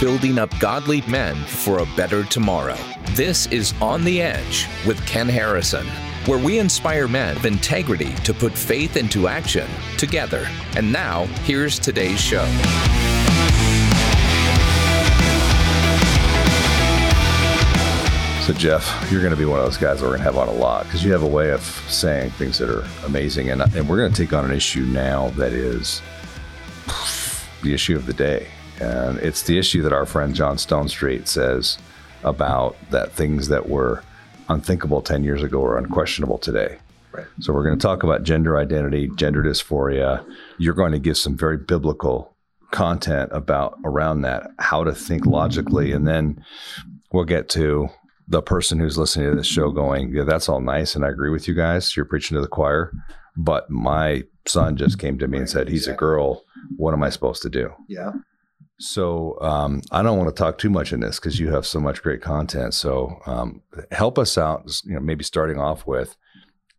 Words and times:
building 0.00 0.38
up 0.38 0.56
godly 0.60 1.00
men 1.08 1.34
for 1.44 1.80
a 1.80 1.86
better 1.96 2.22
tomorrow. 2.22 2.76
This 3.10 3.46
is 3.48 3.74
On 3.80 4.04
the 4.04 4.22
Edge 4.22 4.68
with 4.86 5.04
Ken 5.06 5.28
Harrison, 5.28 5.86
where 6.26 6.38
we 6.38 6.60
inspire 6.60 7.08
men 7.08 7.36
of 7.36 7.44
integrity 7.44 8.14
to 8.16 8.32
put 8.32 8.52
faith 8.52 8.96
into 8.96 9.26
action 9.26 9.68
together. 9.96 10.46
And 10.76 10.92
now, 10.92 11.24
here's 11.42 11.80
today's 11.80 12.20
show. 12.20 12.44
So, 18.46 18.54
Jeff, 18.54 19.10
you're 19.10 19.20
going 19.20 19.32
to 19.32 19.36
be 19.36 19.44
one 19.44 19.58
of 19.58 19.64
those 19.64 19.76
guys 19.76 19.98
that 19.98 20.06
we're 20.06 20.16
going 20.16 20.20
to 20.20 20.24
have 20.24 20.38
on 20.38 20.48
a 20.48 20.52
lot 20.52 20.84
because 20.84 21.04
you 21.04 21.10
have 21.10 21.24
a 21.24 21.26
way 21.26 21.50
of 21.50 21.60
saying 21.88 22.30
things 22.30 22.56
that 22.58 22.70
are 22.70 22.86
amazing. 23.04 23.50
And, 23.50 23.62
and 23.74 23.88
we're 23.88 23.98
going 23.98 24.12
to 24.12 24.22
take 24.24 24.32
on 24.32 24.44
an 24.44 24.52
issue 24.52 24.84
now 24.84 25.30
that 25.30 25.52
is 25.52 26.02
the 27.62 27.74
issue 27.74 27.96
of 27.96 28.06
the 28.06 28.14
day. 28.14 28.46
And 28.80 29.18
it's 29.18 29.42
the 29.42 29.58
issue 29.58 29.82
that 29.82 29.92
our 29.92 30.06
friend 30.06 30.34
John 30.34 30.56
Stonestreet 30.56 31.26
says 31.26 31.78
about 32.24 32.76
that 32.90 33.12
things 33.12 33.48
that 33.48 33.68
were 33.68 34.02
unthinkable 34.48 35.02
10 35.02 35.24
years 35.24 35.42
ago 35.42 35.62
are 35.64 35.78
unquestionable 35.78 36.38
today. 36.38 36.78
Right. 37.12 37.26
So, 37.40 37.52
we're 37.52 37.64
going 37.64 37.78
to 37.78 37.82
talk 37.82 38.02
about 38.02 38.22
gender 38.22 38.58
identity, 38.58 39.10
gender 39.16 39.42
dysphoria. 39.42 40.24
You're 40.58 40.74
going 40.74 40.92
to 40.92 40.98
give 40.98 41.16
some 41.16 41.36
very 41.36 41.56
biblical 41.56 42.36
content 42.70 43.30
about 43.32 43.78
around 43.84 44.22
that, 44.22 44.50
how 44.58 44.84
to 44.84 44.94
think 44.94 45.26
logically. 45.26 45.92
And 45.92 46.06
then 46.06 46.44
we'll 47.12 47.24
get 47.24 47.48
to 47.50 47.88
the 48.28 48.42
person 48.42 48.78
who's 48.78 48.98
listening 48.98 49.30
to 49.30 49.36
this 49.36 49.46
show 49.46 49.70
going, 49.70 50.14
yeah, 50.14 50.24
that's 50.24 50.48
all 50.48 50.60
nice. 50.60 50.94
And 50.94 51.04
I 51.04 51.08
agree 51.08 51.30
with 51.30 51.48
you 51.48 51.54
guys. 51.54 51.96
You're 51.96 52.04
preaching 52.04 52.34
to 52.34 52.42
the 52.42 52.48
choir. 52.48 52.92
But 53.36 53.70
my 53.70 54.24
son 54.46 54.76
just 54.76 54.98
came 54.98 55.18
to 55.18 55.28
me 55.28 55.38
and 55.38 55.48
said, 55.48 55.68
he's 55.68 55.86
a 55.86 55.94
girl. 55.94 56.44
What 56.76 56.92
am 56.92 57.02
I 57.02 57.08
supposed 57.08 57.42
to 57.42 57.48
do? 57.48 57.72
Yeah. 57.88 58.12
So 58.78 59.38
um, 59.40 59.82
I 59.90 60.02
don't 60.02 60.16
want 60.16 60.34
to 60.34 60.40
talk 60.40 60.58
too 60.58 60.70
much 60.70 60.92
in 60.92 61.00
this 61.00 61.18
because 61.18 61.38
you 61.38 61.52
have 61.52 61.66
so 61.66 61.80
much 61.80 62.02
great 62.02 62.22
content. 62.22 62.74
So 62.74 63.20
um, 63.26 63.62
help 63.90 64.18
us 64.18 64.38
out. 64.38 64.70
You 64.84 64.94
know, 64.94 65.00
maybe 65.00 65.24
starting 65.24 65.58
off 65.58 65.86
with 65.86 66.16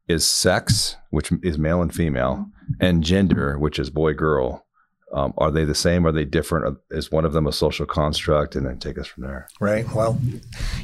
is 0.07 0.25
sex, 0.25 0.95
which 1.11 1.31
is 1.43 1.57
male 1.57 1.81
and 1.81 1.93
female, 1.93 2.45
and 2.79 3.03
gender, 3.03 3.59
which 3.59 3.77
is 3.79 3.89
boy 3.89 4.13
girl. 4.13 4.65
Um, 5.11 5.33
are 5.37 5.49
they 5.49 5.65
the 5.65 5.75
same? 5.75 6.05
Are 6.05 6.11
they 6.11 6.23
different? 6.23 6.77
Is 6.91 7.11
one 7.11 7.25
of 7.25 7.33
them 7.33 7.47
a 7.47 7.51
social 7.51 7.85
construct? 7.85 8.55
And 8.55 8.65
then 8.65 8.77
take 8.77 8.97
us 8.99 9.07
from 9.07 9.23
there. 9.23 9.47
Right. 9.59 9.91
Well, 9.93 10.19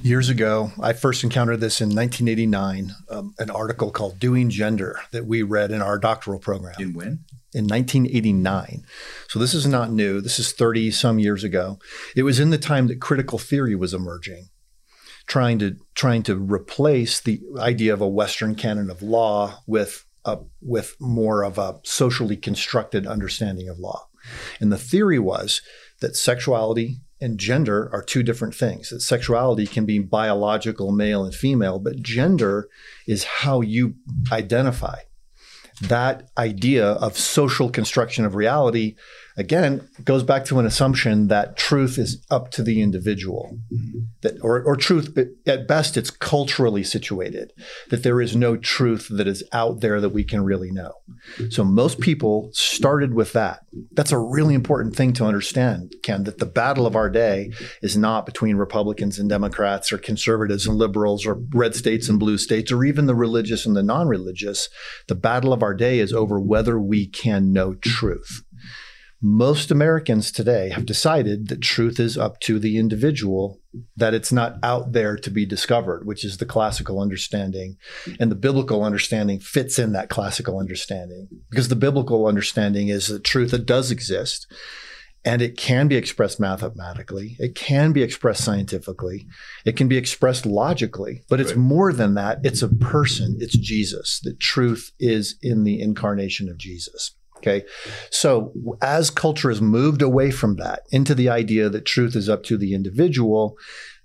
years 0.01 0.29
ago, 0.29 0.71
I 0.81 0.93
first 0.93 1.23
encountered 1.23 1.59
this 1.59 1.79
in 1.79 1.89
1989, 1.89 2.91
um, 3.09 3.35
an 3.37 3.51
article 3.51 3.91
called 3.91 4.19
Doing 4.19 4.49
Gender 4.49 4.99
that 5.11 5.27
we 5.27 5.43
read 5.43 5.71
in 5.71 5.81
our 5.81 5.99
doctoral 5.99 6.39
program. 6.39 6.75
In 6.79 6.93
when? 6.93 7.19
In 7.55 7.63
1989. 7.63 8.83
So 9.29 9.39
this 9.39 9.53
is 9.53 9.65
not 9.65 9.89
new. 9.89 10.19
This 10.19 10.39
is 10.39 10.51
30 10.51 10.91
some 10.91 11.19
years 11.19 11.43
ago. 11.43 11.79
It 12.15 12.23
was 12.23 12.39
in 12.39 12.49
the 12.49 12.57
time 12.57 12.87
that 12.87 12.99
critical 12.99 13.39
theory 13.39 13.75
was 13.75 13.93
emerging. 13.93 14.49
Trying 15.25 15.59
to 15.59 15.77
trying 15.95 16.21
to 16.23 16.35
replace 16.35 17.19
the 17.19 17.41
idea 17.57 17.93
of 17.93 18.01
a 18.01 18.07
Western 18.07 18.55
canon 18.55 18.91
of 18.91 19.01
law 19.01 19.63
with 19.65 20.05
a, 20.25 20.39
with 20.61 20.95
more 20.99 21.43
of 21.43 21.57
a 21.57 21.79
socially 21.83 22.35
constructed 22.35 23.07
understanding 23.07 23.69
of 23.69 23.79
law. 23.79 24.07
And 24.59 24.71
the 24.71 24.77
theory 24.77 25.19
was 25.19 25.61
that 26.01 26.15
sexuality 26.15 26.97
and 27.21 27.39
gender 27.39 27.89
are 27.93 28.03
two 28.03 28.23
different 28.23 28.53
things. 28.53 28.89
That 28.89 28.99
sexuality 28.99 29.65
can 29.65 29.85
be 29.85 29.99
biological, 29.99 30.91
male 30.91 31.23
and 31.23 31.33
female, 31.33 31.79
but 31.79 32.01
gender 32.01 32.67
is 33.07 33.23
how 33.23 33.61
you 33.61 33.95
identify. 34.31 34.99
That 35.81 36.29
idea 36.37 36.85
of 36.85 37.17
social 37.17 37.69
construction 37.69 38.25
of 38.25 38.35
reality 38.35 38.95
again 39.37 39.87
goes 40.03 40.23
back 40.23 40.45
to 40.45 40.59
an 40.59 40.65
assumption 40.65 41.27
that 41.27 41.57
truth 41.57 41.97
is 41.97 42.25
up 42.31 42.51
to 42.51 42.63
the 42.63 42.81
individual 42.81 43.57
mm-hmm. 43.71 43.84
That 44.25 44.37
or, 44.41 44.61
or 44.63 44.75
truth 44.75 45.17
at 45.47 45.67
best 45.67 45.95
it's 45.95 46.11
culturally 46.11 46.83
situated 46.83 47.53
that 47.89 48.03
there 48.03 48.19
is 48.19 48.35
no 48.35 48.57
truth 48.57 49.07
that 49.09 49.27
is 49.27 49.43
out 49.53 49.79
there 49.79 50.01
that 50.01 50.09
we 50.09 50.23
can 50.23 50.43
really 50.43 50.71
know. 50.71 50.91
So 51.49 51.63
most 51.63 51.99
people 51.99 52.49
started 52.51 53.13
with 53.13 53.33
that. 53.33 53.61
That's 53.91 54.11
a 54.11 54.17
really 54.17 54.53
important 54.53 54.95
thing 54.95 55.13
to 55.13 55.25
understand 55.25 55.95
ken 56.03 56.23
that 56.25 56.39
the 56.39 56.45
battle 56.45 56.85
of 56.85 56.95
our 56.95 57.09
day 57.09 57.51
is 57.81 57.95
not 57.95 58.25
between 58.25 58.57
republicans 58.57 59.19
and 59.19 59.29
democrats 59.29 59.91
or 59.91 59.97
conservatives 59.97 60.67
and 60.67 60.77
liberals 60.77 61.25
or 61.25 61.41
red 61.53 61.75
states 61.75 62.09
and 62.09 62.19
blue 62.19 62.37
states 62.37 62.71
or 62.71 62.83
even 62.83 63.05
the 63.05 63.15
religious 63.15 63.65
and 63.65 63.75
the 63.75 63.83
non-religious. 63.83 64.69
The 65.07 65.15
battle 65.15 65.53
of 65.53 65.63
our 65.63 65.73
day 65.73 65.99
is 65.99 66.13
over 66.13 66.39
whether 66.39 66.79
we 66.79 67.07
can 67.07 67.53
know 67.53 67.75
truth. 67.75 68.43
Most 69.21 69.71
Americans 69.71 70.31
today 70.31 70.69
have 70.69 70.85
decided 70.85 71.47
that 71.47 71.61
truth 71.61 71.99
is 71.99 72.17
up 72.17 72.39
to 72.41 72.59
the 72.59 72.77
individual, 72.77 73.59
that 73.95 74.13
it's 74.13 74.31
not 74.31 74.57
out 74.63 74.91
there 74.91 75.15
to 75.17 75.29
be 75.29 75.45
discovered, 75.45 76.05
which 76.05 76.23
is 76.23 76.37
the 76.37 76.45
classical 76.45 76.99
understanding. 76.99 77.77
And 78.19 78.31
the 78.31 78.35
biblical 78.35 78.83
understanding 78.83 79.39
fits 79.39 79.79
in 79.79 79.93
that 79.93 80.09
classical 80.09 80.59
understanding 80.59 81.27
because 81.49 81.67
the 81.67 81.75
biblical 81.75 82.27
understanding 82.27 82.89
is 82.89 83.07
the 83.07 83.19
truth 83.19 83.51
that 83.51 83.65
does 83.65 83.91
exist 83.91 84.51
and 85.23 85.41
it 85.41 85.57
can 85.57 85.87
be 85.87 85.95
expressed 85.95 86.39
mathematically. 86.39 87.35
It 87.39 87.55
can 87.55 87.91
be 87.93 88.03
expressed 88.03 88.43
scientifically. 88.43 89.25
It 89.65 89.75
can 89.75 89.87
be 89.87 89.97
expressed 89.97 90.45
logically 90.45 91.23
but 91.29 91.39
it's 91.39 91.51
right. 91.51 91.59
more 91.59 91.93
than 91.93 92.13
that. 92.15 92.39
It's 92.43 92.61
a 92.61 92.69
person. 92.69 93.37
It's 93.39 93.57
jesus. 93.57 94.19
The 94.23 94.35
truth 94.35 94.91
is 94.99 95.37
in 95.41 95.63
the 95.63 95.81
incarnation 95.81 96.49
of 96.49 96.57
jesus 96.57 97.15
Okay. 97.45 97.65
So 98.09 98.53
as 98.81 99.09
culture 99.11 99.49
has 99.49 99.61
moved 99.61 100.01
away 100.01 100.31
from 100.31 100.55
that 100.55 100.83
into 100.91 101.13
the 101.13 101.29
idea 101.29 101.69
that 101.69 101.85
truth 101.85 102.15
is 102.15 102.27
up 102.27 102.43
to 102.45 102.57
the 102.57 102.73
individual, 102.73 103.55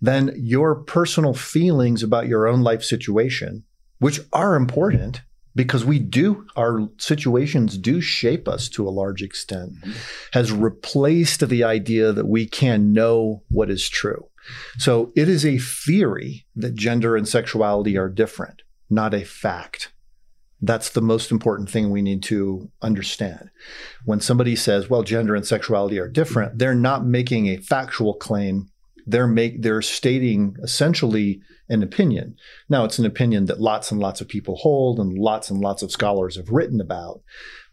then 0.00 0.32
your 0.36 0.74
personal 0.74 1.32
feelings 1.32 2.02
about 2.02 2.28
your 2.28 2.46
own 2.46 2.60
life 2.60 2.82
situation, 2.82 3.64
which 3.98 4.20
are 4.32 4.56
important 4.56 5.22
because 5.56 5.84
we 5.84 5.98
do, 5.98 6.46
our 6.56 6.88
situations 6.98 7.76
do 7.76 8.00
shape 8.00 8.46
us 8.46 8.68
to 8.68 8.86
a 8.86 8.90
large 8.90 9.22
extent, 9.22 9.72
mm-hmm. 9.74 9.92
has 10.32 10.52
replaced 10.52 11.48
the 11.48 11.64
idea 11.64 12.12
that 12.12 12.26
we 12.26 12.46
can 12.46 12.92
know 12.92 13.42
what 13.48 13.70
is 13.70 13.88
true. 13.88 14.28
So 14.78 15.12
it 15.16 15.28
is 15.28 15.44
a 15.44 15.58
theory 15.58 16.46
that 16.56 16.74
gender 16.74 17.16
and 17.16 17.28
sexuality 17.28 17.96
are 17.96 18.08
different, 18.08 18.62
not 18.88 19.12
a 19.12 19.24
fact. 19.24 19.92
That's 20.62 20.90
the 20.90 21.00
most 21.00 21.30
important 21.30 21.70
thing 21.70 21.90
we 21.90 22.02
need 22.02 22.22
to 22.24 22.70
understand. 22.82 23.50
When 24.04 24.20
somebody 24.20 24.56
says, 24.56 24.90
well, 24.90 25.02
gender 25.02 25.34
and 25.34 25.46
sexuality 25.46 25.98
are 25.98 26.08
different, 26.08 26.58
they're 26.58 26.74
not 26.74 27.04
making 27.04 27.46
a 27.46 27.56
factual 27.58 28.14
claim. 28.14 28.70
They're 29.06 29.26
make 29.26 29.62
they're 29.62 29.82
stating 29.82 30.56
essentially 30.62 31.40
an 31.70 31.82
opinion. 31.82 32.36
Now 32.68 32.84
it's 32.84 32.98
an 32.98 33.06
opinion 33.06 33.46
that 33.46 33.60
lots 33.60 33.90
and 33.90 34.00
lots 34.00 34.20
of 34.20 34.28
people 34.28 34.56
hold 34.56 34.98
and 34.98 35.16
lots 35.16 35.50
and 35.50 35.60
lots 35.60 35.82
of 35.82 35.90
scholars 35.90 36.36
have 36.36 36.50
written 36.50 36.80
about, 36.80 37.22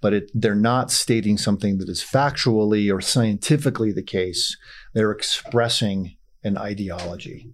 but 0.02 0.14
it, 0.14 0.32
they're 0.34 0.56
not 0.56 0.92
stating 0.92 1.38
something 1.38 1.80
that 1.80 1.90
is 1.90 2.04
factually 2.04 2.94
or 2.94 3.02
scientifically 3.02 3.92
the 3.92 4.04
case. 4.04 4.56
They're 4.94 5.12
expressing 5.12 6.16
an 6.44 6.58
ideology. 6.58 7.50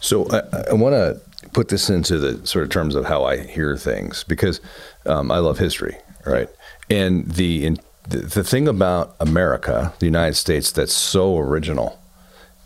So 0.00 0.26
I, 0.30 0.70
I 0.70 0.72
want 0.72 0.94
to 0.94 1.20
put 1.52 1.68
this 1.68 1.90
into 1.90 2.18
the 2.18 2.46
sort 2.46 2.64
of 2.64 2.70
terms 2.70 2.94
of 2.94 3.04
how 3.04 3.24
I 3.24 3.38
hear 3.38 3.76
things 3.76 4.24
because 4.24 4.60
um, 5.06 5.30
I 5.30 5.38
love 5.38 5.58
history, 5.58 5.96
right? 6.24 6.48
And 6.90 7.30
the, 7.30 7.66
in, 7.66 7.78
the 8.08 8.18
the 8.18 8.44
thing 8.44 8.68
about 8.68 9.14
America, 9.20 9.92
the 9.98 10.06
United 10.06 10.34
States, 10.34 10.72
that's 10.72 10.92
so 10.92 11.38
original, 11.38 12.00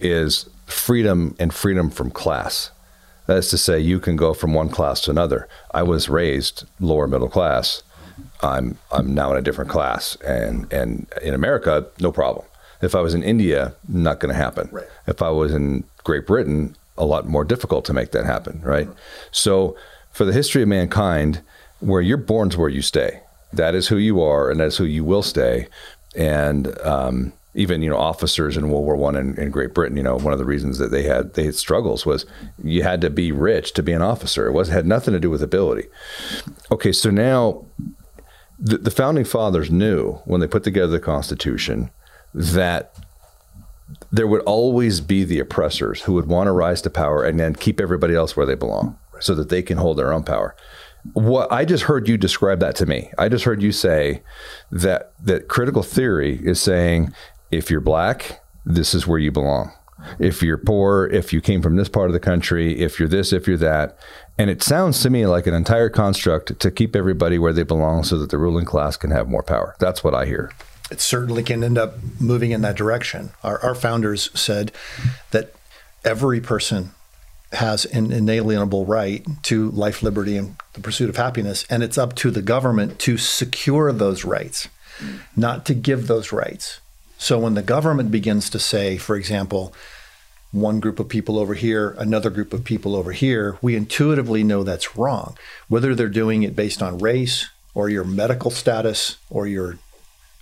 is 0.01 0.49
freedom 0.67 1.35
and 1.39 1.53
freedom 1.53 1.91
from 1.91 2.11
class. 2.11 2.71
That 3.27 3.39
is 3.39 3.51
to 3.51 3.59
say, 3.59 3.81
you 3.81 3.99
can 3.99 4.17
go 4.17 4.35
from 4.35 4.55
one 4.55 4.69
class 4.69 5.01
to 5.03 5.11
another. 5.11 5.49
I 5.73 5.83
was 5.83 6.09
raised 6.09 6.65
lower 6.81 7.07
middle 7.09 7.29
class. 7.29 7.83
I'm 8.41 8.79
I'm 8.93 9.15
now 9.15 9.33
in 9.33 9.37
a 9.37 9.43
different 9.43 9.71
class, 9.71 10.17
and 10.25 10.73
and 10.73 11.07
in 11.23 11.35
America, 11.35 11.87
no 12.01 12.13
problem. 12.13 12.47
If 12.83 12.95
I 12.95 13.01
was 13.01 13.15
in 13.15 13.23
India, 13.23 13.75
not 13.89 14.21
going 14.21 14.33
to 14.33 14.39
happen. 14.39 14.69
Right. 14.71 14.87
If 15.07 15.23
I 15.23 15.31
was 15.31 15.53
in 15.55 15.85
Great 16.05 16.27
Britain, 16.27 16.77
a 16.99 17.05
lot 17.05 17.27
more 17.27 17.45
difficult 17.45 17.85
to 17.87 17.93
make 17.93 18.13
that 18.13 18.25
happen, 18.25 18.61
right? 18.63 18.89
So, 19.31 19.77
for 20.13 20.25
the 20.25 20.33
history 20.33 20.63
of 20.63 20.69
mankind, 20.69 21.43
where 21.81 22.01
you're 22.01 22.17
born 22.17 22.49
is 22.49 22.57
where 22.57 22.69
you 22.69 22.83
stay. 22.83 23.21
That 23.53 23.75
is 23.75 23.89
who 23.89 23.97
you 23.97 24.23
are, 24.23 24.51
and 24.51 24.61
that's 24.61 24.77
who 24.77 24.85
you 24.85 25.05
will 25.05 25.23
stay. 25.23 25.69
And 26.15 26.79
um, 26.81 27.33
even 27.55 27.83
you 27.83 27.91
know 27.91 27.97
officers 27.97 28.57
in 28.57 28.71
World 28.71 28.85
War 28.85 28.97
One 28.97 29.17
in, 29.17 29.39
in, 29.39 29.51
Great 29.51 29.75
Britain, 29.75 29.97
you 29.97 30.03
know, 30.03 30.17
one 30.17 30.33
of 30.33 30.39
the 30.39 30.45
reasons 30.45 30.79
that 30.79 30.91
they 30.91 31.03
had 31.03 31.35
they 31.35 31.45
had 31.45 31.55
struggles 31.55 32.07
was 32.07 32.27
you 32.63 32.83
had 32.83 33.01
to 33.01 33.11
be 33.11 33.33
rich 33.33 33.73
to 33.75 33.83
be 33.83 33.93
an 33.93 34.03
officer. 34.03 34.47
It 34.47 34.53
was 34.53 34.69
had 34.69 34.87
nothing 34.87 35.13
to 35.15 35.21
do 35.21 35.31
with 35.31 35.43
ability. 35.43 35.89
Okay, 36.71 36.93
so 36.93 37.11
now 37.11 37.65
the, 38.59 38.79
the 38.79 38.91
founding 38.91 39.25
fathers 39.25 39.71
knew 39.71 40.15
when 40.25 40.41
they 40.41 40.47
put 40.47 40.65
together 40.65 40.93
the 40.93 41.01
Constitution 41.01 41.91
that 42.35 42.95
there 44.17 44.27
would 44.27 44.43
always 44.43 45.01
be 45.01 45.25
the 45.25 45.39
oppressors 45.39 46.03
who 46.03 46.15
would 46.15 46.27
want 46.27 46.47
to 46.49 46.53
rise 46.53 46.81
to 46.83 46.91
power 46.91 47.23
and 47.23 47.39
then 47.39 47.55
keep 47.55 47.81
everybody 47.81 48.15
else 48.15 48.37
where 48.37 48.47
they 48.47 48.55
belong 48.55 48.99
so 49.21 49.35
that 49.35 49.49
they 49.49 49.63
can 49.63 49.79
hold 49.79 49.99
their 49.99 50.13
own 50.13 50.25
power. 50.25 50.57
What 51.13 51.51
I 51.53 51.65
just 51.65 51.85
heard 51.85 52.09
you 52.09 52.17
describe 52.17 52.61
that 52.61 52.75
to 52.77 52.87
me. 52.87 53.11
I 53.19 53.29
just 53.29 53.45
heard 53.45 53.63
you 53.63 53.73
say 53.73 54.23
that 54.73 55.13
that 55.25 55.49
critical 55.49 55.83
theory 55.83 56.41
is 56.43 56.61
saying 56.61 57.13
if 57.51 57.71
you're 57.71 57.81
black, 57.81 58.41
this 58.65 58.95
is 58.95 59.07
where 59.07 59.19
you 59.19 59.31
belong. 59.31 59.73
If 60.19 60.43
you're 60.43 60.59
poor, 60.59 61.07
if 61.07 61.33
you 61.33 61.41
came 61.41 61.63
from 61.63 61.77
this 61.77 61.89
part 61.89 62.09
of 62.09 62.13
the 62.13 62.21
country, 62.21 62.81
if 62.81 62.99
you're 62.99 63.09
this, 63.09 63.33
if 63.33 63.47
you're 63.47 63.57
that. 63.59 63.99
And 64.39 64.51
it 64.51 64.63
sounds 64.63 65.01
to 65.03 65.11
me 65.11 65.27
like 65.27 65.47
an 65.47 65.55
entire 65.55 65.89
construct 65.89 66.59
to 66.59 66.71
keep 66.71 66.95
everybody 66.97 67.39
where 67.39 67.53
they 67.53 67.63
belong 67.63 68.05
so 68.05 68.19
that 68.19 68.31
the 68.31 68.39
ruling 68.39 68.67
class 68.67 68.97
can 68.97 69.11
have 69.11 69.29
more 69.29 69.43
power. 69.43 69.75
That's 69.79 70.05
what 70.05 70.15
I 70.15 70.27
hear. 70.27 70.53
It 70.91 71.01
certainly 71.01 71.43
can 71.43 71.65
end 71.65 71.79
up 71.79 71.97
moving 72.21 72.53
in 72.53 72.63
that 72.63 72.77
direction. 72.77 73.31
Our, 73.43 73.59
our 73.61 73.75
founders 73.75 74.31
said 74.39 74.73
that 75.33 75.53
every 76.05 76.41
person 76.41 76.93
has 77.53 77.85
an 77.87 78.13
inalienable 78.13 78.87
right 78.87 79.25
to 79.45 79.71
life, 79.71 80.03
liberty, 80.03 80.37
and 80.37 80.57
the 80.75 80.81
pursuit 80.81 81.09
of 81.09 81.17
happiness. 81.17 81.65
And 81.71 81.83
it's 81.83 81.99
up 81.99 82.15
to 82.17 82.31
the 82.31 82.43
government 82.43 82.99
to 83.01 83.17
secure 83.17 83.93
those 83.93 84.25
rights, 84.25 84.69
not 85.35 85.65
to 85.67 85.75
give 85.75 86.07
those 86.07 86.33
rights. 86.33 86.81
So 87.19 87.39
when 87.39 87.55
the 87.55 87.63
government 87.63 88.11
begins 88.11 88.51
to 88.51 88.59
say, 88.59 88.99
for 88.99 89.17
example, 89.17 89.73
one 90.53 90.81
group 90.81 91.01
of 91.01 91.09
people 91.09 91.39
over 91.39 91.55
here, 91.55 91.95
another 91.99 92.31
group 92.31 92.53
of 92.53 92.65
people 92.65 92.95
over 92.95 93.13
here, 93.13 93.59
we 93.63 93.77
intuitively 93.77 94.45
know 94.45 94.63
that's 94.63 94.97
wrong. 94.97 95.37
Whether 95.69 95.95
they're 95.95 96.09
doing 96.09 96.43
it 96.43 96.57
based 96.57 96.83
on 96.83 96.99
race 96.99 97.49
or 97.75 97.89
your 97.89 98.05
medical 98.05 98.51
status 98.51 99.17
or 99.31 99.47
your 99.47 99.79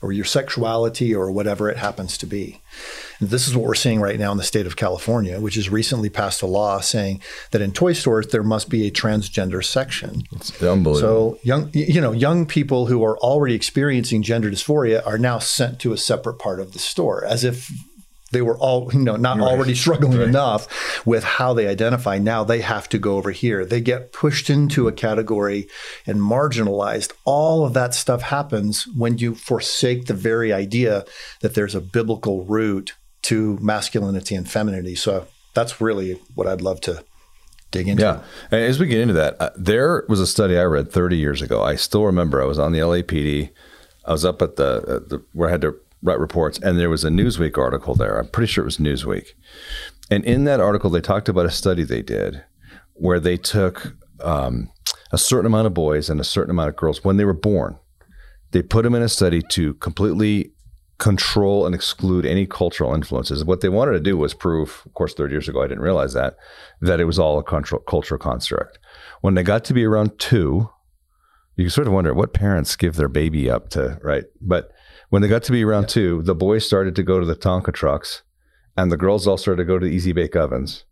or 0.04 0.12
your 0.12 0.24
sexuality 0.26 1.14
or 1.14 1.30
whatever 1.30 1.70
it 1.70 1.78
happens 1.78 2.18
to 2.18 2.26
be. 2.26 2.60
And 3.20 3.30
this 3.30 3.48
is 3.48 3.56
what 3.56 3.64
we're 3.64 3.74
seeing 3.74 4.02
right 4.02 4.18
now 4.18 4.30
in 4.32 4.36
the 4.36 4.44
state 4.44 4.66
of 4.66 4.76
California, 4.76 5.40
which 5.40 5.54
has 5.54 5.70
recently 5.70 6.10
passed 6.10 6.42
a 6.42 6.46
law 6.46 6.80
saying 6.80 7.22
that 7.52 7.62
in 7.62 7.72
toy 7.72 7.94
stores 7.94 8.26
there 8.26 8.42
must 8.42 8.68
be 8.68 8.86
a 8.86 8.90
transgender 8.90 9.64
section. 9.64 10.24
It's 10.32 10.62
unbelievable. 10.62 10.96
So 10.96 11.38
young 11.42 11.70
you 11.72 12.02
know, 12.02 12.12
young 12.12 12.44
people 12.44 12.86
who 12.86 13.02
are 13.02 13.16
already 13.18 13.54
experiencing 13.54 14.22
gender 14.22 14.50
dysphoria 14.50 15.04
are 15.06 15.18
now 15.18 15.38
sent 15.38 15.80
to 15.80 15.94
a 15.94 15.96
separate 15.96 16.38
part 16.38 16.60
of 16.60 16.74
the 16.74 16.78
store 16.78 17.24
as 17.24 17.42
if 17.42 17.72
they 18.34 18.42
were 18.42 18.58
all 18.58 18.92
you 18.92 19.00
know 19.00 19.16
not 19.16 19.38
right. 19.38 19.46
already 19.46 19.74
struggling 19.74 20.18
right. 20.18 20.28
enough 20.28 21.06
with 21.06 21.24
how 21.24 21.54
they 21.54 21.66
identify. 21.66 22.18
Now 22.18 22.44
they 22.44 22.60
have 22.60 22.88
to 22.90 22.98
go 22.98 23.16
over 23.16 23.30
here. 23.30 23.64
They 23.64 23.80
get 23.80 24.12
pushed 24.12 24.50
into 24.50 24.86
a 24.88 24.92
category 24.92 25.68
and 26.06 26.20
marginalized. 26.20 27.12
All 27.24 27.64
of 27.64 27.72
that 27.72 27.94
stuff 27.94 28.20
happens 28.20 28.86
when 28.88 29.16
you 29.16 29.34
forsake 29.34 30.06
the 30.06 30.14
very 30.14 30.52
idea 30.52 31.06
that 31.40 31.54
there's 31.54 31.74
a 31.74 31.80
biblical 31.80 32.44
root 32.44 32.92
to 33.22 33.58
masculinity 33.62 34.34
and 34.34 34.50
femininity. 34.50 34.96
So 34.96 35.26
that's 35.54 35.80
really 35.80 36.20
what 36.34 36.46
i'd 36.46 36.60
love 36.60 36.80
to 36.82 37.02
dig 37.70 37.88
into. 37.88 38.02
Yeah. 38.02 38.22
And 38.50 38.60
as 38.62 38.78
we 38.78 38.86
get 38.86 39.00
into 39.00 39.14
that 39.14 39.40
uh, 39.40 39.50
there 39.56 40.04
was 40.08 40.20
a 40.20 40.26
study 40.26 40.58
i 40.58 40.64
read 40.64 40.92
30 40.92 41.16
years 41.16 41.40
ago. 41.40 41.62
I 41.62 41.76
still 41.76 42.04
remember 42.04 42.42
i 42.42 42.44
was 42.44 42.58
on 42.58 42.72
the 42.72 42.80
lapd 42.80 43.50
I 44.04 44.12
was 44.12 44.24
up 44.24 44.42
at 44.42 44.56
the, 44.56 44.82
uh, 44.82 44.98
the 45.08 45.24
where 45.32 45.48
I 45.48 45.52
had 45.52 45.62
to 45.62 45.76
write 46.04 46.20
reports, 46.20 46.60
and 46.60 46.78
there 46.78 46.90
was 46.90 47.02
a 47.02 47.08
Newsweek 47.08 47.58
article 47.58 47.94
there. 47.94 48.18
I'm 48.18 48.28
pretty 48.28 48.52
sure 48.52 48.62
it 48.62 48.66
was 48.66 48.76
Newsweek. 48.76 49.28
And 50.10 50.24
in 50.24 50.44
that 50.44 50.60
article, 50.60 50.90
they 50.90 51.00
talked 51.00 51.28
about 51.28 51.46
a 51.46 51.50
study 51.50 51.82
they 51.82 52.02
did 52.02 52.44
where 52.92 53.18
they 53.18 53.38
took 53.38 53.96
um, 54.22 54.70
a 55.10 55.18
certain 55.18 55.46
amount 55.46 55.66
of 55.66 55.74
boys 55.74 56.10
and 56.10 56.20
a 56.20 56.24
certain 56.24 56.50
amount 56.50 56.68
of 56.68 56.76
girls 56.76 57.02
when 57.02 57.16
they 57.16 57.24
were 57.24 57.32
born. 57.32 57.78
They 58.52 58.62
put 58.62 58.82
them 58.84 58.94
in 58.94 59.02
a 59.02 59.08
study 59.08 59.42
to 59.50 59.74
completely 59.74 60.52
control 60.98 61.66
and 61.66 61.74
exclude 61.74 62.24
any 62.24 62.46
cultural 62.46 62.94
influences. 62.94 63.44
What 63.44 63.62
they 63.62 63.68
wanted 63.68 63.92
to 63.92 64.00
do 64.00 64.16
was 64.16 64.34
prove, 64.34 64.82
of 64.84 64.94
course, 64.94 65.14
30 65.14 65.32
years 65.32 65.48
ago, 65.48 65.62
I 65.62 65.66
didn't 65.66 65.82
realize 65.82 66.12
that, 66.12 66.36
that 66.80 67.00
it 67.00 67.04
was 67.04 67.18
all 67.18 67.38
a 67.38 67.42
cultural 67.42 68.18
construct. 68.18 68.78
When 69.22 69.34
they 69.34 69.42
got 69.42 69.64
to 69.64 69.74
be 69.74 69.84
around 69.84 70.18
two, 70.18 70.70
you 71.56 71.68
sort 71.68 71.86
of 71.86 71.92
wonder 71.92 72.14
what 72.14 72.32
parents 72.34 72.76
give 72.76 72.96
their 72.96 73.08
baby 73.08 73.50
up 73.50 73.70
to, 73.70 73.98
right? 74.02 74.24
But 74.40 74.70
when 75.14 75.22
they 75.22 75.28
got 75.28 75.44
to 75.44 75.52
be 75.52 75.64
around 75.64 75.82
yeah. 75.82 75.86
two, 75.86 76.22
the 76.22 76.34
boys 76.34 76.66
started 76.66 76.96
to 76.96 77.02
go 77.04 77.20
to 77.20 77.24
the 77.24 77.36
Tonka 77.36 77.72
trucks, 77.72 78.24
and 78.76 78.90
the 78.90 78.96
girls 78.96 79.28
all 79.28 79.36
started 79.36 79.62
to 79.62 79.64
go 79.64 79.78
to 79.78 79.86
the 79.86 79.92
easy 79.92 80.10
bake 80.10 80.34
ovens. 80.34 80.86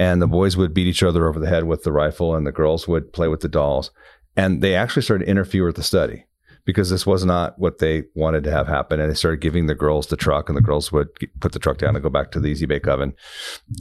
And 0.00 0.20
the 0.20 0.26
mm-hmm. 0.26 0.32
boys 0.32 0.56
would 0.56 0.74
beat 0.74 0.88
each 0.88 1.04
other 1.04 1.28
over 1.28 1.38
the 1.38 1.46
head 1.46 1.62
with 1.62 1.84
the 1.84 1.92
rifle, 1.92 2.34
and 2.34 2.44
the 2.44 2.50
girls 2.50 2.88
would 2.88 3.12
play 3.12 3.28
with 3.28 3.38
the 3.38 3.48
dolls. 3.48 3.92
And 4.36 4.62
they 4.62 4.74
actually 4.74 5.02
started 5.02 5.26
to 5.26 5.30
interfere 5.30 5.64
with 5.64 5.76
the 5.76 5.84
study 5.84 6.24
because 6.68 6.90
this 6.90 7.06
was 7.06 7.24
not 7.24 7.58
what 7.58 7.78
they 7.78 8.04
wanted 8.14 8.44
to 8.44 8.50
have 8.50 8.68
happen. 8.68 9.00
And 9.00 9.10
they 9.10 9.14
started 9.14 9.40
giving 9.40 9.68
the 9.68 9.74
girls 9.74 10.08
the 10.08 10.18
truck, 10.18 10.50
and 10.50 10.56
the 10.56 10.60
girls 10.60 10.92
would 10.92 11.08
put 11.40 11.52
the 11.52 11.58
truck 11.58 11.78
down 11.78 11.96
and 11.96 12.02
go 12.02 12.10
back 12.10 12.30
to 12.32 12.40
the 12.40 12.48
easy 12.48 12.66
bake 12.66 12.86
oven. 12.86 13.14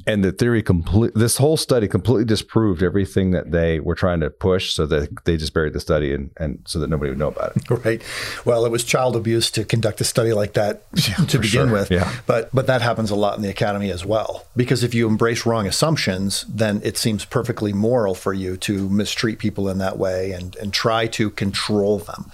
And 0.05 0.23
the 0.23 0.31
theory 0.31 0.63
complete, 0.63 1.11
this 1.13 1.35
whole 1.35 1.57
study 1.57 1.89
completely 1.89 2.23
disproved 2.23 2.81
everything 2.81 3.31
that 3.31 3.51
they 3.51 3.81
were 3.81 3.93
trying 3.93 4.21
to 4.21 4.29
push. 4.29 4.73
So 4.73 4.85
that 4.85 5.25
they 5.25 5.35
just 5.35 5.53
buried 5.53 5.73
the 5.73 5.81
study 5.81 6.13
and, 6.13 6.31
and 6.37 6.61
so 6.65 6.79
that 6.79 6.89
nobody 6.89 7.11
would 7.11 7.19
know 7.19 7.27
about 7.27 7.57
it. 7.57 7.63
Right. 7.87 8.01
Well, 8.43 8.65
it 8.65 8.71
was 8.71 8.83
child 8.83 9.15
abuse 9.15 9.51
to 9.51 9.63
conduct 9.65 10.01
a 10.01 10.03
study 10.03 10.31
like 10.33 10.53
that 10.53 10.83
yeah, 11.07 11.15
to 11.25 11.39
begin 11.39 11.67
sure. 11.67 11.71
with. 11.71 11.91
Yeah. 11.91 12.11
But 12.25 12.49
but 12.53 12.67
that 12.67 12.81
happens 12.81 13.11
a 13.11 13.15
lot 13.15 13.35
in 13.35 13.43
the 13.43 13.49
academy 13.49 13.91
as 13.91 14.05
well. 14.05 14.45
Because 14.55 14.83
if 14.83 14.95
you 14.95 15.07
embrace 15.07 15.45
wrong 15.45 15.67
assumptions, 15.67 16.45
then 16.47 16.81
it 16.83 16.97
seems 16.97 17.25
perfectly 17.25 17.73
moral 17.73 18.15
for 18.15 18.33
you 18.33 18.57
to 18.57 18.89
mistreat 18.89 19.39
people 19.39 19.69
in 19.69 19.77
that 19.77 19.97
way 19.97 20.31
and 20.31 20.55
and 20.55 20.73
try 20.73 21.05
to 21.07 21.29
control 21.29 21.99
them. 21.99 22.31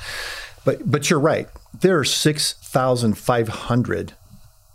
But 0.65 0.89
but 0.89 1.09
you're 1.09 1.19
right. 1.19 1.49
There 1.79 1.97
are 1.97 2.05
6,500 2.05 4.13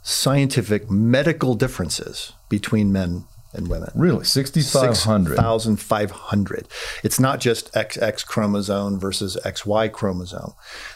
scientific 0.02 0.90
medical 0.90 1.54
differences 1.54 2.32
between 2.48 2.92
men 2.92 3.24
and 3.52 3.68
women. 3.68 3.90
Really? 3.94 4.24
6,500? 4.24 5.36
6,500. 5.36 6.68
It's 7.02 7.18
not 7.18 7.40
just 7.40 7.72
XX 7.72 8.26
chromosome 8.26 9.00
versus 9.00 9.38
XY 9.44 9.92
chromosome. 9.92 10.52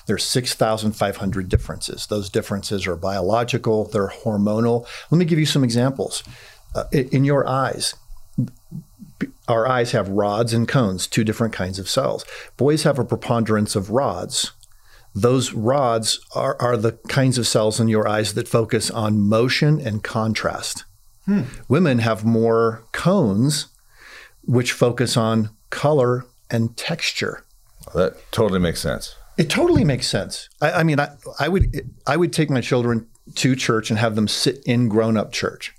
There's 0.06 0.24
6,500 0.24 1.48
differences. 1.48 2.06
Those 2.06 2.28
differences 2.28 2.86
are 2.86 2.96
biological, 2.96 3.84
they're 3.84 4.08
hormonal. 4.08 4.86
Let 5.10 5.18
me 5.18 5.24
give 5.24 5.38
you 5.38 5.46
some 5.46 5.64
examples. 5.64 6.22
Uh, 6.74 6.84
in 6.92 7.24
your 7.24 7.46
eyes, 7.46 7.94
our 9.48 9.66
eyes 9.66 9.92
have 9.92 10.08
rods 10.08 10.52
and 10.52 10.68
cones, 10.68 11.06
two 11.06 11.24
different 11.24 11.52
kinds 11.52 11.78
of 11.78 11.88
cells. 11.88 12.24
Boys 12.56 12.82
have 12.84 12.98
a 12.98 13.04
preponderance 13.04 13.76
of 13.76 13.90
rods, 13.90 14.52
those 15.14 15.52
rods 15.52 16.20
are, 16.34 16.56
are 16.60 16.76
the 16.76 16.92
kinds 17.08 17.38
of 17.38 17.46
cells 17.46 17.78
in 17.80 17.88
your 17.88 18.08
eyes 18.08 18.34
that 18.34 18.48
focus 18.48 18.90
on 18.90 19.20
motion 19.20 19.80
and 19.80 20.02
contrast. 20.02 20.84
Hmm. 21.26 21.42
Women 21.68 21.98
have 21.98 22.24
more 22.24 22.84
cones, 22.92 23.66
which 24.42 24.72
focus 24.72 25.16
on 25.16 25.50
color 25.70 26.26
and 26.50 26.76
texture. 26.76 27.44
That 27.94 28.14
totally 28.32 28.58
makes 28.58 28.80
sense. 28.80 29.14
It 29.38 29.48
totally 29.48 29.84
makes 29.84 30.06
sense. 30.06 30.48
I, 30.60 30.72
I 30.72 30.82
mean, 30.82 31.00
I, 31.00 31.16
I 31.38 31.48
would 31.48 31.90
I 32.06 32.16
would 32.16 32.32
take 32.32 32.50
my 32.50 32.60
children 32.60 33.06
to 33.36 33.56
church 33.56 33.90
and 33.90 33.98
have 33.98 34.14
them 34.14 34.28
sit 34.28 34.62
in 34.66 34.88
grown 34.88 35.16
up 35.16 35.32
church. 35.32 35.72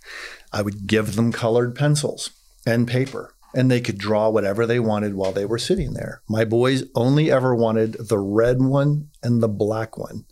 I 0.52 0.62
would 0.62 0.88
give 0.88 1.16
them 1.16 1.32
colored 1.32 1.76
pencils 1.76 2.32
and 2.66 2.88
paper 2.88 3.34
and 3.54 3.70
they 3.70 3.82
could 3.82 3.98
draw 3.98 4.30
whatever 4.30 4.66
they 4.66 4.80
wanted 4.80 5.16
while 5.16 5.32
they 5.32 5.46
were 5.46 5.58
sitting 5.58 5.94
there. 5.94 6.22
My 6.28 6.46
boys 6.46 6.84
only 6.96 7.32
ever 7.32 7.56
wanted 7.56 7.94
the 7.94 8.20
red 8.20 8.62
one 8.62 9.10
and 9.22 9.42
the 9.42 9.50
black 9.50 9.98
one. 9.98 10.26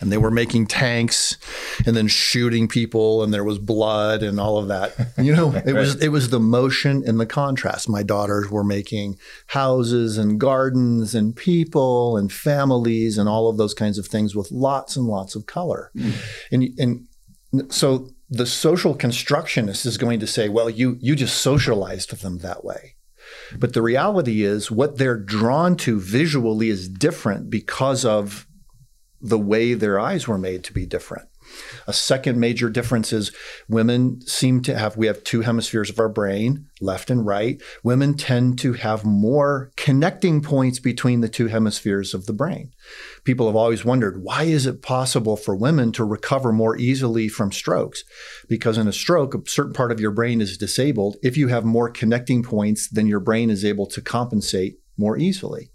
And 0.00 0.10
they 0.10 0.18
were 0.18 0.32
making 0.32 0.66
tanks 0.66 1.36
and 1.86 1.94
then 1.94 2.08
shooting 2.08 2.66
people 2.66 3.22
and 3.22 3.32
there 3.32 3.44
was 3.44 3.58
blood 3.58 4.20
and 4.22 4.40
all 4.40 4.58
of 4.58 4.66
that. 4.66 4.94
You 5.16 5.36
know, 5.36 5.52
it 5.64 5.74
was 5.74 5.94
it 6.02 6.08
was 6.08 6.30
the 6.30 6.40
motion 6.40 7.04
and 7.06 7.20
the 7.20 7.26
contrast. 7.26 7.88
My 7.88 8.02
daughters 8.02 8.50
were 8.50 8.64
making 8.64 9.16
houses 9.46 10.18
and 10.18 10.40
gardens 10.40 11.14
and 11.14 11.36
people 11.36 12.16
and 12.16 12.32
families 12.32 13.16
and 13.16 13.28
all 13.28 13.48
of 13.48 13.58
those 13.58 13.74
kinds 13.74 13.96
of 13.96 14.06
things 14.06 14.34
with 14.34 14.50
lots 14.50 14.96
and 14.96 15.06
lots 15.06 15.36
of 15.36 15.46
color. 15.46 15.92
Mm. 15.94 16.14
And 16.50 17.06
and 17.52 17.72
so 17.72 18.10
the 18.30 18.46
social 18.46 18.94
constructionist 18.94 19.84
is 19.84 19.98
going 19.98 20.20
to 20.20 20.26
say, 20.26 20.48
well, 20.48 20.70
you, 20.70 20.96
you 21.00 21.16
just 21.16 21.38
socialized 21.38 22.22
them 22.22 22.38
that 22.38 22.64
way. 22.64 22.94
But 23.58 23.74
the 23.74 23.82
reality 23.82 24.42
is, 24.44 24.70
what 24.70 24.98
they're 24.98 25.18
drawn 25.18 25.76
to 25.78 26.00
visually 26.00 26.68
is 26.68 26.88
different 26.88 27.50
because 27.50 28.04
of 28.04 28.46
the 29.20 29.38
way 29.38 29.74
their 29.74 29.98
eyes 29.98 30.26
were 30.26 30.38
made 30.38 30.64
to 30.64 30.72
be 30.72 30.86
different. 30.86 31.28
A 31.90 31.92
second 31.92 32.38
major 32.38 32.70
difference 32.70 33.12
is 33.12 33.32
women 33.68 34.20
seem 34.20 34.62
to 34.62 34.78
have, 34.78 34.96
we 34.96 35.08
have 35.08 35.24
two 35.24 35.40
hemispheres 35.40 35.90
of 35.90 35.98
our 35.98 36.08
brain, 36.08 36.66
left 36.80 37.10
and 37.10 37.26
right. 37.26 37.60
Women 37.82 38.14
tend 38.14 38.60
to 38.60 38.74
have 38.74 39.04
more 39.04 39.72
connecting 39.76 40.40
points 40.40 40.78
between 40.78 41.20
the 41.20 41.28
two 41.28 41.48
hemispheres 41.48 42.14
of 42.14 42.26
the 42.26 42.32
brain. 42.32 42.70
People 43.24 43.48
have 43.48 43.56
always 43.56 43.84
wondered 43.84 44.22
why 44.22 44.44
is 44.44 44.66
it 44.66 44.82
possible 44.82 45.36
for 45.36 45.56
women 45.56 45.90
to 45.90 46.04
recover 46.04 46.52
more 46.52 46.76
easily 46.76 47.28
from 47.28 47.50
strokes? 47.50 48.04
Because 48.48 48.78
in 48.78 48.86
a 48.86 48.92
stroke, 48.92 49.34
a 49.34 49.50
certain 49.50 49.72
part 49.72 49.90
of 49.90 49.98
your 49.98 50.12
brain 50.12 50.40
is 50.40 50.56
disabled. 50.56 51.16
If 51.24 51.36
you 51.36 51.48
have 51.48 51.64
more 51.64 51.90
connecting 51.90 52.44
points, 52.44 52.88
then 52.88 53.08
your 53.08 53.18
brain 53.18 53.50
is 53.50 53.64
able 53.64 53.86
to 53.86 54.00
compensate 54.00 54.78
more 54.96 55.18
easily. 55.18 55.72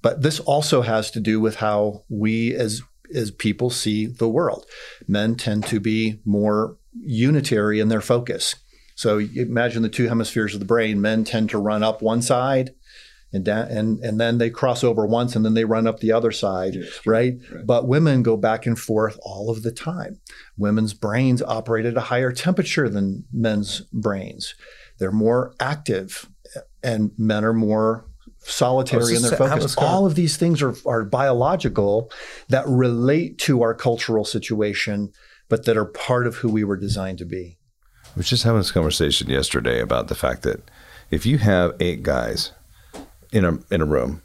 But 0.00 0.22
this 0.22 0.40
also 0.40 0.80
has 0.80 1.10
to 1.10 1.20
do 1.20 1.40
with 1.40 1.56
how 1.56 2.04
we 2.08 2.54
as 2.54 2.80
as 3.14 3.30
people 3.30 3.70
see 3.70 4.06
the 4.06 4.28
world. 4.28 4.66
Men 5.06 5.36
tend 5.36 5.66
to 5.66 5.80
be 5.80 6.20
more 6.24 6.76
unitary 6.92 7.80
in 7.80 7.88
their 7.88 8.00
focus. 8.00 8.56
So 8.94 9.18
imagine 9.18 9.82
the 9.82 9.88
two 9.88 10.08
hemispheres 10.08 10.54
of 10.54 10.60
the 10.60 10.66
brain. 10.66 11.00
Men 11.00 11.24
tend 11.24 11.50
to 11.50 11.58
run 11.58 11.82
up 11.82 12.00
one 12.00 12.22
side, 12.22 12.70
and 13.32 13.44
da- 13.44 13.66
and 13.68 13.98
and 14.00 14.18
then 14.18 14.38
they 14.38 14.48
cross 14.48 14.82
over 14.82 15.06
once 15.06 15.36
and 15.36 15.44
then 15.44 15.54
they 15.54 15.66
run 15.66 15.86
up 15.86 16.00
the 16.00 16.12
other 16.12 16.32
side, 16.32 16.76
right? 17.04 17.38
right. 17.52 17.66
But 17.66 17.86
women 17.86 18.22
go 18.22 18.36
back 18.36 18.64
and 18.64 18.78
forth 18.78 19.18
all 19.22 19.50
of 19.50 19.62
the 19.62 19.72
time. 19.72 20.20
Women's 20.56 20.94
brains 20.94 21.42
operate 21.42 21.84
at 21.84 21.96
a 21.96 22.02
higher 22.02 22.32
temperature 22.32 22.88
than 22.88 23.24
men's 23.32 23.80
brains. 23.92 24.54
They're 24.98 25.12
more 25.12 25.54
active, 25.60 26.26
and 26.82 27.10
men 27.18 27.44
are 27.44 27.52
more 27.52 28.06
solitary 28.50 29.16
in 29.16 29.22
their 29.22 29.32
focus. 29.32 29.74
kind 29.74 29.88
All 29.88 30.06
of 30.06 30.14
these 30.14 30.36
things 30.36 30.62
are, 30.62 30.74
are 30.86 31.04
biological 31.04 32.10
that 32.48 32.64
relate 32.66 33.38
to 33.38 33.62
our 33.62 33.74
cultural 33.74 34.24
situation, 34.24 35.12
but 35.48 35.64
that 35.64 35.76
are 35.76 35.84
part 35.84 36.26
of 36.26 36.36
who 36.36 36.48
we 36.48 36.64
were 36.64 36.76
designed 36.76 37.18
to 37.18 37.24
be. 37.24 37.58
I 38.04 38.10
was 38.16 38.28
just 38.28 38.44
having 38.44 38.60
this 38.60 38.72
conversation 38.72 39.28
yesterday 39.28 39.80
about 39.80 40.08
the 40.08 40.14
fact 40.14 40.42
that 40.42 40.70
if 41.10 41.26
you 41.26 41.38
have 41.38 41.74
eight 41.80 42.02
guys 42.02 42.52
in 43.32 43.44
a 43.44 43.58
in 43.70 43.80
a 43.80 43.84
room, 43.84 44.22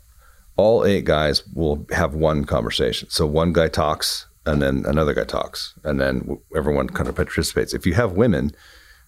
all 0.55 0.85
eight 0.85 1.05
guys 1.05 1.43
will 1.53 1.85
have 1.91 2.13
one 2.13 2.45
conversation. 2.45 3.09
So 3.09 3.25
one 3.25 3.53
guy 3.53 3.67
talks, 3.67 4.27
and 4.45 4.61
then 4.61 4.85
another 4.87 5.13
guy 5.13 5.25
talks, 5.25 5.73
and 5.83 5.99
then 5.99 6.39
everyone 6.55 6.87
kind 6.87 7.09
of 7.09 7.15
participates. 7.15 7.73
If 7.73 7.85
you 7.85 7.93
have 7.95 8.13
women, 8.13 8.51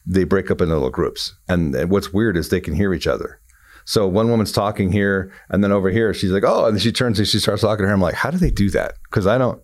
they 0.06 0.24
break 0.24 0.52
up 0.52 0.62
into 0.62 0.74
little 0.74 0.90
groups, 0.90 1.36
and 1.48 1.90
what's 1.90 2.12
weird 2.12 2.36
is 2.36 2.50
they 2.50 2.62
can 2.62 2.76
hear 2.76 2.94
each 2.94 3.08
other. 3.08 3.40
So 3.86 4.08
one 4.08 4.30
woman's 4.30 4.52
talking 4.52 4.92
here, 4.92 5.32
and 5.50 5.64
then 5.64 5.72
over 5.72 5.90
here, 5.90 6.14
she's 6.14 6.32
like, 6.32 6.44
"Oh," 6.46 6.66
and 6.66 6.82
she 6.82 6.92
turns 6.92 7.20
and 7.20 7.28
she 7.28 7.40
starts 7.40 7.62
talking 7.62 7.84
to 7.84 7.88
her. 7.88 7.94
I'm 7.94 8.02
like, 8.02 8.16
"How 8.16 8.32
do 8.32 8.38
they 8.38 8.52
do 8.52 8.70
that?" 8.72 8.96
Because 9.04 9.28
I 9.28 9.38
don't. 9.38 9.62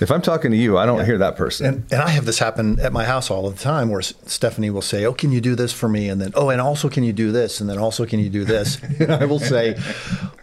If 0.00 0.10
I'm 0.10 0.22
talking 0.22 0.50
to 0.50 0.56
you, 0.56 0.78
I 0.78 0.86
don't 0.86 1.04
hear 1.04 1.18
that 1.18 1.36
person. 1.36 1.66
And, 1.66 1.92
and 1.92 2.00
I 2.00 2.08
have 2.08 2.24
this 2.24 2.38
happen 2.38 2.80
at 2.80 2.90
my 2.90 3.04
house 3.04 3.30
all 3.30 3.50
the 3.50 3.56
time 3.56 3.90
where 3.90 4.00
Stephanie 4.00 4.70
will 4.70 4.80
say, 4.80 5.04
Oh, 5.04 5.12
can 5.12 5.30
you 5.30 5.42
do 5.42 5.54
this 5.54 5.74
for 5.74 5.90
me? 5.90 6.08
And 6.08 6.20
then, 6.20 6.32
Oh, 6.34 6.48
and 6.48 6.60
also, 6.60 6.88
can 6.88 7.04
you 7.04 7.12
do 7.12 7.30
this? 7.32 7.60
And 7.60 7.68
then, 7.68 7.78
also, 7.78 8.06
can 8.06 8.18
you 8.18 8.30
do 8.30 8.44
this? 8.44 8.82
and 8.98 9.12
I 9.12 9.26
will 9.26 9.38
say 9.38 9.78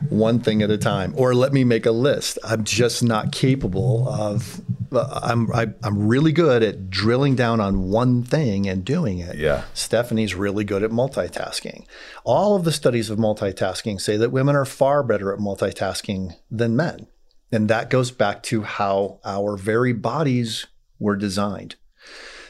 one 0.10 0.40
thing 0.40 0.62
at 0.62 0.70
a 0.70 0.78
time, 0.78 1.14
or 1.18 1.34
let 1.34 1.54
me 1.54 1.64
make 1.64 1.88
a 1.88 1.92
list. 1.92 2.38
I'm 2.44 2.64
just 2.64 3.02
not 3.02 3.32
capable 3.32 4.08
of, 4.08 4.62
uh, 4.92 5.22
I'm, 5.24 5.52
I, 5.52 5.68
I'm 5.84 6.08
really 6.08 6.32
good 6.32 6.62
at 6.62 6.92
drilling 6.92 7.36
down 7.36 7.60
on 7.60 7.90
one 7.90 8.22
thing 8.22 8.70
and 8.70 8.86
doing 8.86 9.18
it. 9.18 9.38
Yeah. 9.38 9.64
Stephanie's 9.74 10.36
really 10.36 10.66
good 10.66 10.84
at 10.84 10.92
multitasking. 10.92 11.86
All 12.24 12.56
of 12.56 12.64
the 12.64 12.72
studies 12.72 13.10
of 13.10 13.18
multitasking 13.18 14.00
say 14.00 14.18
that 14.18 14.32
women 14.32 14.56
are 14.56 14.66
far 14.66 15.02
better 15.02 15.34
at 15.34 15.40
multitasking 15.40 16.36
than 16.52 16.76
men. 16.76 17.08
And 17.52 17.70
that 17.70 17.90
goes 17.90 18.12
back 18.12 18.44
to 18.44 18.64
how 18.64 19.20
our 19.24 19.56
very 19.56 19.94
bodies 19.94 20.68
were 21.00 21.16
designed. 21.16 21.76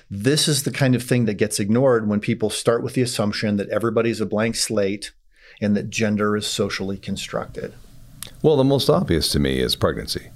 This 0.10 0.48
is 0.48 0.64
the 0.64 0.72
kind 0.72 0.96
of 0.96 1.04
thing 1.04 1.26
that 1.26 1.36
gets 1.36 1.60
ignored 1.60 2.08
when 2.08 2.20
people 2.20 2.50
start 2.50 2.82
with 2.82 2.94
the 2.94 3.02
assumption 3.02 3.58
that 3.58 3.70
everybody's 3.70 4.22
a 4.22 4.26
blank 4.26 4.56
slate 4.56 5.12
and 5.60 5.76
that 5.76 5.90
gender 5.90 6.38
is 6.38 6.48
socially 6.48 6.98
constructed. 6.98 7.74
Well, 8.42 8.58
the 8.58 8.64
most 8.64 8.90
obvious 8.90 9.30
to 9.30 9.40
me 9.40 9.60
is 9.60 9.76
pregnancy. 9.76 10.30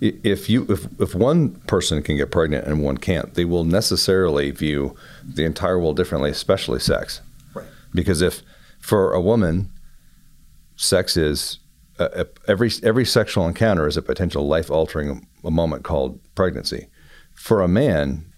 If 0.00 0.50
you 0.50 0.66
if, 0.68 0.86
if 1.00 1.14
one 1.14 1.50
person 1.66 2.02
can 2.02 2.16
get 2.16 2.30
pregnant 2.30 2.66
and 2.66 2.82
one 2.82 2.98
can't, 2.98 3.34
they 3.34 3.44
will 3.44 3.64
necessarily 3.64 4.50
view 4.50 4.96
the 5.22 5.44
entire 5.44 5.78
world 5.78 5.96
differently, 5.96 6.30
especially 6.30 6.80
sex. 6.80 7.20
Right. 7.54 7.66
Because 7.92 8.20
if 8.20 8.42
for 8.80 9.12
a 9.12 9.20
woman, 9.20 9.70
sex 10.76 11.16
is 11.16 11.58
uh, 11.98 12.08
uh, 12.14 12.24
every 12.48 12.70
every 12.82 13.04
sexual 13.04 13.46
encounter 13.46 13.86
is 13.86 13.96
a 13.96 14.02
potential 14.02 14.46
life 14.46 14.70
altering 14.70 15.26
a 15.44 15.50
moment 15.50 15.84
called 15.84 16.20
pregnancy. 16.34 16.88
For 17.34 17.60
a 17.60 17.68
man, 17.68 18.32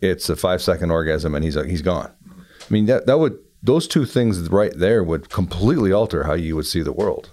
it's 0.00 0.28
a 0.28 0.36
five 0.36 0.62
second 0.62 0.90
orgasm 0.90 1.34
and 1.34 1.44
he's 1.44 1.54
he's 1.64 1.82
gone. 1.82 2.12
I 2.28 2.72
mean 2.72 2.86
that 2.86 3.06
that 3.06 3.18
would 3.18 3.38
those 3.62 3.86
two 3.86 4.04
things 4.04 4.48
right 4.50 4.72
there 4.74 5.04
would 5.04 5.28
completely 5.28 5.92
alter 5.92 6.24
how 6.24 6.34
you 6.34 6.56
would 6.56 6.66
see 6.66 6.82
the 6.82 6.92
world. 6.92 7.30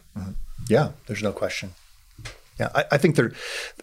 Yeah, 0.67 0.91
there's 1.07 1.23
no 1.23 1.31
question. 1.31 1.73
Yeah, 2.59 2.69
I, 2.75 2.85
I 2.91 2.97
think 2.97 3.15
there 3.15 3.31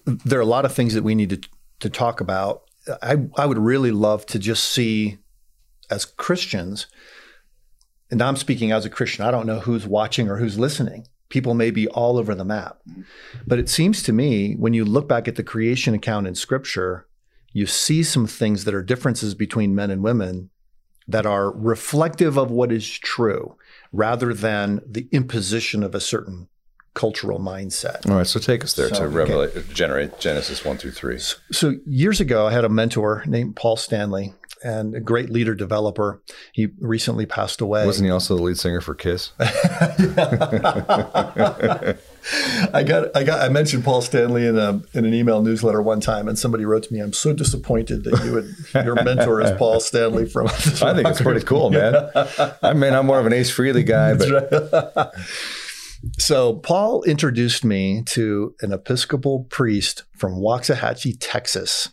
there 0.04 0.38
are 0.38 0.42
a 0.42 0.46
lot 0.46 0.64
of 0.64 0.72
things 0.72 0.94
that 0.94 1.02
we 1.02 1.14
need 1.14 1.30
to 1.30 1.40
to 1.80 1.90
talk 1.90 2.20
about. 2.20 2.62
I 3.02 3.16
I 3.36 3.46
would 3.46 3.58
really 3.58 3.90
love 3.90 4.26
to 4.26 4.38
just 4.38 4.64
see 4.64 5.18
as 5.90 6.04
Christians, 6.04 6.86
and 8.10 8.20
I'm 8.20 8.36
speaking 8.36 8.70
as 8.70 8.84
a 8.84 8.90
Christian. 8.90 9.24
I 9.24 9.30
don't 9.30 9.46
know 9.46 9.60
who's 9.60 9.86
watching 9.86 10.28
or 10.28 10.36
who's 10.36 10.58
listening. 10.58 11.06
People 11.28 11.54
may 11.54 11.70
be 11.70 11.88
all 11.88 12.18
over 12.18 12.34
the 12.34 12.44
map, 12.44 12.78
but 13.46 13.58
it 13.58 13.68
seems 13.68 14.02
to 14.04 14.12
me 14.12 14.54
when 14.54 14.74
you 14.74 14.84
look 14.84 15.08
back 15.08 15.26
at 15.26 15.36
the 15.36 15.42
creation 15.42 15.92
account 15.92 16.26
in 16.26 16.34
Scripture, 16.34 17.06
you 17.52 17.66
see 17.66 18.02
some 18.02 18.26
things 18.26 18.64
that 18.64 18.74
are 18.74 18.82
differences 18.82 19.34
between 19.34 19.74
men 19.74 19.90
and 19.90 20.02
women 20.02 20.50
that 21.08 21.26
are 21.26 21.50
reflective 21.50 22.36
of 22.36 22.50
what 22.50 22.70
is 22.72 22.88
true, 22.98 23.56
rather 23.92 24.34
than 24.34 24.80
the 24.86 25.08
imposition 25.12 25.82
of 25.82 25.94
a 25.94 26.00
certain 26.00 26.48
cultural 26.94 27.38
mindset. 27.38 28.08
All 28.08 28.16
right, 28.16 28.26
so 28.26 28.40
take 28.40 28.64
us 28.64 28.72
there 28.74 28.88
So, 28.88 29.00
to 29.00 29.04
okay. 29.04 29.14
Revelation, 29.14 29.64
generate 29.72 30.18
Genesis 30.18 30.64
one 30.64 30.78
through 30.78 30.92
three. 30.92 31.18
So 31.52 31.74
years 31.86 32.20
ago, 32.20 32.46
I 32.46 32.52
had 32.52 32.64
a 32.64 32.68
mentor 32.68 33.22
named 33.26 33.54
Paul 33.54 33.76
Stanley, 33.76 34.34
and 34.66 34.96
a 34.96 35.00
great 35.00 35.30
leader 35.30 35.54
developer. 35.54 36.20
He 36.52 36.68
recently 36.80 37.24
passed 37.24 37.60
away. 37.60 37.86
Wasn't 37.86 38.04
he 38.04 38.10
also 38.10 38.36
the 38.36 38.42
lead 38.42 38.58
singer 38.58 38.80
for 38.80 38.94
Kiss? 38.94 39.30
I 39.38 39.44
got, 42.82 43.16
I 43.16 43.22
got, 43.22 43.40
I 43.40 43.48
mentioned 43.48 43.84
Paul 43.84 44.02
Stanley 44.02 44.44
in 44.44 44.58
a 44.58 44.82
in 44.92 45.04
an 45.04 45.14
email 45.14 45.40
newsletter 45.42 45.80
one 45.80 46.00
time, 46.00 46.26
and 46.26 46.36
somebody 46.36 46.64
wrote 46.64 46.82
to 46.82 46.92
me, 46.92 46.98
"I'm 46.98 47.12
so 47.12 47.32
disappointed 47.32 48.02
that 48.04 48.24
you 48.24 48.32
would 48.32 48.52
your 48.84 49.00
mentor 49.04 49.40
is 49.40 49.52
Paul 49.52 49.78
Stanley 49.78 50.28
from." 50.28 50.46
I 50.48 50.50
think 50.50 51.06
it's 51.06 51.22
pretty 51.22 51.46
cool, 51.46 51.70
man. 51.70 52.10
I 52.62 52.74
mean, 52.74 52.92
I'm 52.92 53.06
more 53.06 53.20
of 53.20 53.26
an 53.26 53.32
Ace 53.32 53.56
Frehley 53.56 53.86
guy, 53.86 54.14
but 54.14 55.14
So 56.18 56.54
Paul 56.54 57.02
introduced 57.04 57.64
me 57.64 58.02
to 58.06 58.54
an 58.60 58.72
Episcopal 58.72 59.44
priest 59.44 60.04
from 60.16 60.34
Waxahachie, 60.34 61.16
Texas. 61.18 61.90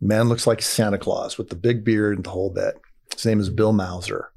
Man 0.00 0.28
looks 0.28 0.46
like 0.46 0.62
Santa 0.62 0.98
Claus 0.98 1.38
with 1.38 1.48
the 1.48 1.56
big 1.56 1.84
beard 1.84 2.16
and 2.16 2.24
the 2.24 2.30
whole 2.30 2.50
bit. 2.50 2.78
His 3.14 3.26
name 3.26 3.40
is 3.40 3.50
Bill 3.50 3.72
Mouser. 3.72 4.30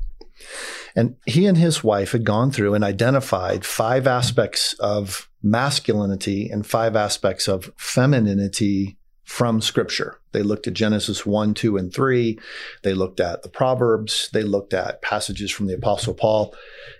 And 0.95 1.15
he 1.25 1.45
and 1.45 1.57
his 1.57 1.83
wife 1.83 2.13
had 2.13 2.23
gone 2.23 2.51
through 2.51 2.73
and 2.73 2.83
identified 2.83 3.65
five 3.65 4.07
aspects 4.07 4.73
of 4.79 5.29
masculinity 5.43 6.49
and 6.49 6.65
five 6.65 6.95
aspects 6.95 7.47
of 7.47 7.71
femininity 7.77 8.97
from 9.23 9.61
scripture. 9.61 10.19
They 10.31 10.41
looked 10.41 10.65
at 10.67 10.73
Genesis 10.73 11.25
1, 11.25 11.53
2, 11.53 11.77
and 11.77 11.93
3. 11.93 12.39
They 12.83 12.93
looked 12.93 13.19
at 13.19 13.43
the 13.43 13.49
Proverbs. 13.49 14.29
They 14.33 14.43
looked 14.43 14.73
at 14.73 15.01
passages 15.01 15.51
from 15.51 15.67
the 15.67 15.75
Apostle 15.75 16.13
Paul 16.13 16.55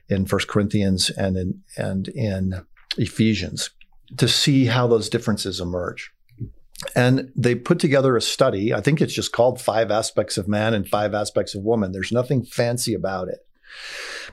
in 0.10 0.25
1 0.25 0.42
Corinthians 0.48 1.10
and 1.10 1.38
in, 1.38 1.62
and 1.75 2.08
in 2.10 2.66
Ephesians 2.98 3.72
to 4.18 4.28
see 4.28 4.66
how 4.66 4.88
those 4.88 5.10
differences 5.10 5.60
emerge. 5.60 6.12
And 6.95 7.31
they 7.36 7.55
put 7.55 7.79
together 7.79 8.15
a 8.15 8.21
study. 8.21 8.74
I 8.74 8.81
think 8.81 9.01
it's 9.01 9.13
just 9.13 9.33
called 9.33 9.59
Five 9.59 9.91
Aspects 9.91 10.38
of 10.38 10.48
Man 10.48 10.74
and 10.74 10.88
Five 10.88 11.13
Aspects 11.13 11.53
of 11.53 11.63
Woman. 11.63 11.91
There's 11.91 12.12
nothing 12.12 12.43
fancy 12.43 12.93
about 12.93 13.27
it. 13.27 13.39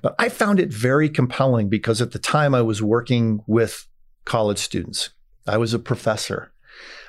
But 0.01 0.15
I 0.19 0.29
found 0.29 0.61
it 0.61 0.73
very 0.73 1.09
compelling 1.09 1.69
because 1.69 2.01
at 2.01 2.13
the 2.13 2.19
time 2.19 2.55
I 2.55 2.63
was 2.63 2.83
working 2.83 3.41
with 3.47 3.87
college 4.25 4.59
students. 4.59 5.11
I 5.47 5.57
was 5.57 5.75
a 5.75 5.79
professor. 5.79 6.53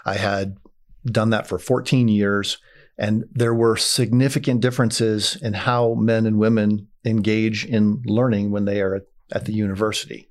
I 0.06 0.16
had 0.16 0.58
done 1.06 1.32
that 1.32 1.48
for 1.48 1.60
14 1.60 2.08
years, 2.08 2.58
and 2.98 3.26
there 3.32 3.54
were 3.54 3.76
significant 3.76 4.62
differences 4.62 5.36
in 5.42 5.54
how 5.54 5.96
men 5.96 6.26
and 6.26 6.40
women 6.40 6.88
engage 7.06 7.66
in 7.66 8.02
learning 8.06 8.52
when 8.52 8.66
they 8.66 8.82
are 8.82 8.96
at, 8.96 9.04
at 9.32 9.46
the 9.46 9.54
university. 9.54 10.30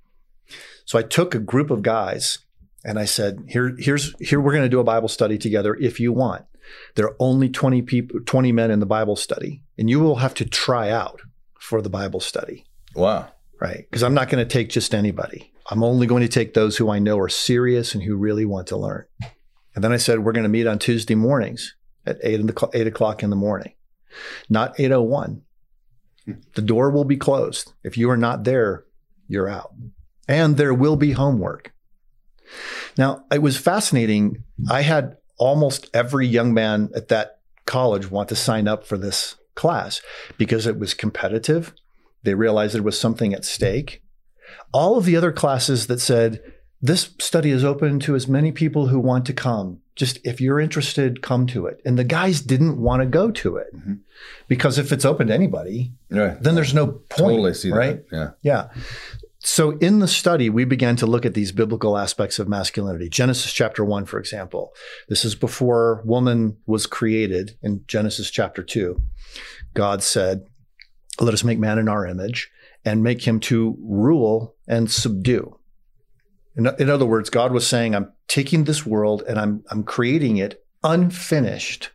So 0.84 0.98
I 0.98 1.02
took 1.02 1.34
a 1.34 1.40
group 1.40 1.70
of 1.70 1.82
guys 1.82 2.38
and 2.86 2.98
I 2.98 3.04
said, 3.04 3.44
"Here, 3.48 3.76
here's 3.78 4.14
here 4.18 4.40
we're 4.40 4.52
going 4.52 4.64
to 4.64 4.70
do 4.70 4.80
a 4.80 4.84
Bible 4.84 5.08
study 5.08 5.36
together 5.36 5.74
if 5.74 6.00
you 6.00 6.12
want. 6.12 6.46
There 6.94 7.06
are 7.06 7.16
only 7.20 7.48
20 7.50 7.82
people, 7.82 8.20
20 8.24 8.50
men 8.52 8.70
in 8.70 8.80
the 8.80 8.86
Bible 8.86 9.16
study, 9.16 9.62
and 9.76 9.90
you 9.90 10.00
will 10.00 10.16
have 10.16 10.32
to 10.34 10.44
try 10.44 10.90
out 10.90 11.20
for 11.58 11.82
the 11.82 11.90
Bible 11.90 12.20
study." 12.20 12.64
wow. 12.96 13.28
right? 13.60 13.86
Because 13.88 14.02
I'm 14.02 14.14
not 14.14 14.28
going 14.28 14.44
to 14.44 14.50
take 14.50 14.70
just 14.70 14.94
anybody. 14.94 15.52
I'm 15.70 15.82
only 15.82 16.06
going 16.06 16.22
to 16.22 16.28
take 16.28 16.54
those 16.54 16.76
who 16.76 16.90
I 16.90 16.98
know 16.98 17.18
are 17.18 17.28
serious 17.28 17.94
and 17.94 18.02
who 18.02 18.16
really 18.16 18.44
want 18.44 18.68
to 18.68 18.76
learn. 18.76 19.04
And 19.74 19.84
then 19.84 19.92
I 19.92 19.96
said, 19.96 20.20
we're 20.20 20.32
going 20.32 20.44
to 20.44 20.48
meet 20.48 20.66
on 20.66 20.78
Tuesday 20.78 21.14
mornings 21.14 21.74
at 22.06 22.18
eight, 22.22 22.40
in 22.40 22.46
the, 22.46 22.70
eight 22.72 22.86
o'clock 22.86 23.22
in 23.22 23.30
the 23.30 23.36
morning, 23.36 23.74
not 24.48 24.78
801. 24.78 25.42
The 26.54 26.62
door 26.62 26.90
will 26.90 27.04
be 27.04 27.16
closed. 27.16 27.72
If 27.84 27.98
you 27.98 28.10
are 28.10 28.16
not 28.16 28.44
there, 28.44 28.84
you're 29.28 29.48
out. 29.48 29.72
And 30.28 30.56
there 30.56 30.74
will 30.74 30.96
be 30.96 31.12
homework. 31.12 31.72
Now, 32.96 33.24
it 33.32 33.42
was 33.42 33.56
fascinating. 33.56 34.42
I 34.70 34.82
had 34.82 35.16
almost 35.38 35.88
every 35.94 36.26
young 36.26 36.54
man 36.54 36.90
at 36.94 37.08
that 37.08 37.38
college 37.66 38.10
want 38.10 38.28
to 38.30 38.36
sign 38.36 38.68
up 38.68 38.86
for 38.86 38.96
this 38.96 39.34
class 39.54 40.00
because 40.38 40.66
it 40.66 40.78
was 40.78 40.94
competitive. 40.94 41.72
They 42.22 42.34
realized 42.34 42.74
there 42.74 42.82
was 42.82 42.98
something 42.98 43.34
at 43.34 43.44
stake. 43.44 44.02
All 44.72 44.96
of 44.96 45.04
the 45.04 45.16
other 45.16 45.32
classes 45.32 45.86
that 45.88 46.00
said, 46.00 46.40
this 46.82 47.10
study 47.20 47.50
is 47.50 47.64
open 47.64 47.98
to 48.00 48.14
as 48.14 48.28
many 48.28 48.52
people 48.52 48.88
who 48.88 48.98
want 49.00 49.26
to 49.26 49.32
come. 49.32 49.80
Just 49.94 50.18
if 50.24 50.40
you're 50.42 50.60
interested, 50.60 51.22
come 51.22 51.46
to 51.48 51.66
it. 51.66 51.80
And 51.86 51.98
the 51.98 52.04
guys 52.04 52.42
didn't 52.42 52.78
want 52.78 53.00
to 53.00 53.06
go 53.06 53.30
to 53.30 53.56
it 53.56 53.68
Mhm. 53.74 54.00
because 54.46 54.76
if 54.78 54.92
it's 54.92 55.06
open 55.06 55.28
to 55.28 55.34
anybody, 55.34 55.92
Right. 56.10 56.40
then 56.42 56.54
there's 56.54 56.74
no 56.74 56.86
point. 56.86 57.08
totally 57.32 57.54
see 57.54 57.70
right? 57.72 58.06
that. 58.10 58.36
Yeah. 58.42 58.68
Yeah. 58.74 58.82
So 59.46 59.78
in 59.78 60.00
the 60.00 60.08
study, 60.08 60.50
we 60.50 60.64
began 60.64 60.96
to 60.96 61.06
look 61.06 61.24
at 61.24 61.34
these 61.34 61.52
biblical 61.52 61.96
aspects 61.96 62.40
of 62.40 62.48
masculinity. 62.48 63.08
Genesis 63.08 63.52
chapter 63.52 63.84
one, 63.84 64.04
for 64.04 64.18
example. 64.18 64.74
This 65.08 65.24
is 65.24 65.36
before 65.36 66.02
woman 66.04 66.56
was 66.66 66.84
created 66.84 67.56
in 67.62 67.84
Genesis 67.86 68.28
chapter 68.28 68.64
two. 68.64 69.00
God 69.72 70.02
said, 70.02 70.46
Let 71.20 71.32
us 71.32 71.44
make 71.44 71.60
man 71.60 71.78
in 71.78 71.88
our 71.88 72.04
image 72.04 72.50
and 72.84 73.04
make 73.04 73.22
him 73.22 73.38
to 73.42 73.78
rule 73.80 74.56
and 74.66 74.90
subdue. 74.90 75.56
In, 76.56 76.66
in 76.80 76.90
other 76.90 77.06
words, 77.06 77.30
God 77.30 77.52
was 77.52 77.68
saying, 77.68 77.94
I'm 77.94 78.12
taking 78.26 78.64
this 78.64 78.84
world 78.84 79.22
and 79.28 79.38
I'm, 79.38 79.62
I'm 79.70 79.84
creating 79.84 80.38
it 80.38 80.60
unfinished. 80.82 81.90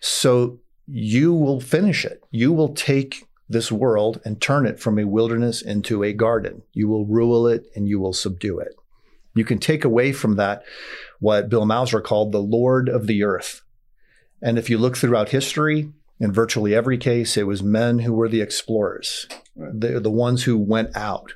So 0.00 0.60
you 0.86 1.32
will 1.32 1.58
finish 1.58 2.04
it. 2.04 2.20
You 2.30 2.52
will 2.52 2.74
take 2.74 3.24
this 3.50 3.70
world 3.70 4.20
and 4.24 4.40
turn 4.40 4.64
it 4.64 4.78
from 4.78 4.98
a 4.98 5.04
wilderness 5.04 5.60
into 5.60 6.04
a 6.04 6.12
garden. 6.12 6.62
You 6.72 6.88
will 6.88 7.04
rule 7.04 7.48
it 7.48 7.64
and 7.74 7.88
you 7.88 7.98
will 7.98 8.12
subdue 8.12 8.60
it. 8.60 8.74
You 9.34 9.44
can 9.44 9.58
take 9.58 9.84
away 9.84 10.12
from 10.12 10.36
that 10.36 10.62
what 11.18 11.48
Bill 11.48 11.66
Mouser 11.66 12.00
called 12.00 12.30
the 12.30 12.38
Lord 12.38 12.88
of 12.88 13.08
the 13.08 13.24
earth. 13.24 13.62
And 14.40 14.56
if 14.56 14.70
you 14.70 14.78
look 14.78 14.96
throughout 14.96 15.30
history, 15.30 15.92
in 16.20 16.32
virtually 16.32 16.74
every 16.74 16.96
case, 16.96 17.36
it 17.36 17.46
was 17.46 17.62
men 17.62 17.98
who 17.98 18.12
were 18.12 18.28
the 18.28 18.40
explorers, 18.40 19.26
right. 19.56 19.78
the, 19.78 20.00
the 20.00 20.10
ones 20.10 20.44
who 20.44 20.56
went 20.56 20.96
out, 20.96 21.34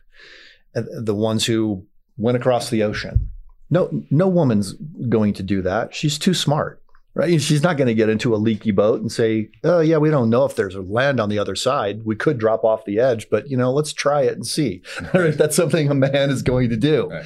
uh, 0.77 0.83
the 1.03 1.15
ones 1.15 1.47
who 1.47 1.85
went 2.17 2.37
across 2.37 2.71
the 2.71 2.85
ocean. 2.85 3.31
No, 3.71 4.05
no 4.11 4.29
woman's 4.29 4.75
going 5.09 5.33
to 5.35 5.43
do 5.43 5.63
that. 5.63 5.95
She's 5.95 6.19
too 6.19 6.35
smart 6.35 6.81
right? 7.15 7.41
She's 7.41 7.63
not 7.63 7.77
going 7.77 7.89
to 7.89 7.95
get 7.95 8.09
into 8.09 8.35
a 8.35 8.37
leaky 8.37 8.71
boat 8.71 9.01
and 9.01 9.11
say, 9.11 9.51
"Oh 9.63 9.81
yeah, 9.81 9.99
we 9.99 10.11
don't 10.11 10.31
know 10.31 10.45
if 10.45 10.57
there's 10.57 10.75
a 10.75 10.83
land 10.83 11.21
on 11.21 11.29
the 11.29 11.39
other 11.39 11.57
side. 11.57 12.05
We 12.05 12.17
could 12.17 12.39
drop 12.39 12.65
off 12.65 12.85
the 12.85 12.99
edge, 12.99 13.29
but 13.31 13.49
you 13.49 13.57
know, 13.57 13.73
let's 13.73 13.93
try 13.93 14.23
it 14.23 14.35
and 14.35 14.47
see." 14.47 14.83
If 15.15 15.39
that's 15.39 15.57
something 15.57 15.91
a 15.91 15.95
man 15.95 16.31
is 16.31 16.43
going 16.43 16.71
to 16.71 16.77
do. 16.77 17.09
Right. 17.09 17.25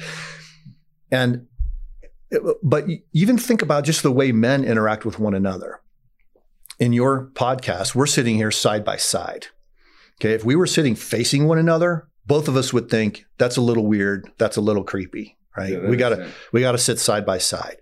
And 1.11 1.47
but 2.61 2.85
even 3.13 3.37
think 3.37 3.61
about 3.61 3.83
just 3.83 4.03
the 4.03 4.11
way 4.11 4.31
men 4.31 4.63
interact 4.63 5.05
with 5.05 5.19
one 5.19 5.33
another. 5.33 5.81
In 6.79 6.93
your 6.93 7.29
podcast, 7.33 7.93
we're 7.95 8.05
sitting 8.05 8.35
here 8.35 8.51
side 8.51 8.85
by 8.85 8.95
side. 8.97 9.47
Okay, 10.21 10.33
if 10.33 10.45
we 10.45 10.55
were 10.55 10.67
sitting 10.67 10.95
facing 10.95 11.47
one 11.47 11.57
another, 11.57 12.07
both 12.25 12.47
of 12.47 12.55
us 12.55 12.71
would 12.71 12.89
think 12.89 13.25
that's 13.37 13.57
a 13.57 13.61
little 13.61 13.85
weird, 13.85 14.29
that's 14.37 14.57
a 14.57 14.61
little 14.61 14.83
creepy, 14.83 15.37
right? 15.57 15.73
Yeah, 15.73 15.89
we 15.89 15.97
got 15.97 16.09
to 16.09 16.29
we 16.53 16.61
got 16.61 16.73
to 16.73 16.77
sit 16.77 16.99
side 16.99 17.25
by 17.25 17.37
side. 17.37 17.77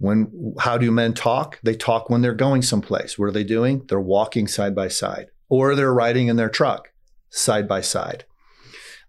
When 0.00 0.54
how 0.58 0.78
do 0.78 0.90
men 0.90 1.12
talk? 1.12 1.60
They 1.62 1.74
talk 1.74 2.08
when 2.10 2.22
they're 2.22 2.34
going 2.34 2.62
someplace. 2.62 3.18
What 3.18 3.26
are 3.26 3.32
they 3.32 3.44
doing? 3.44 3.84
They're 3.86 4.00
walking 4.00 4.48
side 4.48 4.74
by 4.74 4.88
side, 4.88 5.26
or 5.48 5.74
they're 5.74 5.92
riding 5.92 6.28
in 6.28 6.36
their 6.36 6.48
truck 6.48 6.90
side 7.28 7.68
by 7.68 7.82
side. 7.82 8.24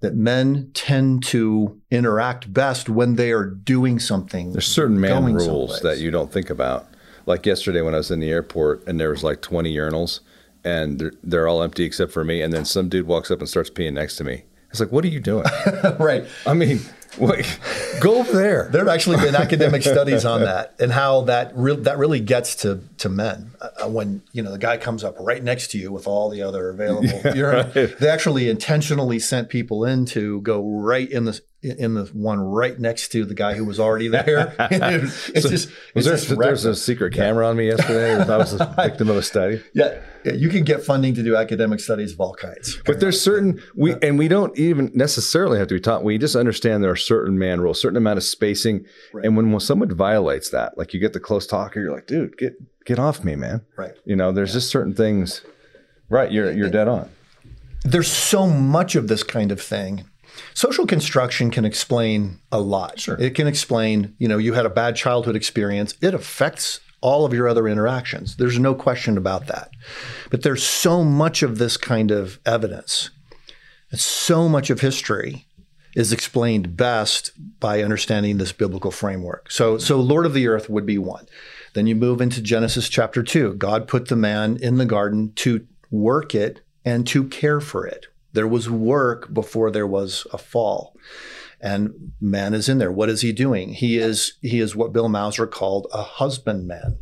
That 0.01 0.15
men 0.15 0.71
tend 0.74 1.24
to 1.25 1.79
interact 1.89 2.51
best 2.51 2.89
when 2.89 3.15
they 3.15 3.31
are 3.31 3.45
doing 3.45 4.00
something. 4.00 4.51
There's 4.51 4.67
certain 4.67 5.00
man 5.00 5.25
rules 5.25 5.45
someplace. 5.45 5.81
that 5.81 6.00
you 6.00 6.12
don't 6.12 6.31
think 6.31 6.50
about. 6.50 6.88
Like 7.25 7.45
yesterday 7.45 7.81
when 7.81 7.93
I 7.93 7.98
was 7.98 8.12
in 8.12 8.19
the 8.19 8.29
airport 8.29 8.86
and 8.88 9.00
there 9.00 9.12
was 9.12 9.24
like 9.24 9.41
20 9.41 9.74
urinals 9.74 10.21
and 10.63 11.00
they're, 11.00 11.13
they're 11.24 11.48
all 11.48 11.62
empty 11.62 11.83
except 11.83 12.12
for 12.12 12.24
me. 12.24 12.41
And 12.41 12.51
then 12.51 12.65
some 12.65 12.89
dude 12.89 13.07
walks 13.07 13.31
up 13.31 13.39
and 13.39 13.48
starts 13.48 13.69
peeing 13.69 13.93
next 13.93 14.15
to 14.17 14.24
me. 14.24 14.43
It's 14.71 14.79
like, 14.79 14.91
what 14.91 15.05
are 15.05 15.10
you 15.10 15.19
doing? 15.19 15.45
right. 16.00 16.25
I 16.48 16.53
mean, 16.53 16.79
Wait, 17.18 17.60
go 18.00 18.20
over 18.20 18.32
there. 18.32 18.70
There 18.72 18.80
have 18.80 18.94
actually 18.94 19.18
been 19.18 19.36
academic 19.36 19.84
studies 19.84 20.24
on 20.25 20.41
that 20.41 20.75
and 20.80 20.91
how 20.91 21.22
that 21.22 21.51
re- 21.56 21.75
that 21.75 21.98
really 21.98 22.20
gets 22.20 22.56
to 22.58 22.82
to 23.00 23.10
men 23.10 23.51
uh, 23.62 23.88
when 23.88 24.22
you 24.32 24.41
know 24.41 24.51
the 24.51 24.58
guy 24.58 24.77
comes 24.77 25.03
up 25.03 25.15
right 25.20 25.44
next 25.44 25.72
to 25.72 25.77
you 25.77 25.91
with 25.91 26.08
all 26.08 26.30
the 26.30 26.41
other 26.41 26.70
available. 26.70 27.10
Yeah, 27.36 27.41
right. 27.41 27.74
They 28.00 28.10
actually 28.10 28.50
intentionally 28.50 29.20
sent 29.20 29.50
people 29.50 29.86
in 29.86 30.06
to 30.08 30.41
go 30.41 30.65
right 30.80 31.10
in 31.10 31.25
the 31.25 31.39
in 31.63 31.94
the 31.94 32.06
one 32.13 32.39
right 32.39 32.80
next 32.80 33.10
to 33.10 33.24
the 33.24 33.36
guy 33.36 33.53
who 33.53 33.63
was 33.63 33.80
already 33.80 34.08
there. 34.08 34.56
it's 34.72 35.44
so, 35.44 35.50
just 35.50 35.70
was 35.94 36.08
it's 36.08 36.27
there 36.27 36.38
there's 36.38 36.65
a 36.65 36.75
secret 36.75 37.13
camera 37.13 37.48
on 37.48 37.56
me 37.58 37.68
yesterday 37.68 38.15
I 38.15 38.38
was 38.38 38.54
a 38.54 38.74
victim 38.78 39.10
of 39.10 39.17
a 39.17 39.21
study? 39.21 39.63
Yeah, 39.74 40.02
yeah, 40.26 40.34
you 40.34 40.50
can 40.50 40.63
get 40.63 40.84
funding 40.84 41.13
to 41.15 41.24
do 41.24 41.36
academic 41.36 41.80
studies 41.80 42.13
of 42.13 42.19
all 42.19 42.34
kinds. 42.34 42.78
But 42.86 43.00
there's 43.00 43.21
certain 43.21 43.62
we 43.76 43.95
and 44.02 44.17
we 44.17 44.28
don't 44.28 44.58
even 44.58 44.91
necessarily 44.93 45.60
have 45.60 45.67
to 45.67 45.76
be 45.76 45.80
taught. 45.80 46.04
We 46.04 46.17
just 46.17 46.36
understand 46.36 46.84
there 46.84 46.91
are 46.91 46.95
certain 46.95 47.38
man 47.38 47.62
rules, 47.62 47.80
certain 47.80 47.97
amount 47.97 48.17
of 48.17 48.24
spacing, 48.24 48.86
right. 49.13 49.26
and 49.26 49.38
when, 49.38 49.52
when 49.52 49.60
someone 49.60 49.93
violates 49.93 50.50
that, 50.50 50.78
like 50.78 50.93
you 50.93 51.00
get 51.00 51.13
the 51.13 51.19
close 51.19 51.45
talker, 51.45 51.80
you're 51.80 51.93
like, 51.93 52.08
dude, 52.08 52.38
get 52.38 52.54
get 52.86 52.97
off 52.97 53.24
me, 53.24 53.36
man. 53.36 53.62
Right. 53.78 53.93
You 54.06 54.15
know, 54.15 54.32
there's 54.32 54.50
yeah. 54.50 54.56
just 54.56 54.69
certain 54.69 54.95
things. 54.95 55.41
Right. 56.10 56.32
You're 56.32 56.52
you're 56.52 56.69
dead 56.69 56.88
on. 56.88 57.10
There's 57.84 58.12
so 58.12 58.47
much 58.47 58.95
of 58.95 59.08
this 59.08 59.24
kind 59.24 59.52
of 59.52 59.62
thing 59.62 60.06
Social 60.54 60.86
construction 60.86 61.52
can 61.52 61.65
explain 61.65 62.39
a 62.52 62.60
lot. 62.60 63.00
Sure. 63.00 63.17
It 63.20 63.36
can 63.36 63.48
explain, 63.48 64.15
you 64.17 64.28
know, 64.28 64.38
you 64.38 64.54
had 64.54 64.65
a 64.65 64.70
bad 64.70 64.96
childhood 64.96 65.36
experience. 65.36 65.96
It 66.02 66.13
affects 66.13 66.80
all 67.02 67.26
of 67.26 67.34
your 67.34 67.48
other 67.48 67.67
interactions. 67.67 68.36
There's 68.36 68.60
no 68.60 68.76
question 68.76 69.17
about 69.17 69.48
that. 69.48 69.72
But 70.30 70.44
there's 70.44 70.63
so 70.63 71.04
much 71.04 71.41
of 71.41 71.58
this 71.58 71.78
kind 71.78 72.12
of 72.12 72.39
evidence, 72.46 73.10
so 73.94 74.48
much 74.48 74.70
of 74.70 74.82
history 74.82 75.48
is 75.96 76.13
explained 76.13 76.78
best 76.78 77.32
by 77.60 77.84
understanding 77.84 78.38
this 78.38 78.54
biblical 78.54 78.91
framework. 78.91 79.52
So, 79.52 79.78
so 79.78 80.00
Lord 80.00 80.26
of 80.26 80.34
the 80.34 80.48
Earth 80.48 80.70
would 80.70 80.86
be 80.86 80.98
one. 80.98 81.28
Then 81.74 81.88
you 81.88 81.96
move 81.96 82.22
into 82.22 82.41
Genesis 82.41 82.88
chapter 82.88 83.24
two. 83.24 83.56
God 83.56 83.88
put 83.88 84.08
the 84.08 84.15
man 84.15 84.58
in 84.58 84.78
the 84.78 84.86
garden 84.86 85.34
to 85.38 85.65
work 85.89 86.36
it 86.36 86.62
and 86.86 87.06
to 87.08 87.28
care 87.28 87.60
for 87.60 87.86
it. 87.86 88.08
There 88.34 88.48
was 88.48 88.70
work 88.70 89.34
before 89.34 89.72
there 89.72 89.88
was 89.88 90.26
a 90.32 90.38
fall. 90.38 90.96
And 91.60 92.13
man 92.20 92.54
is 92.54 92.67
in 92.67 92.80
there. 92.80 92.91
What 92.91 93.10
is 93.10 93.22
he 93.22 93.32
doing? 93.32 93.74
He 93.74 93.98
is 93.98 94.34
he 94.41 94.60
is 94.60 94.76
what 94.76 94.94
Bill 94.94 95.10
Mouser 95.10 95.46
called 95.46 95.88
a 95.94 96.02
husbandman. 96.02 96.98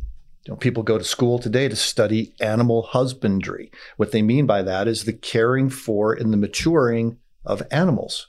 You 0.46 0.52
know, 0.52 0.56
people 0.56 0.82
go 0.82 0.98
to 0.98 1.04
school 1.04 1.38
today 1.38 1.68
to 1.68 1.76
study 1.76 2.34
animal 2.40 2.82
husbandry. 2.82 3.70
What 3.96 4.12
they 4.12 4.22
mean 4.22 4.46
by 4.46 4.62
that 4.62 4.88
is 4.88 5.04
the 5.04 5.12
caring 5.12 5.70
for 5.70 6.12
and 6.12 6.32
the 6.32 6.36
maturing 6.36 7.18
of 7.44 7.62
animals. 7.70 8.28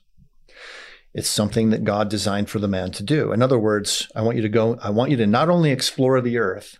It's 1.13 1.29
something 1.29 1.71
that 1.71 1.83
God 1.83 2.09
designed 2.09 2.49
for 2.49 2.59
the 2.59 2.67
man 2.67 2.91
to 2.91 3.03
do. 3.03 3.33
In 3.33 3.41
other 3.41 3.59
words, 3.59 4.09
I 4.15 4.21
want 4.21 4.37
you 4.37 4.41
to 4.43 4.49
go, 4.49 4.77
I 4.81 4.89
want 4.91 5.11
you 5.11 5.17
to 5.17 5.27
not 5.27 5.49
only 5.49 5.71
explore 5.71 6.19
the 6.21 6.37
earth, 6.37 6.79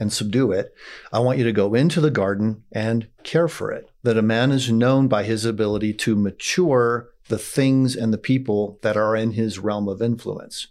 and 0.00 0.12
subdue 0.12 0.50
it. 0.50 0.74
I 1.12 1.20
want 1.20 1.38
you 1.38 1.44
to 1.44 1.52
go 1.52 1.74
into 1.74 2.00
the 2.00 2.10
garden 2.10 2.64
and 2.72 3.06
care 3.22 3.46
for 3.46 3.70
it. 3.70 3.90
That 4.02 4.16
a 4.16 4.22
man 4.22 4.50
is 4.50 4.72
known 4.72 5.06
by 5.06 5.22
his 5.22 5.44
ability 5.44 5.92
to 5.94 6.16
mature 6.16 7.10
the 7.28 7.38
things 7.38 7.94
and 7.94 8.12
the 8.12 8.18
people 8.18 8.78
that 8.82 8.96
are 8.96 9.14
in 9.14 9.32
his 9.32 9.58
realm 9.58 9.88
of 9.88 10.02
influence. 10.02 10.68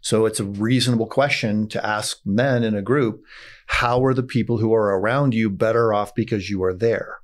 So 0.00 0.24
it's 0.24 0.40
a 0.40 0.44
reasonable 0.44 1.06
question 1.06 1.68
to 1.68 1.84
ask 1.84 2.20
men 2.24 2.64
in 2.64 2.74
a 2.74 2.82
group 2.82 3.22
how 3.66 4.04
are 4.04 4.14
the 4.14 4.22
people 4.22 4.58
who 4.58 4.72
are 4.72 4.98
around 4.98 5.34
you 5.34 5.50
better 5.50 5.92
off 5.92 6.14
because 6.14 6.48
you 6.48 6.62
are 6.64 6.74
there? 6.74 7.18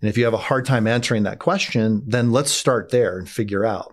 And 0.00 0.08
if 0.08 0.18
you 0.18 0.24
have 0.24 0.34
a 0.34 0.38
hard 0.38 0.66
time 0.66 0.86
answering 0.86 1.22
that 1.24 1.38
question, 1.38 2.02
then 2.06 2.32
let's 2.32 2.50
start 2.50 2.90
there 2.90 3.18
and 3.18 3.28
figure 3.28 3.64
out 3.64 3.91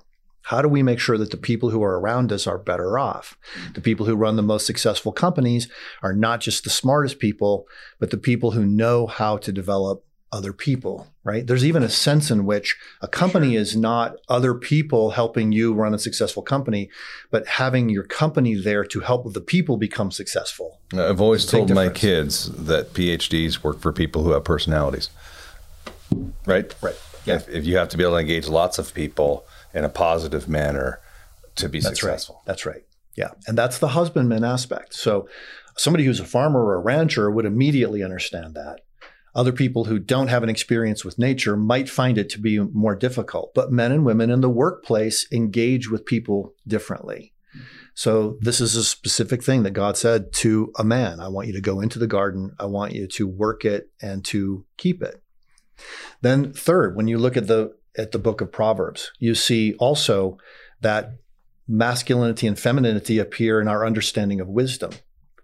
how 0.49 0.63
do 0.63 0.67
we 0.67 0.81
make 0.81 0.99
sure 0.99 1.15
that 1.15 1.29
the 1.29 1.37
people 1.37 1.69
who 1.69 1.83
are 1.83 1.99
around 1.99 2.31
us 2.31 2.47
are 2.47 2.57
better 2.57 2.97
off? 2.97 3.37
The 3.75 3.81
people 3.81 4.07
who 4.07 4.15
run 4.15 4.35
the 4.35 4.41
most 4.41 4.65
successful 4.65 5.11
companies 5.11 5.69
are 6.01 6.11
not 6.11 6.41
just 6.41 6.63
the 6.63 6.71
smartest 6.71 7.19
people, 7.19 7.67
but 7.99 8.09
the 8.09 8.17
people 8.17 8.49
who 8.49 8.65
know 8.65 9.05
how 9.05 9.37
to 9.37 9.51
develop 9.51 10.03
other 10.31 10.51
people, 10.51 11.05
right? 11.23 11.45
There's 11.45 11.63
even 11.63 11.83
a 11.83 11.89
sense 11.89 12.31
in 12.31 12.47
which 12.47 12.77
a 12.99 13.07
company 13.07 13.51
sure. 13.51 13.61
is 13.61 13.75
not 13.75 14.15
other 14.27 14.55
people 14.55 15.11
helping 15.11 15.51
you 15.51 15.71
run 15.71 15.93
a 15.93 15.99
successful 15.99 16.41
company, 16.41 16.89
but 17.29 17.45
having 17.45 17.89
your 17.89 18.03
company 18.03 18.55
there 18.55 18.83
to 18.85 19.01
help 19.01 19.31
the 19.31 19.41
people 19.41 19.77
become 19.77 20.09
successful. 20.09 20.79
I've 20.93 21.21
always 21.21 21.45
told 21.45 21.69
my 21.69 21.89
kids 21.89 22.49
that 22.53 22.93
PhDs 22.93 23.61
work 23.61 23.79
for 23.81 23.93
people 23.93 24.23
who 24.23 24.31
have 24.31 24.45
personalities, 24.45 25.11
right? 26.47 26.73
Right. 26.81 26.99
Yeah. 27.25 27.35
If, 27.35 27.49
if 27.49 27.65
you 27.67 27.77
have 27.77 27.89
to 27.89 27.97
be 27.97 28.03
able 28.03 28.13
to 28.13 28.19
engage 28.19 28.47
lots 28.47 28.79
of 28.79 28.95
people, 28.95 29.45
in 29.73 29.83
a 29.83 29.89
positive 29.89 30.47
manner 30.47 31.01
to 31.55 31.69
be 31.69 31.79
that's 31.79 31.99
successful. 31.99 32.35
Right. 32.35 32.45
That's 32.45 32.65
right. 32.65 32.83
Yeah. 33.15 33.31
And 33.47 33.57
that's 33.57 33.79
the 33.79 33.89
husbandman 33.89 34.43
aspect. 34.43 34.93
So 34.93 35.27
somebody 35.77 36.05
who's 36.05 36.19
a 36.19 36.25
farmer 36.25 36.63
or 36.63 36.75
a 36.75 36.79
rancher 36.79 37.29
would 37.29 37.45
immediately 37.45 38.03
understand 38.03 38.55
that. 38.55 38.81
Other 39.35 39.51
people 39.51 39.85
who 39.85 39.99
don't 39.99 40.27
have 40.27 40.43
an 40.43 40.49
experience 40.49 41.05
with 41.05 41.19
nature 41.19 41.55
might 41.55 41.89
find 41.89 42.17
it 42.17 42.29
to 42.31 42.39
be 42.39 42.59
more 42.59 42.95
difficult. 42.95 43.53
But 43.53 43.71
men 43.71 43.91
and 43.91 44.05
women 44.05 44.29
in 44.29 44.41
the 44.41 44.49
workplace 44.49 45.27
engage 45.31 45.89
with 45.89 46.05
people 46.05 46.53
differently. 46.67 47.33
So 47.93 48.37
this 48.39 48.61
is 48.61 48.75
a 48.75 48.83
specific 48.83 49.43
thing 49.43 49.63
that 49.63 49.71
God 49.71 49.97
said 49.97 50.31
to 50.33 50.71
a 50.77 50.83
man. 50.83 51.19
I 51.19 51.27
want 51.27 51.47
you 51.47 51.53
to 51.53 51.61
go 51.61 51.81
into 51.81 51.99
the 51.99 52.07
garden. 52.07 52.55
I 52.59 52.65
want 52.65 52.93
you 52.93 53.07
to 53.07 53.27
work 53.27 53.65
it 53.65 53.89
and 54.01 54.23
to 54.25 54.65
keep 54.77 55.03
it. 55.03 55.21
Then 56.21 56.53
third, 56.53 56.95
when 56.95 57.07
you 57.07 57.17
look 57.17 57.37
at 57.37 57.47
the 57.47 57.75
at 57.97 58.11
the 58.11 58.19
book 58.19 58.41
of 58.41 58.51
Proverbs. 58.51 59.11
You 59.19 59.35
see 59.35 59.73
also 59.75 60.37
that 60.81 61.13
masculinity 61.67 62.47
and 62.47 62.57
femininity 62.57 63.19
appear 63.19 63.61
in 63.61 63.67
our 63.67 63.85
understanding 63.85 64.39
of 64.39 64.47
wisdom. 64.47 64.91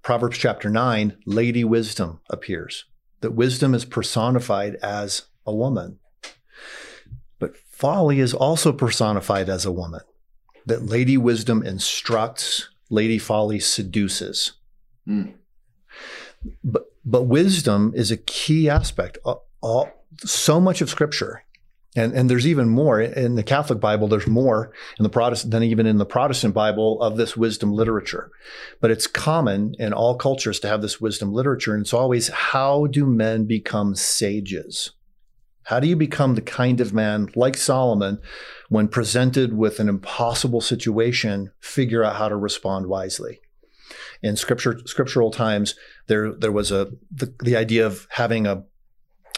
Proverbs 0.02 0.38
chapter 0.38 0.70
9, 0.70 1.18
Lady 1.26 1.64
Wisdom 1.64 2.20
appears. 2.30 2.86
That 3.22 3.32
wisdom 3.32 3.74
is 3.74 3.86
personified 3.86 4.76
as 4.76 5.24
a 5.46 5.54
woman. 5.54 6.00
But 7.40 7.58
Folly 7.58 8.20
is 8.20 8.34
also 8.34 8.72
personified 8.72 9.50
as 9.50 9.66
a 9.66 9.72
woman. 9.72 10.02
That 10.66 10.86
Lady 10.86 11.18
Wisdom 11.18 11.64
instructs, 11.64 12.70
Lady 12.90 13.18
Folly 13.18 13.60
seduces. 13.60 14.54
Mm. 15.08 15.34
But 16.64 16.86
but 17.06 17.24
wisdom 17.24 17.94
is 17.96 18.10
a 18.10 18.18
key 18.18 18.68
aspect. 18.68 19.20
All, 19.24 19.48
all, 19.62 19.90
so 20.18 20.60
much 20.60 20.82
of 20.82 20.90
Scripture, 20.90 21.44
and 21.96 22.14
and 22.14 22.30
there's 22.30 22.48
even 22.48 22.70
more 22.70 23.00
in 23.00 23.36
the 23.36 23.44
Catholic 23.44 23.80
Bible. 23.80 24.08
There's 24.08 24.28
more 24.28 24.72
in 25.00 25.04
the 25.04 25.10
Protestant 25.10 25.52
than 25.52 25.64
even 25.64 25.86
in 25.86 25.98
the 25.98 26.06
Protestant 26.06 26.54
Bible 26.54 27.02
of 27.02 27.18
this 27.18 27.38
wisdom 27.38 27.72
literature. 27.72 28.32
But 28.82 28.92
it's 28.92 29.08
common 29.08 29.76
in 29.80 29.94
all 29.94 30.16
cultures 30.16 30.60
to 30.62 30.68
have 30.68 30.82
this 30.82 31.00
wisdom 31.00 31.32
literature, 31.34 31.74
and 31.74 31.82
it's 31.82 31.94
always 31.94 32.28
how 32.28 32.88
do 32.88 33.06
men 33.06 33.46
become 33.46 33.96
sages? 33.96 34.92
How 35.64 35.80
do 35.80 35.88
you 35.88 35.96
become 35.96 36.36
the 36.36 36.42
kind 36.42 36.80
of 36.80 36.94
man 36.94 37.30
like 37.36 37.58
Solomon, 37.58 38.20
when 38.70 38.88
presented 38.88 39.58
with 39.58 39.80
an 39.80 39.90
impossible 39.90 40.62
situation, 40.62 41.52
figure 41.60 42.04
out 42.04 42.18
how 42.18 42.30
to 42.30 42.36
respond 42.36 42.88
wisely? 42.88 43.40
In 44.22 44.36
scripture, 44.36 44.80
scriptural 44.86 45.32
times, 45.32 45.76
there 46.08 46.34
there 46.34 46.52
was 46.52 46.72
a 46.72 46.92
the, 47.12 47.34
the 47.40 47.56
idea 47.56 47.86
of 47.86 48.08
having 48.12 48.46
a 48.46 48.66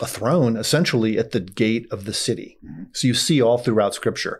a 0.01 0.07
throne 0.07 0.57
essentially 0.57 1.17
at 1.17 1.31
the 1.31 1.39
gate 1.39 1.87
of 1.91 2.05
the 2.05 2.13
city. 2.13 2.57
Mm-hmm. 2.63 2.83
So 2.93 3.07
you 3.07 3.13
see 3.13 3.41
all 3.41 3.57
throughout 3.57 3.95
scripture, 3.95 4.39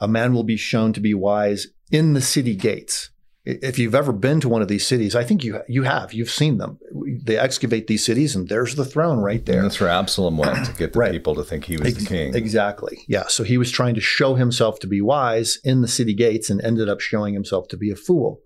a 0.00 0.08
man 0.08 0.34
will 0.34 0.44
be 0.44 0.56
shown 0.56 0.92
to 0.94 1.00
be 1.00 1.14
wise 1.14 1.68
in 1.90 2.14
the 2.14 2.20
city 2.20 2.56
gates. 2.56 3.10
If 3.48 3.78
you've 3.78 3.94
ever 3.94 4.12
been 4.12 4.40
to 4.40 4.48
one 4.48 4.60
of 4.60 4.66
these 4.66 4.84
cities, 4.84 5.14
I 5.14 5.22
think 5.22 5.44
you 5.44 5.60
you 5.68 5.84
have. 5.84 6.12
You've 6.12 6.30
seen 6.30 6.58
them. 6.58 6.80
They 7.22 7.38
excavate 7.38 7.86
these 7.86 8.04
cities, 8.04 8.34
and 8.34 8.48
there's 8.48 8.74
the 8.74 8.84
throne 8.84 9.20
right 9.20 9.46
there. 9.46 9.58
And 9.58 9.64
that's 9.66 9.78
where 9.78 9.88
Absalom 9.88 10.36
went 10.36 10.66
to 10.66 10.72
get 10.72 10.94
the 10.94 10.98
Right. 10.98 11.12
people 11.12 11.36
to 11.36 11.44
think 11.44 11.66
he 11.66 11.76
was 11.76 11.94
the 11.94 12.04
king. 12.04 12.34
Exactly. 12.34 13.04
Yeah. 13.06 13.28
So 13.28 13.44
he 13.44 13.56
was 13.56 13.70
trying 13.70 13.94
to 13.94 14.00
show 14.00 14.34
himself 14.34 14.80
to 14.80 14.88
be 14.88 15.00
wise 15.00 15.60
in 15.62 15.80
the 15.80 15.86
city 15.86 16.12
gates 16.12 16.50
and 16.50 16.60
ended 16.60 16.88
up 16.88 17.00
showing 17.00 17.34
himself 17.34 17.68
to 17.68 17.76
be 17.76 17.88
a 17.92 17.94
fool 17.94 18.40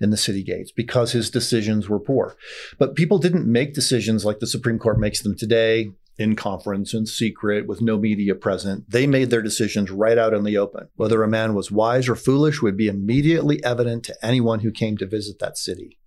in 0.00 0.10
the 0.10 0.16
city 0.16 0.42
gates 0.42 0.70
because 0.70 1.12
his 1.12 1.30
decisions 1.30 1.88
were 1.88 2.00
poor. 2.00 2.36
But 2.78 2.94
people 2.94 3.18
didn't 3.18 3.50
make 3.50 3.74
decisions 3.74 4.24
like 4.24 4.38
the 4.38 4.46
Supreme 4.46 4.78
Court 4.78 4.98
makes 4.98 5.22
them 5.22 5.36
today 5.36 5.90
in 6.18 6.34
conference 6.34 6.94
in 6.94 7.06
secret 7.06 7.66
with 7.66 7.82
no 7.82 7.98
media 7.98 8.34
present. 8.34 8.90
They 8.90 9.06
made 9.06 9.30
their 9.30 9.42
decisions 9.42 9.90
right 9.90 10.16
out 10.16 10.32
in 10.32 10.44
the 10.44 10.56
open. 10.56 10.88
Whether 10.96 11.22
a 11.22 11.28
man 11.28 11.54
was 11.54 11.70
wise 11.70 12.08
or 12.08 12.16
foolish 12.16 12.62
would 12.62 12.76
be 12.76 12.88
immediately 12.88 13.62
evident 13.62 14.04
to 14.04 14.16
anyone 14.24 14.60
who 14.60 14.70
came 14.70 14.96
to 14.98 15.06
visit 15.06 15.38
that 15.40 15.58
city 15.58 15.98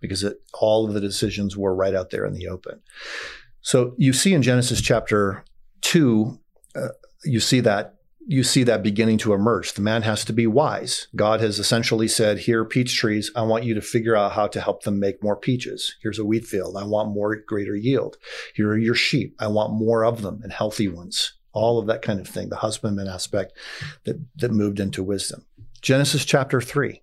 because 0.00 0.22
it, 0.22 0.36
all 0.52 0.86
of 0.86 0.92
the 0.92 1.00
decisions 1.00 1.56
were 1.56 1.74
right 1.74 1.94
out 1.94 2.10
there 2.10 2.26
in 2.26 2.34
the 2.34 2.48
open. 2.48 2.80
So 3.62 3.94
you 3.96 4.12
see 4.12 4.34
in 4.34 4.42
Genesis 4.42 4.82
chapter 4.82 5.44
2 5.80 6.38
uh, 6.76 6.88
you 7.24 7.40
see 7.40 7.60
that 7.60 7.93
you 8.26 8.42
see 8.42 8.62
that 8.64 8.82
beginning 8.82 9.18
to 9.18 9.34
emerge. 9.34 9.74
The 9.74 9.82
man 9.82 10.02
has 10.02 10.24
to 10.24 10.32
be 10.32 10.46
wise. 10.46 11.08
God 11.14 11.40
has 11.40 11.58
essentially 11.58 12.08
said, 12.08 12.38
"Here, 12.38 12.62
are 12.62 12.64
peach 12.64 12.96
trees. 12.96 13.30
I 13.36 13.42
want 13.42 13.64
you 13.64 13.74
to 13.74 13.80
figure 13.80 14.16
out 14.16 14.32
how 14.32 14.46
to 14.48 14.60
help 14.60 14.82
them 14.82 14.98
make 14.98 15.22
more 15.22 15.36
peaches. 15.36 15.96
Here's 16.02 16.18
a 16.18 16.24
wheat 16.24 16.46
field. 16.46 16.76
I 16.76 16.84
want 16.84 17.14
more 17.14 17.36
greater 17.36 17.76
yield. 17.76 18.16
Here 18.54 18.68
are 18.70 18.78
your 18.78 18.94
sheep. 18.94 19.36
I 19.38 19.48
want 19.48 19.74
more 19.74 20.04
of 20.04 20.22
them 20.22 20.40
and 20.42 20.52
healthy 20.52 20.88
ones." 20.88 21.34
All 21.52 21.78
of 21.78 21.86
that 21.86 22.02
kind 22.02 22.18
of 22.18 22.26
thing. 22.26 22.48
The 22.48 22.56
husbandman 22.56 23.06
aspect 23.06 23.52
that 24.04 24.16
that 24.36 24.50
moved 24.50 24.80
into 24.80 25.04
wisdom. 25.04 25.44
Genesis 25.82 26.24
chapter 26.24 26.60
three 26.60 27.02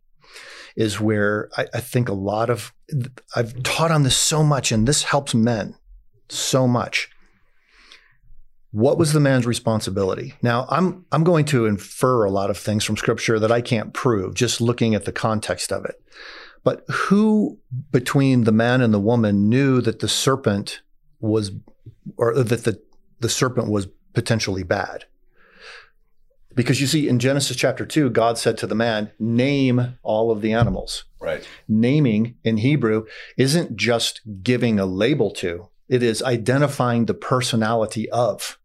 is 0.76 1.00
where 1.00 1.50
I, 1.56 1.68
I 1.76 1.80
think 1.80 2.10
a 2.10 2.14
lot 2.14 2.50
of 2.50 2.74
I've 3.36 3.62
taught 3.64 3.92
on 3.92 4.04
this 4.04 4.18
so 4.18 4.44
much, 4.44 4.72
and 4.72 4.88
this 4.88 5.04
helps 5.04 5.34
men 5.34 5.76
so 6.30 6.68
much 6.68 7.10
what 8.72 8.98
was 8.98 9.14
the 9.14 9.20
man's 9.20 9.46
responsibility 9.46 10.34
now 10.42 10.66
i'm 10.70 11.06
i'm 11.12 11.24
going 11.24 11.46
to 11.46 11.66
infer 11.66 12.24
a 12.24 12.32
lot 12.32 12.50
of 12.50 12.58
things 12.58 12.84
from 12.84 12.98
scripture 12.98 13.40
that 13.40 13.52
i 13.52 13.62
can't 13.62 13.94
prove 13.94 14.34
just 14.34 14.62
looking 14.62 14.96
at 14.96 15.06
the 15.06 15.12
context 15.12 15.72
of 15.72 15.86
it 15.86 16.02
but 16.64 16.84
who 16.90 17.58
between 17.92 18.44
the 18.44 18.52
man 18.52 18.82
and 18.82 18.94
the 18.94 19.00
woman 19.00 19.50
knew 19.50 19.82
that 19.82 20.00
the 20.00 20.08
serpent 20.08 20.82
was 21.20 21.52
or 22.18 22.34
that 22.34 22.64
the 22.64 22.82
the 23.20 23.30
serpent 23.30 23.70
was 23.70 23.88
potentially 24.14 24.64
bad 24.64 25.06
because 26.54 26.82
you 26.82 26.88
see 26.88 27.08
in 27.08 27.20
genesis 27.20 27.58
chapter 27.58 27.86
2 27.86 28.10
god 28.10 28.38
said 28.38 28.58
to 28.58 28.68
the 28.68 28.76
man 28.76 29.12
name 29.20 29.98
all 30.04 30.32
of 30.32 30.42
the 30.42 30.54
animals 30.54 31.06
right. 31.22 31.48
naming 31.68 32.36
in 32.44 32.58
Hebrew 32.58 33.06
isn't 33.38 33.78
just 33.78 34.22
giving 34.44 34.80
a 34.80 34.86
label 34.86 35.32
to, 35.32 35.70
it 35.88 36.04
is 36.04 36.22
identifying 36.24 37.06
the 37.06 37.14
personality 37.14 38.10
of. 38.10 38.58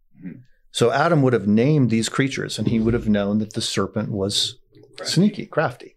So 0.71 0.93
Adam 0.93 1.23
would 1.23 1.33
have 1.33 1.47
named 1.47 1.91
these 1.91 2.09
creatures 2.09 2.59
and 2.59 2.69
he 2.69 2.79
would 2.79 2.95
have 2.95 3.09
known 3.09 3.39
that 3.39 3.55
the 3.55 3.63
serpent 3.63 4.11
was 4.11 4.59
sneaky, 5.03 5.47
crafty. 5.47 5.97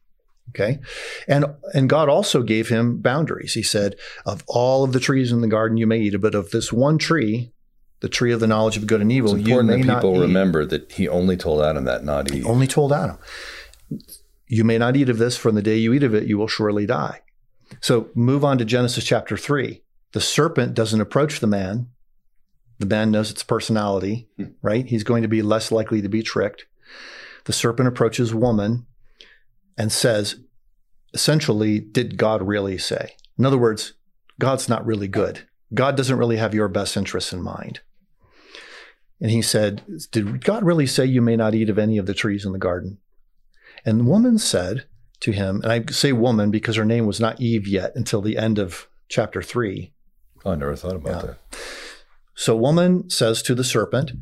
Okay. 0.49 0.79
And 1.27 1.45
and 1.73 1.89
God 1.89 2.09
also 2.09 2.41
gave 2.41 2.69
him 2.69 2.97
boundaries. 3.01 3.53
He 3.53 3.61
said, 3.63 3.95
Of 4.25 4.43
all 4.47 4.83
of 4.83 4.93
the 4.93 4.99
trees 4.99 5.31
in 5.31 5.41
the 5.41 5.47
garden 5.47 5.77
you 5.77 5.85
may 5.85 5.99
eat, 5.99 6.19
but 6.21 6.33
of 6.33 6.49
this 6.51 6.73
one 6.73 6.97
tree, 6.97 7.51
the 7.99 8.09
tree 8.09 8.31
of 8.31 8.39
the 8.39 8.47
knowledge 8.47 8.77
of 8.77 8.87
good 8.87 9.01
and 9.01 9.11
evil, 9.11 9.35
It's 9.35 9.47
you 9.47 9.59
important 9.59 9.67
may 9.69 9.81
that 9.81 9.87
not 9.87 9.97
people 9.97 10.15
eat. 10.15 10.21
remember 10.21 10.65
that 10.65 10.91
he 10.93 11.07
only 11.07 11.37
told 11.37 11.61
Adam 11.61 11.83
that, 11.85 12.03
not 12.03 12.31
He 12.31 12.43
Only 12.43 12.65
told 12.67 12.93
Adam, 12.93 13.17
You 14.47 14.63
may 14.63 14.77
not 14.77 14.95
eat 14.95 15.09
of 15.09 15.17
this, 15.17 15.37
for 15.37 15.49
in 15.49 15.55
the 15.55 15.61
day 15.61 15.77
you 15.77 15.93
eat 15.93 16.03
of 16.03 16.15
it, 16.15 16.25
you 16.27 16.37
will 16.37 16.47
surely 16.47 16.85
die. 16.85 17.21
So 17.81 18.09
move 18.15 18.43
on 18.43 18.57
to 18.57 18.65
Genesis 18.65 19.03
chapter 19.03 19.37
3. 19.37 19.83
The 20.13 20.21
serpent 20.21 20.73
doesn't 20.73 21.01
approach 21.01 21.39
the 21.39 21.47
man. 21.47 21.89
The 22.79 22.85
man 22.85 23.11
knows 23.11 23.29
its 23.29 23.43
personality, 23.43 24.27
hmm. 24.37 24.45
right? 24.61 24.85
He's 24.85 25.03
going 25.03 25.21
to 25.21 25.27
be 25.27 25.41
less 25.41 25.71
likely 25.71 26.01
to 26.01 26.09
be 26.09 26.23
tricked. 26.23 26.65
The 27.45 27.53
serpent 27.53 27.87
approaches 27.87 28.33
woman 28.33 28.85
and 29.77 29.91
says, 29.91 30.37
essentially, 31.13 31.79
did 31.79 32.17
God 32.17 32.41
really 32.41 32.77
say? 32.77 33.15
In 33.37 33.45
other 33.45 33.57
words, 33.57 33.93
God's 34.39 34.69
not 34.69 34.85
really 34.85 35.07
good. 35.07 35.47
God 35.73 35.95
doesn't 35.95 36.17
really 36.17 36.37
have 36.37 36.53
your 36.53 36.67
best 36.67 36.97
interests 36.97 37.33
in 37.33 37.41
mind. 37.41 37.81
And 39.21 39.31
he 39.31 39.41
said, 39.41 39.83
Did 40.11 40.43
God 40.43 40.63
really 40.63 40.87
say 40.87 41.05
you 41.05 41.21
may 41.21 41.35
not 41.35 41.53
eat 41.53 41.69
of 41.69 41.77
any 41.77 41.97
of 41.97 42.05
the 42.05 42.13
trees 42.13 42.45
in 42.45 42.53
the 42.53 42.57
garden? 42.59 42.99
And 43.85 43.99
the 43.99 44.05
woman 44.05 44.37
said 44.37 44.85
to 45.21 45.31
him, 45.31 45.61
and 45.61 45.71
I 45.71 45.91
say 45.91 46.13
woman 46.13 46.51
because 46.51 46.77
her 46.77 46.85
name 46.85 47.05
was 47.05 47.19
not 47.19 47.41
Eve 47.41 47.67
yet 47.67 47.91
until 47.95 48.21
the 48.21 48.37
end 48.37 48.59
of 48.59 48.87
chapter 49.09 49.41
three. 49.41 49.93
I 50.45 50.55
never 50.55 50.75
thought 50.75 50.95
about 50.95 51.23
Yeah. 51.23 51.31
that. 51.31 51.37
So 52.39 52.55
woman 52.55 53.09
says 53.09 53.41
to 53.41 53.53
the 53.53 53.65
serpent, 53.65 54.13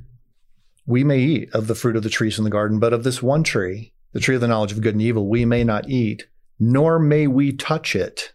We 0.87 1.03
may 1.03 1.19
eat 1.19 1.53
of 1.53 1.67
the 1.67 1.75
fruit 1.75 1.95
of 1.95 2.01
the 2.01 2.09
trees 2.09 2.39
in 2.39 2.45
the 2.45 2.49
garden, 2.49 2.79
but 2.79 2.91
of 2.91 3.03
this 3.03 3.21
one 3.21 3.43
tree, 3.43 3.93
the 4.13 4.19
tree 4.19 4.33
of 4.33 4.41
the 4.41 4.47
knowledge 4.47 4.71
of 4.71 4.81
good 4.81 4.95
and 4.95 5.03
evil, 5.03 5.27
we 5.27 5.45
may 5.45 5.63
not 5.63 5.87
eat, 5.87 6.25
nor 6.59 6.97
may 6.97 7.27
we 7.27 7.53
touch 7.53 7.95
it, 7.95 8.33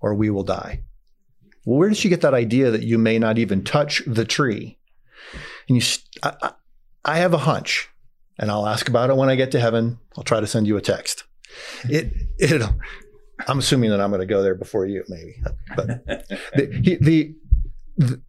or 0.00 0.14
we 0.14 0.30
will 0.30 0.44
die. 0.44 0.84
Well, 1.64 1.80
where 1.80 1.88
did 1.88 1.98
she 1.98 2.10
get 2.10 2.20
that 2.20 2.32
idea 2.32 2.70
that 2.70 2.84
you 2.84 2.96
may 2.96 3.18
not 3.18 3.38
even 3.38 3.64
touch 3.64 4.04
the 4.06 4.24
tree? 4.24 4.78
And 5.68 5.82
you, 5.82 5.82
I- 6.22 6.52
I 7.04 7.18
have 7.18 7.34
a 7.34 7.38
hunch, 7.38 7.88
and 8.38 8.52
I'll 8.52 8.68
ask 8.68 8.88
about 8.88 9.10
it 9.10 9.16
when 9.16 9.28
I 9.28 9.34
get 9.34 9.50
to 9.50 9.60
heaven. 9.60 9.98
I'll 10.16 10.22
try 10.22 10.38
to 10.38 10.46
send 10.46 10.68
you 10.68 10.76
a 10.76 10.80
text. 10.80 11.24
It, 11.88 12.12
it, 12.38 12.62
I'm 13.48 13.58
assuming 13.58 13.90
that 13.90 14.00
I'm 14.00 14.10
going 14.10 14.20
to 14.20 14.26
go 14.26 14.44
there 14.44 14.54
before 14.54 14.86
you, 14.86 15.02
maybe. 15.08 15.42
But 15.74 16.06
the, 16.54 16.98
the, 17.00 17.34
the, 17.98 18.22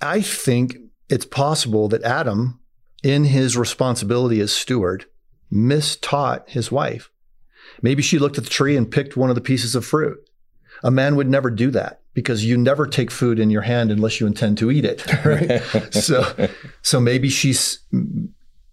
I 0.00 0.20
think 0.20 0.76
it's 1.08 1.26
possible 1.26 1.88
that 1.88 2.02
Adam, 2.02 2.60
in 3.02 3.24
his 3.24 3.56
responsibility 3.56 4.40
as 4.40 4.52
steward, 4.52 5.06
mistaught 5.52 6.48
his 6.48 6.72
wife. 6.72 7.10
Maybe 7.82 8.02
she 8.02 8.18
looked 8.18 8.38
at 8.38 8.44
the 8.44 8.50
tree 8.50 8.76
and 8.76 8.90
picked 8.90 9.16
one 9.16 9.30
of 9.30 9.34
the 9.34 9.40
pieces 9.40 9.74
of 9.74 9.84
fruit. 9.84 10.18
A 10.82 10.90
man 10.90 11.16
would 11.16 11.28
never 11.28 11.50
do 11.50 11.70
that 11.70 12.00
because 12.12 12.44
you 12.44 12.56
never 12.56 12.86
take 12.86 13.10
food 13.10 13.38
in 13.38 13.50
your 13.50 13.62
hand 13.62 13.90
unless 13.90 14.20
you 14.20 14.26
intend 14.26 14.58
to 14.58 14.70
eat 14.70 14.84
it. 14.84 15.04
Right? 15.24 15.62
so, 15.94 16.48
so 16.82 17.00
maybe 17.00 17.28
she's 17.28 17.80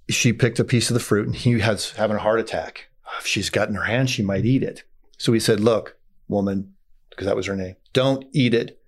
she 0.10 0.34
picked 0.34 0.60
a 0.60 0.66
piece 0.66 0.90
of 0.90 0.94
the 0.94 1.00
fruit 1.00 1.28
and 1.28 1.36
he 1.36 1.60
has 1.60 1.92
having 1.92 2.18
a 2.18 2.22
heart 2.22 2.40
attack. 2.40 2.88
If 3.20 3.28
she's 3.28 3.50
got 3.50 3.70
in 3.70 3.76
her 3.76 3.84
hand, 3.84 4.10
she 4.10 4.24
might 4.24 4.46
eat 4.46 4.64
it. 4.64 4.84
So 5.18 5.34
he 5.34 5.40
said, 5.40 5.60
"Look, 5.60 5.98
woman, 6.28 6.74
because 7.10 7.28
that 7.28 7.36
was 7.36 7.46
her 7.46 7.56
name. 7.56 7.76
Don't 7.94 8.26
eat 8.34 8.54
it. 8.54 8.82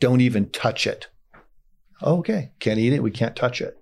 Don't 0.00 0.20
even 0.20 0.50
touch 0.50 0.86
it." 0.86 1.08
Okay, 2.02 2.52
can't 2.60 2.78
eat 2.78 2.92
it. 2.92 3.02
We 3.02 3.10
can't 3.10 3.36
touch 3.36 3.60
it. 3.60 3.78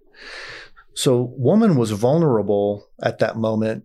So, 0.94 1.34
woman 1.36 1.76
was 1.76 1.90
vulnerable 1.90 2.88
at 3.02 3.18
that 3.18 3.36
moment, 3.36 3.84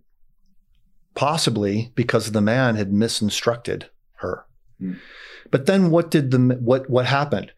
possibly 1.14 1.92
because 1.94 2.32
the 2.32 2.40
man 2.40 2.76
had 2.76 2.90
misinstructed 2.90 3.84
her. 4.16 4.46
Hmm. 4.78 4.94
But 5.50 5.66
then, 5.66 5.90
what 5.90 6.10
did 6.10 6.30
the 6.30 6.58
what 6.60 6.88
what 6.88 7.06
happened? 7.06 7.52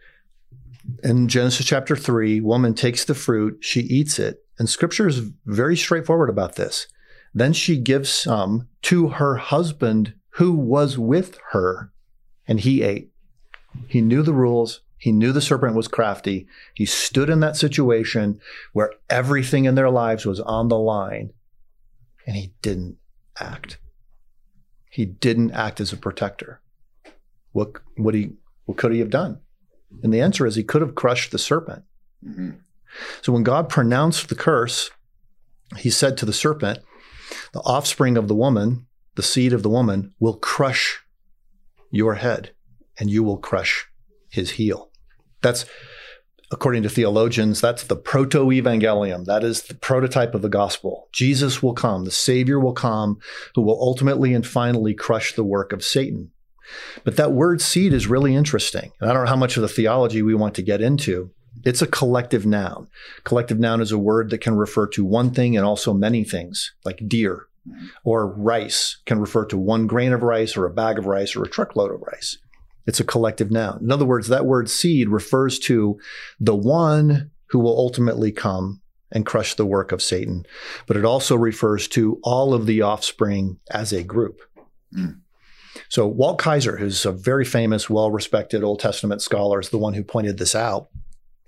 In 1.02 1.28
Genesis 1.28 1.64
chapter 1.64 1.96
three, 1.96 2.40
woman 2.40 2.74
takes 2.74 3.04
the 3.04 3.14
fruit, 3.14 3.58
she 3.60 3.80
eats 3.80 4.18
it, 4.18 4.44
and 4.58 4.68
Scripture 4.68 5.06
is 5.06 5.30
very 5.46 5.76
straightforward 5.76 6.28
about 6.28 6.56
this. 6.56 6.88
Then 7.32 7.52
she 7.52 7.78
gives 7.78 8.10
some 8.10 8.68
to 8.82 9.08
her 9.08 9.36
husband 9.36 10.14
who 10.30 10.52
was 10.52 10.98
with 10.98 11.38
her, 11.50 11.92
and 12.46 12.60
he 12.60 12.82
ate. 12.82 13.10
He 13.88 14.00
knew 14.00 14.22
the 14.22 14.32
rules. 14.32 14.80
He 15.04 15.12
knew 15.12 15.32
the 15.32 15.42
serpent 15.42 15.74
was 15.74 15.86
crafty. 15.86 16.46
He 16.72 16.86
stood 16.86 17.28
in 17.28 17.40
that 17.40 17.58
situation 17.58 18.40
where 18.72 18.90
everything 19.10 19.66
in 19.66 19.74
their 19.74 19.90
lives 19.90 20.24
was 20.24 20.40
on 20.40 20.68
the 20.68 20.78
line, 20.78 21.34
and 22.26 22.36
he 22.36 22.54
didn't 22.62 22.96
act. 23.38 23.76
He 24.88 25.04
didn't 25.04 25.50
act 25.50 25.78
as 25.78 25.92
a 25.92 25.98
protector. 25.98 26.62
What 27.52 27.72
would 27.98 28.14
he? 28.14 28.32
What 28.64 28.78
could 28.78 28.92
he 28.92 29.00
have 29.00 29.10
done? 29.10 29.40
And 30.02 30.10
the 30.10 30.22
answer 30.22 30.46
is 30.46 30.54
he 30.54 30.64
could 30.64 30.80
have 30.80 30.94
crushed 30.94 31.32
the 31.32 31.38
serpent. 31.38 31.84
Mm-hmm. 32.26 32.52
So 33.20 33.30
when 33.30 33.42
God 33.42 33.68
pronounced 33.68 34.30
the 34.30 34.34
curse, 34.34 34.90
he 35.76 35.90
said 35.90 36.16
to 36.16 36.24
the 36.24 36.32
serpent, 36.32 36.78
The 37.52 37.60
offspring 37.60 38.16
of 38.16 38.26
the 38.26 38.34
woman, 38.34 38.86
the 39.16 39.22
seed 39.22 39.52
of 39.52 39.62
the 39.62 39.68
woman, 39.68 40.14
will 40.18 40.38
crush 40.38 41.02
your 41.90 42.14
head, 42.14 42.54
and 42.98 43.10
you 43.10 43.22
will 43.22 43.36
crush 43.36 43.86
his 44.30 44.52
heel. 44.52 44.90
That's, 45.44 45.66
according 46.50 46.82
to 46.84 46.88
theologians, 46.88 47.60
that's 47.60 47.84
the 47.84 47.96
proto 47.96 48.46
evangelium. 48.46 49.26
That 49.26 49.44
is 49.44 49.62
the 49.62 49.74
prototype 49.74 50.34
of 50.34 50.42
the 50.42 50.48
gospel. 50.48 51.08
Jesus 51.12 51.62
will 51.62 51.74
come, 51.74 52.04
the 52.04 52.10
Savior 52.10 52.58
will 52.58 52.72
come, 52.72 53.18
who 53.54 53.62
will 53.62 53.80
ultimately 53.80 54.34
and 54.34 54.44
finally 54.44 54.94
crush 54.94 55.34
the 55.34 55.44
work 55.44 55.72
of 55.72 55.84
Satan. 55.84 56.30
But 57.04 57.16
that 57.16 57.32
word 57.32 57.60
seed 57.60 57.92
is 57.92 58.06
really 58.06 58.34
interesting. 58.34 58.90
And 58.98 59.10
I 59.10 59.12
don't 59.12 59.24
know 59.24 59.30
how 59.30 59.36
much 59.36 59.56
of 59.56 59.62
the 59.62 59.68
theology 59.68 60.22
we 60.22 60.34
want 60.34 60.54
to 60.54 60.62
get 60.62 60.80
into. 60.80 61.30
It's 61.62 61.82
a 61.82 61.86
collective 61.86 62.46
noun. 62.46 62.88
Collective 63.24 63.58
noun 63.58 63.82
is 63.82 63.92
a 63.92 63.98
word 63.98 64.30
that 64.30 64.40
can 64.40 64.56
refer 64.56 64.86
to 64.88 65.04
one 65.04 65.30
thing 65.30 65.56
and 65.56 65.66
also 65.66 65.92
many 65.92 66.24
things, 66.24 66.72
like 66.84 67.06
deer, 67.06 67.46
or 68.02 68.26
rice 68.26 68.98
can 69.04 69.20
refer 69.20 69.44
to 69.46 69.58
one 69.58 69.86
grain 69.86 70.12
of 70.12 70.22
rice 70.22 70.56
or 70.56 70.64
a 70.64 70.72
bag 70.72 70.98
of 70.98 71.06
rice 71.06 71.36
or 71.36 71.44
a 71.44 71.48
truckload 71.48 71.92
of 71.92 72.00
rice. 72.00 72.38
It's 72.86 73.00
a 73.00 73.04
collective 73.04 73.50
noun. 73.50 73.80
In 73.82 73.90
other 73.90 74.04
words, 74.04 74.28
that 74.28 74.46
word 74.46 74.68
seed 74.68 75.08
refers 75.08 75.58
to 75.60 75.98
the 76.38 76.56
one 76.56 77.30
who 77.46 77.58
will 77.58 77.76
ultimately 77.76 78.32
come 78.32 78.80
and 79.10 79.24
crush 79.24 79.54
the 79.54 79.66
work 79.66 79.92
of 79.92 80.02
Satan, 80.02 80.44
but 80.86 80.96
it 80.96 81.04
also 81.04 81.36
refers 81.36 81.86
to 81.88 82.18
all 82.22 82.52
of 82.52 82.66
the 82.66 82.82
offspring 82.82 83.58
as 83.70 83.92
a 83.92 84.02
group. 84.02 84.40
Mm. 84.96 85.20
So 85.88 86.06
Walt 86.06 86.38
Kaiser, 86.38 86.76
who's 86.76 87.06
a 87.06 87.12
very 87.12 87.44
famous, 87.44 87.88
well-respected 87.88 88.62
Old 88.62 88.80
Testament 88.80 89.22
scholar, 89.22 89.60
is 89.60 89.68
the 89.68 89.78
one 89.78 89.94
who 89.94 90.02
pointed 90.02 90.38
this 90.38 90.54
out. 90.54 90.88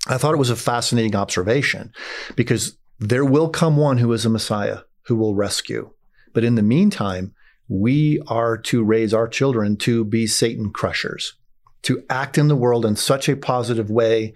I 0.06 0.18
thought 0.18 0.34
it 0.34 0.38
was 0.38 0.50
a 0.50 0.56
fascinating 0.56 1.16
observation 1.16 1.92
because 2.36 2.76
there 2.98 3.24
will 3.24 3.48
come 3.48 3.76
one 3.76 3.98
who 3.98 4.12
is 4.12 4.24
a 4.24 4.30
Messiah 4.30 4.80
who 5.02 5.16
will 5.16 5.34
rescue. 5.34 5.90
But 6.32 6.44
in 6.44 6.54
the 6.54 6.62
meantime, 6.62 7.34
we 7.68 8.20
are 8.26 8.56
to 8.56 8.84
raise 8.84 9.12
our 9.12 9.28
children 9.28 9.76
to 9.78 10.04
be 10.04 10.26
Satan 10.26 10.70
crushers, 10.70 11.34
to 11.82 12.04
act 12.08 12.38
in 12.38 12.48
the 12.48 12.56
world 12.56 12.84
in 12.84 12.96
such 12.96 13.28
a 13.28 13.36
positive 13.36 13.90
way 13.90 14.34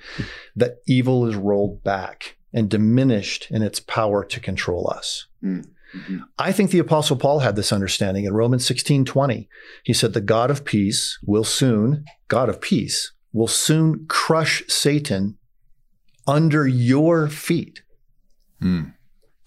that 0.57 0.79
evil 0.87 1.27
is 1.27 1.37
rolled 1.37 1.83
back 1.83 2.37
and 2.53 2.69
diminished 2.69 3.47
in 3.51 3.63
its 3.63 3.81
power 3.81 4.25
to 4.25 4.41
control 4.41 4.93
us. 4.95 5.27
Mm-hmm. 5.43 6.19
I 6.39 6.53
think 6.53 6.71
the 6.71 6.79
apostle 6.79 7.17
Paul 7.17 7.41
had 7.41 7.57
this 7.57 7.73
understanding 7.73 8.25
in 8.25 8.33
Romans 8.33 8.65
16, 8.65 9.05
20. 9.05 9.49
He 9.85 9.93
said, 9.93 10.13
the 10.13 10.21
God 10.21 10.51
of 10.51 10.65
peace 10.65 11.19
will 11.25 11.45
soon, 11.45 12.05
God 12.29 12.49
of 12.49 12.61
peace, 12.61 13.13
will 13.33 13.49
soon 13.49 14.07
crush 14.07 14.63
Satan 14.69 15.37
under 16.27 16.67
your 16.67 17.29
feet. 17.29 17.83
Mm 18.63 18.95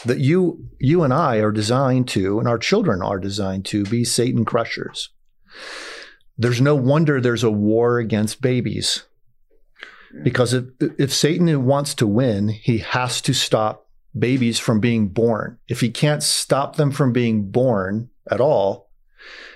that 0.06 0.20
you 0.20 0.70
you 0.80 1.04
and 1.04 1.14
I 1.14 1.38
are 1.38 1.52
designed 1.52 2.08
to, 2.10 2.40
and 2.40 2.48
our 2.48 2.58
children 2.58 3.02
are 3.02 3.20
designed 3.20 3.66
to 3.66 3.84
be 3.86 4.04
Satan 4.04 4.46
crushers. 4.46 5.10
There's 6.38 6.62
no 6.62 6.76
wonder 6.76 7.20
there's 7.22 7.44
a 7.44 7.52
war 7.52 8.00
against 8.00 8.42
babies. 8.42 9.04
Because 10.24 10.54
if, 10.54 10.66
if 10.80 11.14
Satan 11.14 11.66
wants 11.66 11.96
to 11.96 12.08
win, 12.08 12.50
he 12.50 12.80
has 12.80 13.22
to 13.22 13.34
stop 13.34 13.88
babies 14.18 14.60
from 14.60 14.80
being 14.80 15.08
born. 15.08 15.58
If 15.68 15.82
he 15.82 15.90
can't 15.90 16.22
stop 16.22 16.76
them 16.76 16.92
from 16.92 17.14
being 17.14 17.50
born 17.50 18.10
at 18.30 18.40
all, 18.40 18.92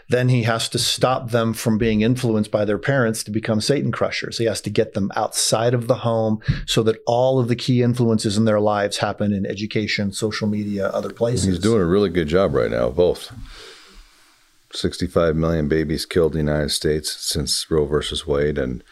then 0.09 0.29
he 0.29 0.43
has 0.43 0.69
to 0.69 0.79
stop 0.79 1.31
them 1.31 1.53
from 1.53 1.77
being 1.77 2.01
influenced 2.01 2.49
by 2.49 2.63
their 2.63 2.77
parents 2.77 3.23
to 3.23 3.31
become 3.31 3.59
Satan 3.59 3.91
crushers. 3.91 4.37
He 4.37 4.45
has 4.45 4.61
to 4.61 4.69
get 4.69 4.93
them 4.93 5.11
outside 5.15 5.73
of 5.73 5.87
the 5.87 5.95
home 5.95 6.39
so 6.65 6.81
that 6.83 7.01
all 7.05 7.39
of 7.39 7.49
the 7.49 7.55
key 7.55 7.81
influences 7.81 8.37
in 8.37 8.45
their 8.45 8.61
lives 8.61 8.97
happen 8.97 9.33
in 9.33 9.45
education, 9.45 10.13
social 10.13 10.47
media, 10.47 10.87
other 10.87 11.11
places. 11.11 11.45
He's 11.45 11.59
doing 11.59 11.81
a 11.81 11.85
really 11.85 12.09
good 12.09 12.27
job 12.27 12.53
right 12.53 12.71
now, 12.71 12.89
both. 12.89 13.33
65 14.73 15.35
million 15.35 15.67
babies 15.67 16.05
killed 16.05 16.35
in 16.35 16.45
the 16.45 16.51
United 16.51 16.69
States 16.71 17.11
since 17.11 17.69
Roe 17.69 17.85
versus 17.85 18.25
Wade. 18.25 18.57
And 18.57 18.83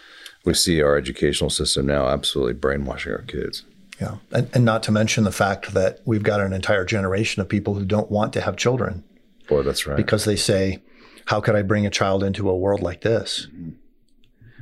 we 0.43 0.53
see 0.53 0.81
our 0.81 0.97
educational 0.97 1.49
system 1.49 1.85
now 1.85 2.07
absolutely 2.07 2.53
brainwashing 2.53 3.13
our 3.13 3.21
kids. 3.21 3.63
Yeah. 3.99 4.17
And, 4.31 4.49
and 4.53 4.65
not 4.65 4.83
to 4.83 4.91
mention 4.91 5.23
the 5.23 5.31
fact 5.31 5.73
that 5.73 5.99
we've 6.05 6.23
got 6.23 6.41
an 6.41 6.51
entire 6.53 6.83
generation 6.83 7.41
of 7.41 7.47
people 7.47 7.75
who 7.75 7.85
don't 7.85 8.11
want 8.11 8.33
to 8.33 8.41
have 8.41 8.57
children. 8.57 9.03
Boy, 9.47 9.63
that's 9.63 9.85
right. 9.87 9.95
Because 9.95 10.25
they 10.25 10.35
say, 10.35 10.81
how 11.25 11.41
could 11.41 11.55
I 11.55 11.61
bring 11.61 11.85
a 11.85 11.91
child 11.91 12.23
into 12.23 12.49
a 12.49 12.55
world 12.55 12.81
like 12.81 13.01
this? 13.01 13.47
Mm-hmm. 13.51 13.71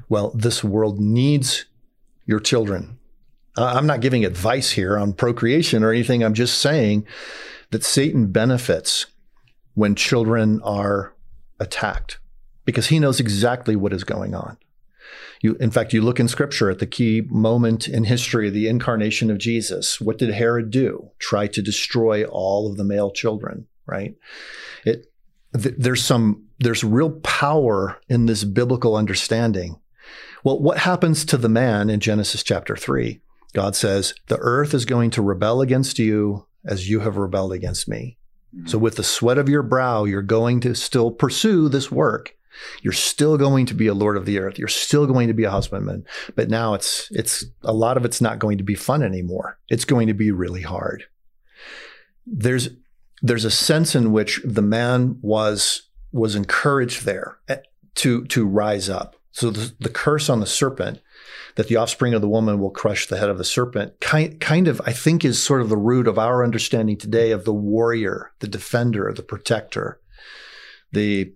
Well, 0.09 0.31
this 0.31 0.63
world 0.63 0.99
needs 0.99 1.65
your 2.25 2.39
children. 2.39 2.99
I'm 3.55 3.85
not 3.85 4.01
giving 4.01 4.25
advice 4.25 4.71
here 4.71 4.97
on 4.97 5.13
procreation 5.13 5.83
or 5.83 5.91
anything. 5.91 6.23
I'm 6.23 6.33
just 6.33 6.59
saying 6.59 7.05
that 7.71 7.83
Satan 7.83 8.31
benefits 8.31 9.05
when 9.75 9.95
children 9.95 10.61
are 10.63 11.13
attacked 11.59 12.19
because 12.65 12.87
he 12.87 12.99
knows 12.99 13.19
exactly 13.19 13.75
what 13.75 13.93
is 13.93 14.03
going 14.03 14.33
on. 14.33 14.57
You, 15.41 15.55
in 15.55 15.71
fact, 15.71 15.93
you 15.93 16.01
look 16.01 16.19
in 16.19 16.27
scripture 16.27 16.69
at 16.69 16.79
the 16.79 16.87
key 16.87 17.21
moment 17.29 17.87
in 17.87 18.05
history, 18.05 18.49
the 18.49 18.67
incarnation 18.67 19.29
of 19.29 19.37
Jesus. 19.37 19.99
What 19.99 20.17
did 20.17 20.33
Herod 20.33 20.71
do? 20.71 21.11
Try 21.19 21.47
to 21.47 21.61
destroy 21.61 22.23
all 22.23 22.69
of 22.69 22.77
the 22.77 22.85
male 22.85 23.11
children, 23.11 23.67
right? 23.85 24.15
It, 24.85 25.11
th- 25.59 25.75
there's 25.77 26.03
some 26.03 26.45
there's 26.63 26.83
real 26.83 27.11
power 27.21 27.99
in 28.09 28.25
this 28.25 28.43
biblical 28.43 28.95
understanding. 28.95 29.79
Well, 30.43 30.59
what 30.59 30.79
happens 30.79 31.25
to 31.25 31.37
the 31.37 31.49
man 31.49 31.89
in 31.89 31.99
Genesis 31.99 32.43
chapter 32.43 32.75
3? 32.75 33.21
God 33.53 33.75
says, 33.75 34.13
The 34.27 34.37
earth 34.39 34.73
is 34.73 34.85
going 34.85 35.11
to 35.11 35.21
rebel 35.21 35.61
against 35.61 35.99
you 35.99 36.47
as 36.65 36.89
you 36.89 37.01
have 37.01 37.17
rebelled 37.17 37.53
against 37.53 37.87
me. 37.87 38.17
Mm-hmm. 38.55 38.67
So, 38.67 38.77
with 38.77 38.95
the 38.95 39.03
sweat 39.03 39.37
of 39.37 39.49
your 39.49 39.63
brow, 39.63 40.03
you're 40.03 40.21
going 40.21 40.59
to 40.61 40.75
still 40.75 41.11
pursue 41.11 41.69
this 41.69 41.91
work. 41.91 42.35
You're 42.81 42.93
still 42.93 43.37
going 43.37 43.65
to 43.67 43.73
be 43.73 43.87
a 43.87 43.93
lord 43.93 44.15
of 44.15 44.25
the 44.25 44.39
earth. 44.39 44.59
You're 44.59 44.67
still 44.67 45.07
going 45.07 45.27
to 45.27 45.33
be 45.33 45.43
a 45.43 45.51
husbandman. 45.51 46.05
But 46.35 46.49
now 46.49 46.73
it's 46.73 47.09
it's 47.11 47.45
a 47.63 47.73
lot 47.73 47.97
of 47.97 48.05
it's 48.05 48.21
not 48.21 48.39
going 48.39 48.57
to 48.59 48.63
be 48.63 48.75
fun 48.75 49.01
anymore. 49.01 49.57
It's 49.69 49.85
going 49.85 50.07
to 50.07 50.13
be 50.13 50.31
really 50.31 50.61
hard. 50.61 51.05
There's 52.27 52.69
there's 53.21 53.45
a 53.45 53.51
sense 53.51 53.95
in 53.95 54.11
which 54.11 54.41
the 54.43 54.61
man 54.61 55.17
was 55.21 55.89
was 56.13 56.35
encouraged 56.35 57.05
there 57.05 57.37
eh, 57.49 57.57
to 57.95 58.25
to 58.25 58.45
rise 58.45 58.89
up. 58.89 59.17
So 59.31 59.49
the, 59.49 59.73
the 59.79 59.89
curse 59.89 60.29
on 60.29 60.39
the 60.39 60.45
serpent 60.45 61.01
that 61.55 61.67
the 61.67 61.75
offspring 61.75 62.13
of 62.13 62.21
the 62.21 62.29
woman 62.29 62.59
will 62.59 62.71
crush 62.71 63.07
the 63.07 63.17
head 63.17 63.29
of 63.29 63.37
the 63.37 63.43
serpent 63.43 63.99
kind, 63.99 64.39
kind 64.39 64.67
of 64.67 64.81
i 64.85 64.91
think 64.91 65.23
is 65.23 65.41
sort 65.41 65.61
of 65.61 65.69
the 65.69 65.77
root 65.77 66.07
of 66.07 66.17
our 66.17 66.43
understanding 66.43 66.97
today 66.97 67.31
of 67.31 67.45
the 67.45 67.53
warrior 67.53 68.31
the 68.39 68.47
defender 68.47 69.11
the 69.15 69.23
protector 69.23 69.99
the 70.91 71.33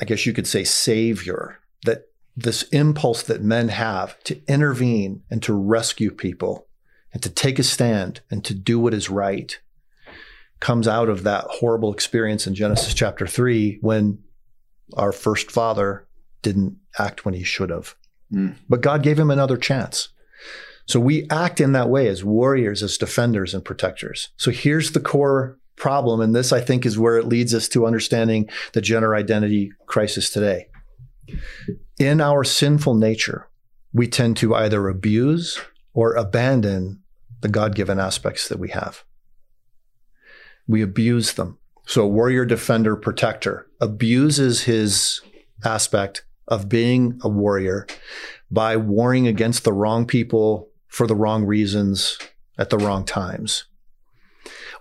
i 0.00 0.04
guess 0.04 0.26
you 0.26 0.32
could 0.32 0.46
say 0.46 0.64
savior 0.64 1.58
that 1.84 2.08
this 2.36 2.62
impulse 2.64 3.22
that 3.22 3.42
men 3.42 3.68
have 3.68 4.22
to 4.24 4.40
intervene 4.46 5.22
and 5.30 5.42
to 5.42 5.52
rescue 5.52 6.10
people 6.10 6.66
and 7.12 7.22
to 7.22 7.30
take 7.30 7.58
a 7.58 7.62
stand 7.62 8.20
and 8.30 8.44
to 8.44 8.54
do 8.54 8.78
what 8.78 8.94
is 8.94 9.10
right 9.10 9.60
comes 10.60 10.88
out 10.88 11.08
of 11.08 11.22
that 11.24 11.44
horrible 11.48 11.92
experience 11.92 12.46
in 12.46 12.54
Genesis 12.54 12.94
chapter 12.94 13.26
3 13.26 13.78
when 13.80 14.18
our 14.96 15.12
first 15.12 15.50
father 15.50 16.06
didn't 16.42 16.76
act 16.98 17.24
when 17.24 17.34
he 17.34 17.44
should 17.44 17.70
have. 17.70 17.94
Mm. 18.32 18.56
But 18.68 18.80
God 18.80 19.02
gave 19.02 19.18
him 19.18 19.30
another 19.30 19.56
chance. 19.56 20.08
So 20.86 20.98
we 20.98 21.28
act 21.30 21.60
in 21.60 21.72
that 21.72 21.90
way 21.90 22.08
as 22.08 22.24
warriors, 22.24 22.82
as 22.82 22.96
defenders 22.96 23.54
and 23.54 23.64
protectors. 23.64 24.30
So 24.36 24.50
here's 24.50 24.92
the 24.92 25.00
core 25.00 25.58
problem. 25.76 26.20
And 26.20 26.34
this, 26.34 26.52
I 26.52 26.60
think, 26.60 26.86
is 26.86 26.98
where 26.98 27.18
it 27.18 27.28
leads 27.28 27.54
us 27.54 27.68
to 27.68 27.86
understanding 27.86 28.48
the 28.72 28.80
gender 28.80 29.14
identity 29.14 29.72
crisis 29.86 30.30
today. 30.30 30.68
In 31.98 32.20
our 32.20 32.42
sinful 32.42 32.94
nature, 32.94 33.48
we 33.92 34.08
tend 34.08 34.36
to 34.38 34.54
either 34.54 34.88
abuse 34.88 35.60
or 35.92 36.14
abandon 36.14 37.02
the 37.42 37.48
God 37.48 37.74
given 37.74 38.00
aspects 38.00 38.48
that 38.48 38.58
we 38.58 38.70
have 38.70 39.04
we 40.68 40.82
abuse 40.82 41.32
them. 41.32 41.58
So, 41.86 42.02
a 42.02 42.08
warrior, 42.08 42.44
defender, 42.44 42.94
protector 42.94 43.66
abuses 43.80 44.64
his 44.64 45.22
aspect 45.64 46.24
of 46.46 46.68
being 46.68 47.18
a 47.22 47.28
warrior 47.28 47.86
by 48.50 48.76
warring 48.76 49.26
against 49.26 49.64
the 49.64 49.72
wrong 49.72 50.06
people 50.06 50.68
for 50.86 51.06
the 51.06 51.16
wrong 51.16 51.44
reasons 51.44 52.18
at 52.58 52.70
the 52.70 52.78
wrong 52.78 53.04
times. 53.04 53.64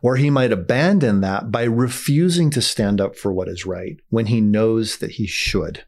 Or 0.01 0.17
he 0.17 0.29
might 0.29 0.51
abandon 0.51 1.21
that 1.21 1.51
by 1.51 1.63
refusing 1.63 2.49
to 2.51 2.61
stand 2.61 3.01
up 3.01 3.15
for 3.15 3.33
what 3.33 3.47
is 3.47 3.65
right 3.65 3.97
when 4.09 4.27
he 4.27 4.41
knows 4.41 4.97
that 4.97 5.11
he 5.11 5.25
should. 5.25 5.85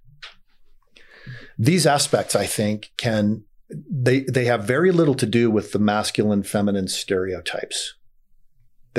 These 1.57 1.85
aspects, 1.85 2.35
I 2.35 2.45
think, 2.45 2.91
can 2.97 3.43
they 3.69 4.21
they 4.21 4.45
have 4.45 4.63
very 4.63 4.91
little 4.91 5.15
to 5.15 5.25
do 5.25 5.51
with 5.51 5.73
the 5.73 5.79
masculine 5.79 6.43
feminine 6.43 6.87
stereotypes 6.87 7.95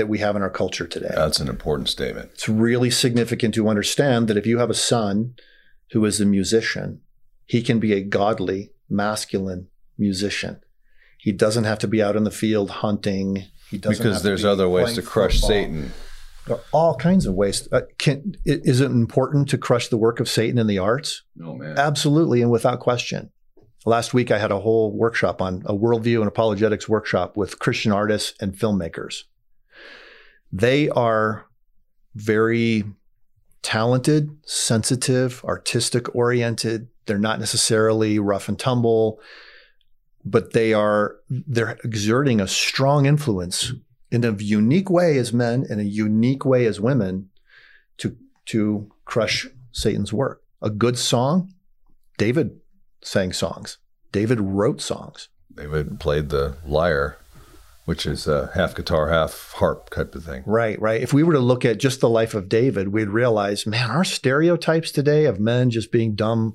that 0.00 0.08
we 0.08 0.18
have 0.18 0.34
in 0.34 0.40
our 0.40 0.50
culture 0.50 0.86
today. 0.86 1.12
That's 1.14 1.40
an 1.40 1.48
important 1.48 1.90
statement. 1.90 2.30
It's 2.32 2.48
really 2.48 2.88
significant 2.88 3.54
to 3.54 3.68
understand 3.68 4.28
that 4.28 4.38
if 4.38 4.46
you 4.46 4.58
have 4.58 4.70
a 4.70 4.74
son 4.74 5.34
who 5.92 6.02
is 6.06 6.22
a 6.22 6.24
musician, 6.24 7.02
he 7.44 7.60
can 7.60 7.78
be 7.78 7.92
a 7.92 8.00
godly, 8.00 8.70
masculine 8.88 9.68
musician. 9.98 10.62
He 11.18 11.32
doesn't 11.32 11.64
have 11.64 11.78
to 11.80 11.86
be 11.88 12.02
out 12.02 12.16
in 12.16 12.24
the 12.24 12.30
field 12.30 12.70
hunting. 12.70 13.44
He 13.70 13.76
doesn't 13.76 14.02
because 14.02 14.22
there's 14.22 14.46
other 14.46 14.70
ways 14.70 14.94
to 14.94 15.02
crush 15.02 15.34
football. 15.34 15.48
Satan. 15.50 15.92
There 16.46 16.56
are 16.56 16.62
all 16.72 16.94
kinds 16.94 17.26
of 17.26 17.34
ways. 17.34 17.68
Uh, 17.70 17.82
can, 17.98 18.36
is 18.46 18.80
it 18.80 18.90
important 18.90 19.50
to 19.50 19.58
crush 19.58 19.88
the 19.88 19.98
work 19.98 20.18
of 20.18 20.30
Satan 20.30 20.56
in 20.56 20.66
the 20.66 20.78
arts? 20.78 21.22
No, 21.36 21.56
man. 21.56 21.78
Absolutely, 21.78 22.40
and 22.40 22.50
without 22.50 22.80
question. 22.80 23.30
Last 23.84 24.14
week, 24.14 24.30
I 24.30 24.38
had 24.38 24.50
a 24.50 24.60
whole 24.60 24.96
workshop 24.96 25.42
on 25.42 25.62
a 25.66 25.74
worldview 25.74 26.20
and 26.20 26.28
apologetics 26.28 26.88
workshop 26.88 27.36
with 27.36 27.58
Christian 27.58 27.92
artists 27.92 28.32
and 28.40 28.54
filmmakers. 28.54 29.24
They 30.52 30.88
are 30.90 31.46
very 32.14 32.84
talented, 33.62 34.36
sensitive, 34.44 35.44
artistic 35.44 36.14
oriented. 36.14 36.88
They're 37.06 37.18
not 37.18 37.40
necessarily 37.40 38.18
rough 38.18 38.48
and 38.48 38.58
tumble, 38.58 39.20
but 40.24 40.52
they 40.52 40.72
are 40.72 41.16
they're 41.28 41.78
exerting 41.84 42.40
a 42.40 42.48
strong 42.48 43.06
influence 43.06 43.72
in 44.10 44.24
a 44.24 44.32
unique 44.32 44.90
way 44.90 45.18
as 45.18 45.32
men 45.32 45.64
in 45.68 45.78
a 45.78 45.84
unique 45.84 46.44
way 46.44 46.66
as 46.66 46.80
women 46.80 47.30
to 47.98 48.16
to 48.46 48.90
crush 49.04 49.46
Satan's 49.72 50.12
work. 50.12 50.42
A 50.62 50.70
good 50.70 50.98
song, 50.98 51.54
David 52.18 52.60
sang 53.02 53.32
songs. 53.32 53.78
David 54.12 54.40
wrote 54.40 54.80
songs. 54.80 55.28
David 55.54 56.00
played 56.00 56.28
the 56.28 56.56
lyre 56.66 57.19
which 57.84 58.06
is 58.06 58.26
a 58.26 58.50
half 58.54 58.74
guitar, 58.74 59.08
half 59.08 59.52
harp 59.56 59.90
type 59.90 60.14
of 60.14 60.24
thing. 60.24 60.42
Right, 60.46 60.80
right. 60.80 61.02
If 61.02 61.12
we 61.12 61.22
were 61.22 61.32
to 61.32 61.40
look 61.40 61.64
at 61.64 61.78
just 61.78 62.00
the 62.00 62.08
life 62.08 62.34
of 62.34 62.48
David, 62.48 62.88
we'd 62.88 63.08
realize, 63.08 63.66
man, 63.66 63.90
our 63.90 64.04
stereotypes 64.04 64.92
today 64.92 65.24
of 65.24 65.40
men 65.40 65.70
just 65.70 65.90
being 65.90 66.14
dumb. 66.14 66.54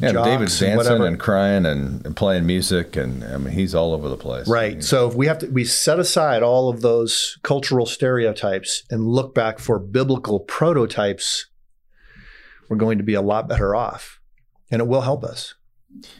Yeah, 0.00 0.12
David's 0.12 0.60
dancing 0.60 0.96
and, 0.96 1.04
and 1.04 1.18
crying 1.18 1.64
and, 1.64 2.04
and, 2.04 2.14
playing 2.14 2.44
music, 2.44 2.94
and 2.96 3.24
I 3.24 3.38
mean, 3.38 3.54
he's 3.54 3.74
all 3.74 3.94
over 3.94 4.10
the 4.10 4.18
place. 4.18 4.46
Right. 4.46 4.72
I 4.72 4.74
mean, 4.74 4.82
so 4.82 5.08
if 5.08 5.14
we 5.14 5.26
have 5.26 5.38
to, 5.38 5.46
we 5.46 5.64
set 5.64 5.98
aside 5.98 6.42
all 6.42 6.68
of 6.68 6.82
those 6.82 7.38
cultural 7.42 7.86
stereotypes 7.86 8.82
and 8.90 9.08
look 9.08 9.34
back 9.34 9.58
for 9.58 9.78
biblical 9.78 10.40
prototypes, 10.40 11.46
we're 12.68 12.76
going 12.76 12.98
to 12.98 13.04
be 13.04 13.14
a 13.14 13.22
lot 13.22 13.48
better 13.48 13.74
off, 13.74 14.20
and 14.70 14.82
it 14.82 14.88
will 14.88 15.00
help 15.00 15.24
us. 15.24 15.54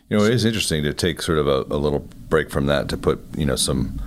You 0.09 0.17
know, 0.17 0.25
it 0.25 0.33
is 0.33 0.47
interesting 0.47 0.83
to 0.85 0.95
take 0.95 1.21
sort 1.21 1.39
of 1.39 1.47
a, 1.47 1.75
a 1.75 1.77
little 1.77 2.09
break 2.31 2.51
from 2.51 2.67
that 2.67 2.89
to 2.89 2.97
put, 2.97 3.21
you 3.37 3.45
know, 3.45 3.57
some 3.57 4.01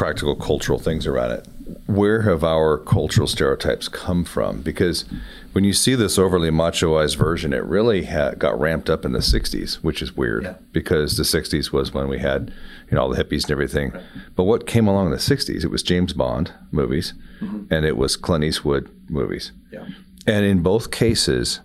practical 0.00 0.34
cultural 0.34 0.78
things 0.78 1.06
around 1.06 1.30
it. 1.30 1.46
Where 1.84 2.22
have 2.22 2.42
our 2.42 2.78
cultural 2.78 3.26
stereotypes 3.26 3.86
come 3.86 4.24
from? 4.24 4.62
Because 4.62 5.04
when 5.52 5.62
you 5.62 5.74
see 5.74 5.94
this 5.94 6.18
overly 6.18 6.48
machoized 6.48 7.16
version, 7.16 7.52
it 7.52 7.62
really 7.64 8.04
ha- 8.04 8.30
got 8.30 8.58
ramped 8.58 8.88
up 8.88 9.04
in 9.04 9.12
the 9.12 9.18
60s, 9.18 9.74
which 9.74 10.00
is 10.00 10.16
weird 10.16 10.44
yeah. 10.44 10.54
because 10.72 11.18
the 11.18 11.22
60s 11.22 11.70
was 11.70 11.92
when 11.92 12.08
we 12.08 12.18
had 12.18 12.50
you 12.90 12.96
know 12.96 13.02
all 13.02 13.10
the 13.10 13.22
hippies 13.22 13.42
and 13.42 13.50
everything. 13.50 13.90
Right. 13.90 14.02
But 14.36 14.44
what 14.44 14.66
came 14.66 14.88
along 14.88 15.08
in 15.08 15.12
the 15.12 15.18
60s? 15.18 15.64
It 15.64 15.70
was 15.70 15.82
James 15.82 16.14
Bond 16.14 16.50
movies 16.70 17.12
mm-hmm. 17.42 17.64
and 17.70 17.84
it 17.84 17.98
was 17.98 18.16
Clint 18.16 18.44
Eastwood 18.44 18.88
movies. 19.10 19.52
Yeah. 19.70 19.86
And 20.26 20.46
in 20.46 20.62
both 20.62 20.90
cases, 20.90 21.60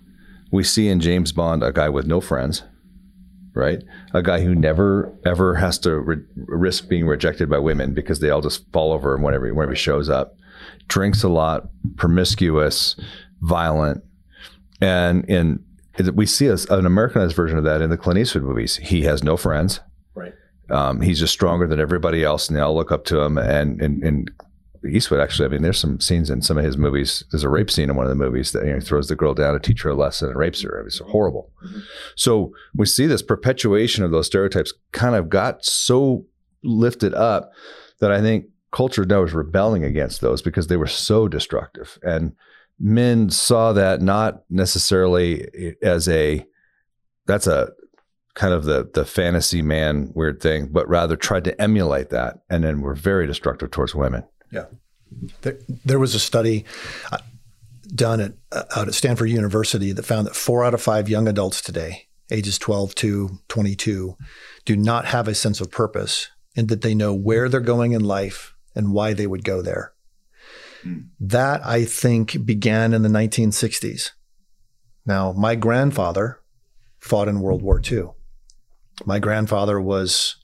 we 0.51 0.65
see 0.65 0.89
in 0.89 0.99
James 0.99 1.31
Bond 1.31 1.63
a 1.63 1.71
guy 1.71 1.87
with 1.87 2.05
no 2.05 2.19
friends 2.19 2.63
right? 3.55 3.81
A 4.13 4.21
guy 4.21 4.41
who 4.41 4.53
never 4.53 5.11
ever 5.25 5.55
has 5.55 5.79
to 5.79 5.97
re- 5.97 6.23
risk 6.35 6.87
being 6.87 7.07
rejected 7.07 7.49
by 7.49 7.57
women 7.57 7.93
because 7.93 8.19
they 8.19 8.29
all 8.29 8.41
just 8.41 8.71
fall 8.71 8.91
over 8.91 9.15
him 9.15 9.23
whenever 9.23 9.51
whenever 9.53 9.73
he 9.73 9.79
shows 9.79 10.09
up. 10.09 10.35
Drinks 10.87 11.23
a 11.23 11.29
lot, 11.29 11.69
promiscuous, 11.95 12.95
violent, 13.41 14.03
and 14.81 15.25
in 15.25 15.63
we 16.13 16.25
see 16.25 16.47
a, 16.47 16.57
an 16.69 16.85
Americanized 16.85 17.35
version 17.35 17.57
of 17.57 17.63
that 17.63 17.81
in 17.81 17.89
the 17.89 17.97
Clint 17.97 18.19
Eastwood 18.19 18.43
movies. 18.43 18.75
He 18.77 19.03
has 19.03 19.23
no 19.23 19.37
friends. 19.37 19.79
Right. 20.13 20.33
Um, 20.69 20.99
he's 20.99 21.19
just 21.19 21.33
stronger 21.33 21.67
than 21.67 21.79
everybody 21.79 22.23
else, 22.23 22.49
and 22.49 22.57
they 22.57 22.61
all 22.61 22.75
look 22.75 22.91
up 22.91 23.05
to 23.05 23.19
him. 23.21 23.37
And 23.37 23.81
and, 23.81 24.03
and 24.03 24.31
Eastwood 24.89 25.19
actually, 25.19 25.45
I 25.45 25.49
mean, 25.49 25.61
there's 25.61 25.79
some 25.79 25.99
scenes 25.99 26.29
in 26.29 26.41
some 26.41 26.57
of 26.57 26.63
his 26.65 26.77
movies. 26.77 27.23
There's 27.31 27.43
a 27.43 27.49
rape 27.49 27.71
scene 27.71 27.89
in 27.89 27.95
one 27.95 28.05
of 28.05 28.09
the 28.09 28.15
movies 28.15 28.51
that 28.51 28.65
you 28.65 28.73
know, 28.73 28.79
throws 28.79 29.07
the 29.07 29.15
girl 29.15 29.33
down 29.33 29.53
to 29.53 29.59
teach 29.59 29.81
her 29.83 29.89
a 29.89 29.95
lesson 29.95 30.29
and 30.29 30.38
rapes 30.38 30.61
her. 30.61 30.85
It's 30.85 30.99
horrible. 30.99 31.51
Mm-hmm. 31.65 31.79
So 32.15 32.53
we 32.75 32.85
see 32.85 33.07
this 33.07 33.21
perpetuation 33.21 34.03
of 34.03 34.11
those 34.11 34.27
stereotypes 34.27 34.73
kind 34.91 35.15
of 35.15 35.29
got 35.29 35.63
so 35.65 36.25
lifted 36.63 37.13
up 37.13 37.51
that 37.99 38.11
I 38.11 38.21
think 38.21 38.45
culture 38.71 39.05
now 39.05 39.23
is 39.23 39.33
rebelling 39.33 39.83
against 39.83 40.21
those 40.21 40.41
because 40.41 40.67
they 40.67 40.77
were 40.77 40.88
so 40.88 41.27
destructive. 41.27 41.97
And 42.03 42.33
men 42.79 43.29
saw 43.29 43.73
that 43.73 44.01
not 44.01 44.43
necessarily 44.49 45.75
as 45.81 46.09
a 46.09 46.45
that's 47.25 47.47
a 47.47 47.69
kind 48.35 48.53
of 48.53 48.65
the 48.65 48.89
the 48.93 49.05
fantasy 49.05 49.61
man 49.61 50.11
weird 50.13 50.41
thing, 50.41 50.67
but 50.71 50.88
rather 50.88 51.15
tried 51.15 51.45
to 51.45 51.59
emulate 51.59 52.09
that, 52.09 52.41
and 52.49 52.63
then 52.63 52.81
were 52.81 52.93
very 52.93 53.25
destructive 53.25 53.71
towards 53.71 53.95
women. 53.95 54.23
Yeah. 54.51 54.65
There, 55.41 55.58
there 55.86 55.99
was 55.99 56.15
a 56.15 56.19
study 56.19 56.65
uh, 57.12 57.19
done 57.93 58.19
at, 58.19 58.34
uh, 58.51 58.63
out 58.75 58.88
at 58.88 58.93
Stanford 58.93 59.29
University 59.29 59.91
that 59.91 60.05
found 60.05 60.27
that 60.27 60.36
four 60.36 60.63
out 60.63 60.73
of 60.73 60.81
five 60.81 61.10
young 61.10 61.27
adults 61.27 61.62
today, 61.62 62.08
ages 62.31 62.58
12 62.58 62.95
to 62.95 63.39
22, 63.47 64.17
do 64.65 64.75
not 64.75 65.05
have 65.05 65.27
a 65.27 65.36
sense 65.36 65.62
of 65.62 65.71
purpose 65.71 66.29
and 66.55 66.67
that 66.69 66.81
they 66.81 66.95
know 66.95 67.13
where 67.13 67.49
they're 67.49 67.60
going 67.60 67.91
in 67.91 68.03
life 68.03 68.55
and 68.73 68.93
why 68.93 69.13
they 69.13 69.27
would 69.27 69.43
go 69.43 69.62
there. 69.62 69.93
Mm. 70.84 71.08
That, 71.19 71.65
I 71.65 71.86
think, 71.86 72.45
began 72.45 72.93
in 72.93 73.01
the 73.01 73.10
1960s. 73.10 74.12
Now, 75.05 75.31
my 75.34 75.55
grandfather 75.55 76.39
fought 76.99 77.27
in 77.27 77.39
World 77.39 77.62
War 77.62 77.79
II. 77.79 78.10
My 79.05 79.19
grandfather 79.19 79.79
was 79.79 80.38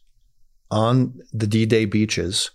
on 0.70 1.20
the 1.34 1.48
D 1.48 1.66
Day 1.66 1.86
beaches 1.86 2.52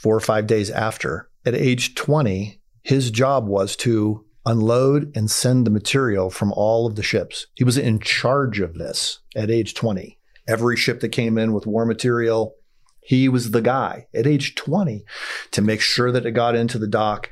four 0.00 0.16
or 0.16 0.20
five 0.20 0.46
days 0.46 0.70
after. 0.70 1.28
At 1.44 1.54
age 1.54 1.94
20, 1.94 2.58
his 2.82 3.10
job 3.10 3.46
was 3.46 3.76
to 3.76 4.24
unload 4.46 5.14
and 5.14 5.30
send 5.30 5.66
the 5.66 5.70
material 5.70 6.30
from 6.30 6.52
all 6.52 6.86
of 6.86 6.96
the 6.96 7.02
ships. 7.02 7.46
He 7.54 7.64
was 7.64 7.76
in 7.76 8.00
charge 8.00 8.60
of 8.60 8.74
this 8.74 9.18
at 9.36 9.50
age 9.50 9.74
20. 9.74 10.18
Every 10.48 10.76
ship 10.76 11.00
that 11.00 11.10
came 11.10 11.36
in 11.36 11.52
with 11.52 11.66
war 11.66 11.84
material, 11.84 12.54
he 13.02 13.28
was 13.28 13.50
the 13.50 13.60
guy 13.60 14.06
at 14.14 14.26
age 14.26 14.54
20 14.54 15.04
to 15.50 15.62
make 15.62 15.82
sure 15.82 16.10
that 16.10 16.24
it 16.24 16.32
got 16.32 16.56
into 16.56 16.78
the 16.78 16.88
dock, 16.88 17.28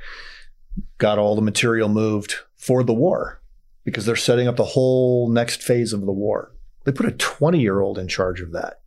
got 0.99 1.19
all 1.19 1.35
the 1.35 1.41
material 1.41 1.89
moved 1.89 2.35
for 2.55 2.85
the 2.85 2.93
war 2.93 3.41
because 3.85 4.05
they're 4.05 4.15
setting 4.15 4.47
up 4.47 4.57
the 4.57 4.65
whole 4.65 5.31
next 5.31 5.63
phase 5.63 5.95
of 5.95 6.03
the 6.03 6.13
war. 6.13 6.53
They 6.85 6.93
put 6.93 7.07
a 7.07 7.13
20 7.13 7.61
year 7.61 7.81
old 7.81 7.99
in 7.99 8.09
charge 8.09 8.43
of 8.43 8.53
that. 8.53 8.81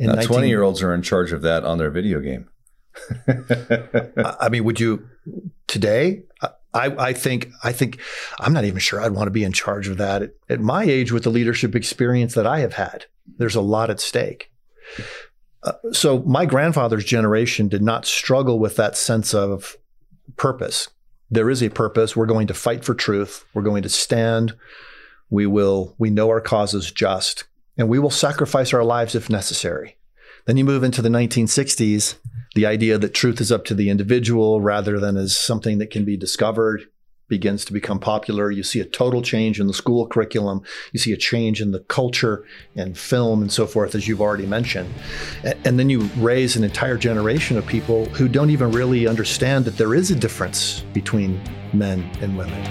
Now, 0.00 0.16
20 0.20 0.48
year 0.48 0.62
olds 0.62 0.82
are 0.82 0.92
in 0.92 1.02
charge 1.02 1.32
of 1.32 1.42
that 1.42 1.64
on 1.64 1.78
their 1.78 1.90
video 1.90 2.18
game. 2.18 2.48
I 4.40 4.48
mean, 4.50 4.64
would 4.64 4.80
you 4.80 5.08
today? 5.66 6.22
I, 6.74 6.94
I 6.98 7.12
think 7.12 7.50
I 7.62 7.72
think 7.72 8.00
I'm 8.38 8.52
not 8.52 8.64
even 8.64 8.78
sure 8.78 9.00
I'd 9.00 9.12
want 9.12 9.26
to 9.26 9.32
be 9.32 9.44
in 9.44 9.52
charge 9.52 9.88
of 9.88 9.98
that 9.98 10.22
at, 10.22 10.30
at 10.48 10.60
my 10.60 10.84
age 10.84 11.12
with 11.12 11.24
the 11.24 11.30
leadership 11.30 11.74
experience 11.74 12.34
that 12.34 12.46
I 12.46 12.60
have 12.60 12.74
had. 12.74 13.06
There's 13.38 13.54
a 13.54 13.60
lot 13.60 13.90
at 13.90 14.00
stake. 14.00 14.50
Uh, 15.62 15.72
so 15.92 16.20
my 16.22 16.46
grandfather's 16.46 17.04
generation 17.04 17.68
did 17.68 17.82
not 17.82 18.06
struggle 18.06 18.58
with 18.58 18.76
that 18.76 18.96
sense 18.96 19.34
of 19.34 19.76
purpose. 20.36 20.88
There 21.30 21.50
is 21.50 21.62
a 21.62 21.70
purpose. 21.70 22.16
We're 22.16 22.26
going 22.26 22.48
to 22.48 22.54
fight 22.54 22.84
for 22.84 22.94
truth. 22.94 23.44
We're 23.54 23.62
going 23.62 23.82
to 23.84 23.88
stand. 23.88 24.54
We 25.30 25.46
will. 25.46 25.94
We 25.98 26.10
know 26.10 26.28
our 26.28 26.40
cause 26.40 26.74
is 26.74 26.90
just, 26.90 27.44
and 27.78 27.88
we 27.88 27.98
will 27.98 28.10
sacrifice 28.10 28.74
our 28.74 28.84
lives 28.84 29.14
if 29.14 29.30
necessary. 29.30 29.96
Then 30.46 30.56
you 30.56 30.64
move 30.64 30.82
into 30.82 31.02
the 31.02 31.08
1960s 31.08 32.16
the 32.54 32.66
idea 32.66 32.98
that 32.98 33.14
truth 33.14 33.40
is 33.40 33.50
up 33.50 33.64
to 33.66 33.74
the 33.74 33.88
individual 33.88 34.60
rather 34.60 35.00
than 35.00 35.16
as 35.16 35.36
something 35.36 35.78
that 35.78 35.90
can 35.90 36.04
be 36.04 36.16
discovered 36.16 36.86
begins 37.28 37.64
to 37.64 37.72
become 37.72 37.98
popular. 37.98 38.50
You 38.50 38.62
see 38.62 38.80
a 38.80 38.84
total 38.84 39.22
change 39.22 39.58
in 39.58 39.68
the 39.68 39.72
school 39.72 40.06
curriculum. 40.06 40.62
You 40.92 40.98
see 40.98 41.12
a 41.12 41.16
change 41.16 41.62
in 41.62 41.70
the 41.70 41.80
culture 41.80 42.44
and 42.76 42.98
film 42.98 43.40
and 43.40 43.50
so 43.50 43.66
forth, 43.66 43.94
as 43.94 44.06
you've 44.06 44.20
already 44.20 44.44
mentioned. 44.44 44.92
And 45.64 45.78
then 45.78 45.88
you 45.88 46.00
raise 46.18 46.56
an 46.56 46.64
entire 46.64 46.98
generation 46.98 47.56
of 47.56 47.66
people 47.66 48.04
who 48.06 48.28
don't 48.28 48.50
even 48.50 48.70
really 48.70 49.06
understand 49.06 49.64
that 49.64 49.78
there 49.78 49.94
is 49.94 50.10
a 50.10 50.16
difference 50.16 50.80
between 50.92 51.40
men 51.72 52.02
and 52.20 52.36
women. 52.36 52.62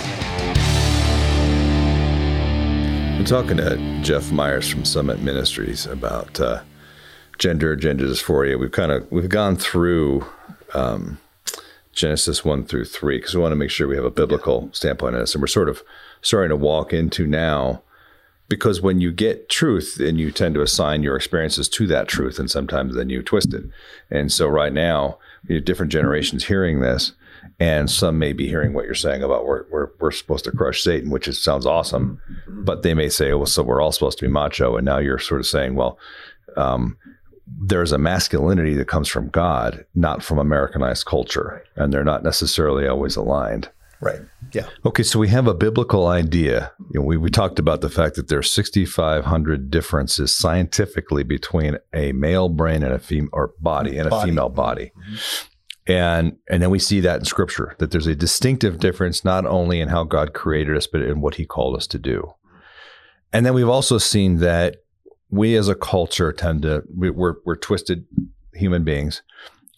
talking 3.27 3.57
to 3.57 3.77
Jeff 4.03 4.31
Myers 4.31 4.69
from 4.69 4.85
Summit 4.85 5.21
Ministries 5.21 5.85
about 5.85 6.39
uh, 6.39 6.63
gender, 7.39 7.75
gender 7.75 8.05
dysphoria. 8.05 8.57
We've 8.57 8.71
kind 8.71 8.93
of 8.93 9.11
we've 9.11 9.29
gone 9.29 9.57
through 9.57 10.25
um, 10.75 11.19
Genesis 11.93 12.45
one 12.45 12.65
through 12.65 12.85
three 12.85 13.19
because 13.19 13.35
we 13.35 13.41
want 13.41 13.51
to 13.51 13.57
make 13.57 13.71
sure 13.71 13.89
we 13.89 13.97
have 13.97 14.05
a 14.05 14.13
biblical 14.13 14.71
standpoint 14.73 15.17
on 15.17 15.23
this, 15.23 15.35
and 15.35 15.43
we're 15.43 15.49
sort 15.49 15.69
of 15.69 15.83
starting 16.23 16.51
to 16.51 16.57
walk 16.57 16.93
into 16.93 17.27
now 17.27 17.83
because 18.49 18.81
when 18.81 19.01
you 19.01 19.11
get 19.11 19.49
truth 19.49 19.99
and 19.99 20.21
you 20.21 20.31
tend 20.31 20.55
to 20.55 20.63
assign 20.63 21.03
your 21.03 21.17
experiences 21.17 21.69
to 21.71 21.89
that 21.89 22.07
truth 22.07 22.39
and 22.39 22.49
sometimes 22.49 22.95
then 22.95 23.11
you 23.11 23.23
twist 23.23 23.53
it 23.53 23.65
and 24.09 24.31
so 24.31 24.47
right 24.47 24.73
now 24.73 25.19
you 25.49 25.57
have 25.57 25.65
different 25.65 25.91
generations 25.91 26.45
hearing 26.45 26.79
this 26.79 27.13
and 27.59 27.91
some 27.91 28.19
may 28.19 28.33
be 28.33 28.47
hearing 28.49 28.73
what 28.73 28.85
you're 28.85 28.95
saying 28.95 29.23
about 29.23 29.45
we're, 29.47 29.65
we're, 29.71 29.89
we're 30.01 30.11
supposed 30.11 30.45
to 30.45 30.53
crush 30.53 30.83
satan 30.83 31.11
which 31.11 31.29
is, 31.29 31.43
sounds 31.43 31.67
awesome 31.67 32.21
but 32.49 32.83
they 32.83 32.95
may 32.95 33.09
say 33.09 33.33
well 33.35 33.47
so 33.47 33.63
we're 33.63 33.81
all 33.81 33.93
supposed 33.93 34.19
to 34.19 34.25
be 34.27 34.31
macho 34.33 34.77
and 34.77 34.85
now 34.85 34.99
you're 34.99 35.19
sort 35.19 35.41
of 35.41 35.47
saying 35.47 35.75
well 35.75 35.99
um, 36.57 36.97
there's 37.61 37.93
a 37.93 37.99
masculinity 37.99 38.75
that 38.75 38.89
comes 38.89 39.09
from 39.09 39.29
god 39.29 39.85
not 39.95 40.23
from 40.23 40.39
americanized 40.39 41.07
culture 41.07 41.65
and 41.77 41.93
they're 41.93 42.05
not 42.05 42.23
necessarily 42.23 42.87
always 42.87 43.17
aligned 43.17 43.71
Right. 44.01 44.21
Yeah. 44.53 44.67
Okay, 44.85 45.03
so 45.03 45.19
we 45.19 45.29
have 45.29 45.47
a 45.47 45.55
biblical 45.55 46.07
idea. 46.07 46.71
You 46.93 47.01
know, 47.01 47.07
we, 47.07 47.17
we 47.17 47.31
talked 47.31 47.59
about 47.59 47.81
the 47.81 47.89
fact 47.89 48.17
that 48.17 48.29
there's 48.29 48.53
6,500 48.53 49.71
differences 49.71 50.35
scientifically 50.35 51.23
between 51.23 51.79
a 51.95 52.13
male 52.13 52.51
brain 52.51 52.83
and 52.83 52.93
a 52.93 52.99
female 52.99 53.31
or 53.33 53.55
body 53.59 53.97
and 53.97 54.07
a 54.07 54.11
Body. 54.11 54.31
female 54.31 54.51
body. 54.51 54.93
And 55.87 56.37
and 56.49 56.63
then 56.63 56.71
we 56.71 56.79
see 56.79 57.01
that 57.01 57.21
in 57.21 57.25
scripture 57.25 57.75
that 57.79 57.91
there's 57.91 58.07
a 58.07 58.15
distinctive 58.15 58.81
difference 58.81 59.25
not 59.25 59.47
only 59.47 59.81
in 59.81 59.89
how 59.89 60.05
God 60.05 60.35
created 60.35 60.77
us 60.77 60.87
but 60.87 61.03
in 61.03 61.21
what 61.21 61.37
he 61.37 61.47
called 61.47 61.77
us 61.77 61.87
to 61.89 61.99
do. 61.99 62.33
And 63.33 63.47
then 63.47 63.55
we've 63.55 63.69
also 63.69 63.99
seen 63.99 64.39
that 64.39 64.79
we 65.31 65.57
as 65.57 65.69
a 65.69 65.75
culture 65.75 66.33
tend 66.33 66.63
to 66.63 66.83
we, 66.97 67.11
we're 67.11 67.35
we're 67.45 67.57
twisted 67.57 68.05
human 68.55 68.85
beings. 68.85 69.23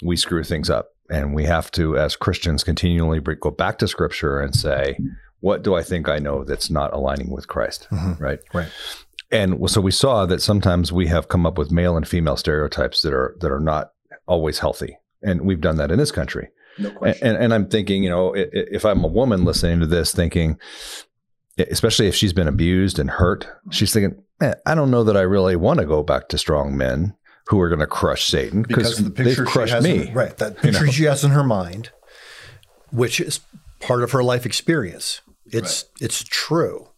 We 0.03 0.17
screw 0.17 0.45
things 0.45 0.71
up 0.71 0.91
and 1.11 1.35
we 1.35 1.45
have 1.45 1.71
to 1.73 1.99
as 1.99 2.17
Christians 2.17 2.65
continually 2.65 3.21
go 3.21 3.51
back 3.51 3.79
to 3.79 3.89
scripture 3.89 4.41
and 4.41 4.55
say 4.55 4.99
what 5.41 5.63
do 5.63 5.75
I 5.75 5.83
think 5.83 6.09
I 6.09 6.19
know 6.19 6.45
that's 6.45 6.71
not 6.71 6.93
aligning 6.93 7.31
with 7.31 7.49
Christ, 7.49 7.87
mm-hmm. 7.91 8.23
right? 8.23 8.41
Right. 8.53 8.69
And 9.31 9.71
so 9.71 9.81
we 9.81 9.91
saw 9.91 10.27
that 10.27 10.43
sometimes 10.43 10.93
we 10.93 11.07
have 11.09 11.29
come 11.29 11.47
up 11.47 11.59
with 11.59 11.71
male 11.71 11.97
and 11.97 12.09
female 12.09 12.37
stereotypes 12.37 13.03
that 13.03 13.13
are 13.13 13.37
that 13.41 13.53
are 13.53 13.61
not 13.61 13.93
always 14.27 14.59
healthy, 14.59 14.99
and 15.23 15.43
we've 15.43 15.61
done 15.61 15.77
that 15.77 15.91
in 15.91 15.99
this 15.99 16.13
country. 16.13 16.49
No 16.79 16.91
And, 17.01 17.17
and, 17.23 17.37
and 17.37 17.55
I'm 17.55 17.69
thinking, 17.69 18.05
you 18.05 18.11
know, 18.11 18.33
if 18.37 18.85
I'm 18.85 19.03
a 19.05 19.09
woman 19.09 19.45
listening 19.45 19.81
to 19.81 19.87
this, 19.87 20.13
thinking, 20.13 20.59
especially 21.59 22.07
if 22.07 22.15
she's 22.15 22.33
been 22.33 22.47
abused 22.47 22.99
and 22.99 23.11
hurt, 23.11 23.49
she's 23.71 23.93
thinking, 23.93 24.23
"Eh, 24.41 24.55
I 24.65 24.75
don't 24.75 24.91
know 24.91 25.03
that 25.05 25.17
I 25.17 25.23
really 25.23 25.57
want 25.57 25.81
to 25.81 25.87
go 25.87 26.03
back 26.03 26.29
to 26.29 26.39
strong 26.39 26.77
men 26.77 27.17
who 27.49 27.61
are 27.61 27.69
going 27.69 27.81
to 27.81 27.87
crush 27.87 28.27
Satan 28.27 28.63
because 28.63 28.99
the 28.99 29.11
they've 29.11 29.27
picture 29.27 29.47
she 29.47 29.53
crushed 29.53 29.73
has 29.73 29.83
me. 29.83 30.09
in, 30.09 30.15
right 30.15 30.37
that 30.37 30.59
picture 30.59 30.87
she 30.93 31.05
has 31.05 31.25
in 31.25 31.31
her 31.31 31.43
mind 31.43 31.91
which 32.91 33.21
is 33.21 33.41
part 33.81 34.03
of 34.03 34.13
her 34.13 34.23
life 34.23 34.47
experience. 34.47 35.21
It's 35.47 35.87
it's 36.01 36.25
true. 36.25 36.89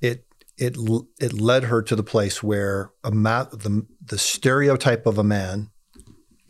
It 0.00 0.24
it 0.56 0.76
it 1.20 1.32
led 1.32 1.64
her 1.64 1.82
to 1.82 1.96
the 1.96 2.02
place 2.02 2.42
where 2.42 2.92
a 3.04 3.10
ma- 3.10 3.44
the 3.44 3.86
the 4.04 4.18
stereotype 4.18 5.06
of 5.06 5.18
a 5.18 5.24
man 5.24 5.70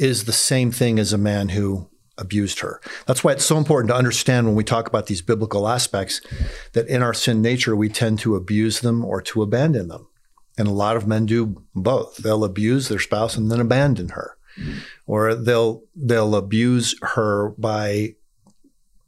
is 0.03 0.25
the 0.25 0.33
same 0.33 0.71
thing 0.71 0.99
as 0.99 1.13
a 1.13 1.19
man 1.19 1.51
who 1.51 1.89
abused 2.19 2.61
her. 2.61 2.81
That's 3.07 3.25
why 3.25 3.33
it's 3.33 3.45
so 3.45 3.57
important 3.57 3.89
to 3.89 3.97
understand 3.97 4.47
when 4.47 4.57
we 4.57 4.65
talk 4.65 4.87
about 4.87 5.07
these 5.07 5.23
biblical 5.23 5.69
aspects 5.69 6.21
that 6.73 6.89
in 6.89 7.03
our 7.03 7.15
sin 7.15 7.41
nature 7.41 7.75
we 7.75 7.89
tend 7.89 8.19
to 8.21 8.37
abuse 8.37 8.81
them 8.81 9.05
or 9.05 9.23
to 9.23 9.43
abandon 9.43 9.89
them. 9.89 10.09
And 10.59 10.69
a 10.69 10.73
lot 10.73 10.97
of 10.97 11.07
men 11.07 11.25
do 11.27 11.63
both. 11.75 12.19
They'll 12.19 12.45
abuse 12.45 12.89
their 12.89 12.99
spouse 12.99 13.37
and 13.37 13.51
then 13.51 13.61
abandon 13.61 14.11
her. 14.11 14.37
Or 15.07 15.35
they'll 15.35 15.83
they'll 15.97 16.37
abuse 16.37 16.95
her 17.01 17.51
by 17.57 18.17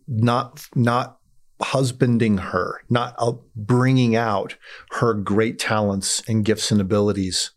not 0.08 0.66
not 0.74 1.18
husbanding 1.60 2.38
her, 2.38 2.80
not 2.88 3.14
bringing 3.54 4.16
out 4.16 4.56
her 4.92 5.12
great 5.12 5.58
talents 5.58 6.22
and 6.26 6.44
gifts 6.44 6.70
and 6.70 6.80
abilities, 6.80 7.50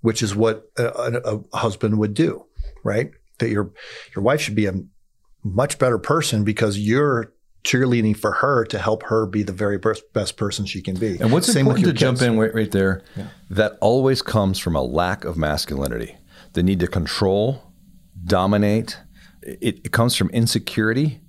which 0.00 0.22
is 0.22 0.34
what 0.34 0.70
a, 0.76 1.42
a 1.52 1.56
husband 1.56 1.98
would 1.98 2.14
do, 2.14 2.46
right? 2.84 3.10
That 3.38 3.50
your 3.50 3.72
your 4.14 4.22
wife 4.22 4.40
should 4.40 4.54
be 4.54 4.66
a 4.66 4.74
much 5.42 5.78
better 5.78 5.98
person 5.98 6.44
because 6.44 6.78
you're 6.78 7.34
cheerleading 7.64 8.16
for 8.16 8.32
her 8.32 8.64
to 8.66 8.78
help 8.78 9.04
her 9.04 9.26
be 9.26 9.42
the 9.42 9.52
very 9.52 9.78
best, 9.78 10.12
best 10.12 10.36
person 10.36 10.66
she 10.66 10.82
can 10.82 10.96
be. 10.96 11.18
And 11.18 11.32
what's 11.32 11.46
the 11.46 11.54
Same 11.54 11.66
important 11.66 11.84
to 11.84 11.88
your 11.88 11.94
jump 11.96 12.22
in 12.22 12.38
right, 12.38 12.54
right 12.54 12.70
there, 12.70 13.02
that 13.50 13.78
always 13.80 14.22
comes 14.22 14.58
from 14.58 14.76
a 14.76 14.82
lack 14.82 15.24
of 15.24 15.36
masculinity. 15.36 16.16
The 16.52 16.62
need 16.62 16.80
to 16.80 16.86
control, 16.86 17.72
dominate. 18.24 18.98
It, 19.42 19.80
it 19.84 19.92
comes 19.92 20.14
from 20.14 20.28
insecurity. 20.30 21.20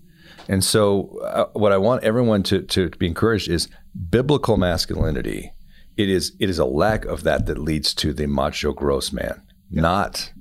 And 0.47 0.63
so, 0.63 1.19
uh, 1.23 1.45
what 1.53 1.71
I 1.71 1.77
want 1.77 2.03
everyone 2.03 2.43
to, 2.43 2.61
to 2.61 2.89
be 2.91 3.07
encouraged 3.07 3.49
is 3.49 3.67
biblical 4.09 4.57
masculinity. 4.57 5.51
It 5.97 6.09
is 6.09 6.35
it 6.39 6.49
is 6.49 6.59
a 6.59 6.65
lack 6.65 7.05
of 7.05 7.23
that 7.23 7.45
that 7.45 7.57
leads 7.57 7.93
to 7.95 8.13
the 8.13 8.27
macho, 8.27 8.73
gross 8.73 9.11
man. 9.13 9.41
Not 9.71 10.31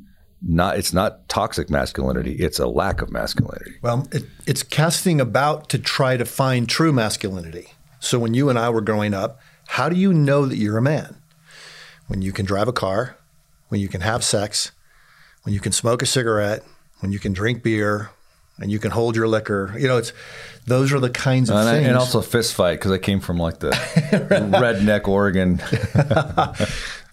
not 0.47 0.77
it's 0.79 0.93
not 0.93 1.29
toxic 1.29 1.71
masculinity. 1.71 2.33
It's 2.35 2.59
a 2.59 2.67
lack 2.67 3.01
of 3.03 3.11
masculinity. 3.11 3.73
Well, 3.83 4.07
it, 4.13 4.25
it's 4.47 4.63
casting 4.63 5.21
about 5.21 5.69
to 5.71 5.79
try 5.79 6.17
to 6.17 6.25
find 6.25 6.69
true 6.69 6.93
masculinity. 6.93 7.69
So 8.01 8.19
when 8.19 8.35
you 8.35 8.51
and 8.51 8.59
I 8.59 8.69
were 8.71 8.83
growing 8.83 9.15
up, 9.15 9.41
how 9.69 9.89
do 9.89 9.97
you 9.97 10.13
know 10.13 10.45
that 10.47 10.57
you're 10.57 10.77
a 10.79 10.83
man? 10.83 11.17
When 12.07 12.21
you 12.21 12.33
can 12.33 12.45
drive 12.45 12.69
a 12.69 12.73
car, 12.73 13.17
when 13.69 13.81
you 13.81 13.89
can 13.89 14.03
have 14.03 14.23
sex, 14.23 14.73
when 15.45 15.55
you 15.55 15.61
can 15.61 15.73
smoke 15.73 16.03
a 16.03 16.07
cigarette, 16.07 16.63
when 17.01 17.13
you 17.13 17.19
can 17.19 17.33
drink 17.33 17.63
beer, 17.63 18.11
and 18.59 18.71
you 18.71 18.79
can 18.79 18.91
hold 18.91 19.17
your 19.17 19.27
liquor. 19.27 19.75
You 19.79 19.89
know, 19.89 19.97
it's 19.97 20.13
those 20.67 20.93
are 20.93 21.01
the 21.01 21.11
kinds 21.11 21.49
of 21.51 21.57
And, 21.57 21.69
I- 21.69 21.73
things. 21.77 21.89
and 21.89 21.97
also 21.97 22.21
fist 22.21 22.55
fight 22.55 22.75
because 22.75 22.93
I 22.93 22.99
came 22.99 23.21
from 23.21 23.39
like 23.39 23.59
the 23.61 23.71
redneck 23.71 25.09
Oregon. 25.09 25.61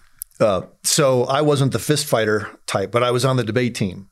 Uh, 0.42 0.62
so 0.82 1.24
I 1.24 1.40
wasn't 1.40 1.72
the 1.72 1.78
fist 1.78 2.06
fighter 2.06 2.50
type, 2.66 2.90
but 2.90 3.02
I 3.02 3.10
was 3.12 3.24
on 3.24 3.36
the 3.36 3.44
debate 3.44 3.74
team, 3.74 4.08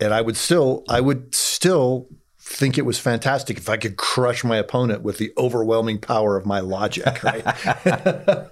and 0.00 0.12
I 0.14 0.20
would 0.22 0.36
still, 0.36 0.82
I 0.88 1.00
would 1.00 1.34
still 1.34 2.08
think 2.46 2.76
it 2.76 2.82
was 2.82 2.98
fantastic 2.98 3.56
if 3.56 3.70
I 3.70 3.78
could 3.78 3.96
crush 3.96 4.44
my 4.44 4.56
opponent 4.58 5.02
with 5.02 5.16
the 5.18 5.32
overwhelming 5.38 5.98
power 5.98 6.36
of 6.36 6.44
my 6.46 6.60
logic. 6.60 7.04
Right. 7.22 7.44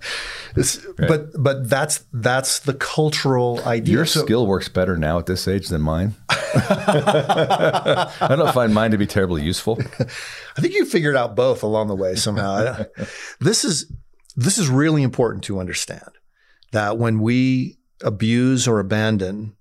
This- 0.55 0.85
But 0.99 1.29
but 1.39 1.71
that's 1.71 2.05
that's 2.13 2.59
the 2.59 2.75
cultural 2.75 3.61
idea. 3.65 3.95
Your 3.95 4.07
So- 4.07 4.23
skill 4.25 4.47
works 4.47 4.69
better 4.69 4.99
now 4.99 5.19
at 5.19 5.25
this 5.25 5.49
age 5.49 5.69
than 5.69 5.81
mine. 5.81 6.15
I 6.29 8.35
don't 8.37 8.53
find 8.53 8.75
mine 8.75 8.91
to 8.91 8.99
be 8.99 9.07
terribly 9.07 9.43
useful. 9.43 9.79
I 10.01 10.61
think 10.61 10.75
you 10.75 10.85
figured 10.85 11.17
out 11.17 11.35
both 11.37 11.63
along 11.63 11.89
the 11.89 11.97
way 11.97 12.17
somehow. 12.17 12.85
this 13.41 13.65
is 13.65 13.91
this 14.37 14.59
is 14.59 14.69
really 14.69 15.03
important 15.03 15.43
to 15.45 15.59
understand 15.59 16.11
that 16.73 16.99
when 16.99 17.21
we 17.21 17.79
abuse 18.03 18.69
or 18.69 18.81
abandon 18.81 19.57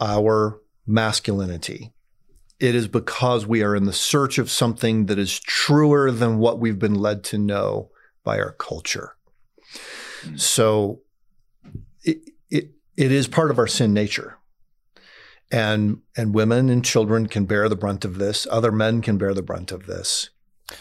our 0.00 0.60
masculinity, 0.86 1.92
it 2.58 2.74
is 2.74 2.88
because 2.88 3.46
we 3.46 3.62
are 3.62 3.74
in 3.74 3.84
the 3.84 3.92
search 3.92 4.38
of 4.38 4.50
something 4.50 5.06
that 5.06 5.18
is 5.18 5.40
truer 5.40 6.10
than 6.10 6.38
what 6.38 6.58
we've 6.58 6.78
been 6.78 6.94
led 6.94 7.24
to 7.24 7.38
know 7.38 7.90
by 8.22 8.38
our 8.38 8.52
culture. 8.52 9.16
Hmm. 10.22 10.36
So 10.36 11.00
it, 12.04 12.18
it, 12.50 12.72
it 12.96 13.12
is 13.12 13.28
part 13.28 13.50
of 13.50 13.58
our 13.58 13.66
sin 13.66 13.94
nature. 13.94 14.36
and 15.50 16.00
and 16.16 16.34
women 16.34 16.68
and 16.70 16.84
children 16.84 17.26
can 17.26 17.44
bear 17.44 17.68
the 17.68 17.76
brunt 17.76 18.04
of 18.04 18.18
this. 18.18 18.46
Other 18.50 18.72
men 18.72 19.02
can 19.02 19.18
bear 19.18 19.34
the 19.34 19.42
brunt 19.42 19.72
of 19.72 19.86
this. 19.86 20.30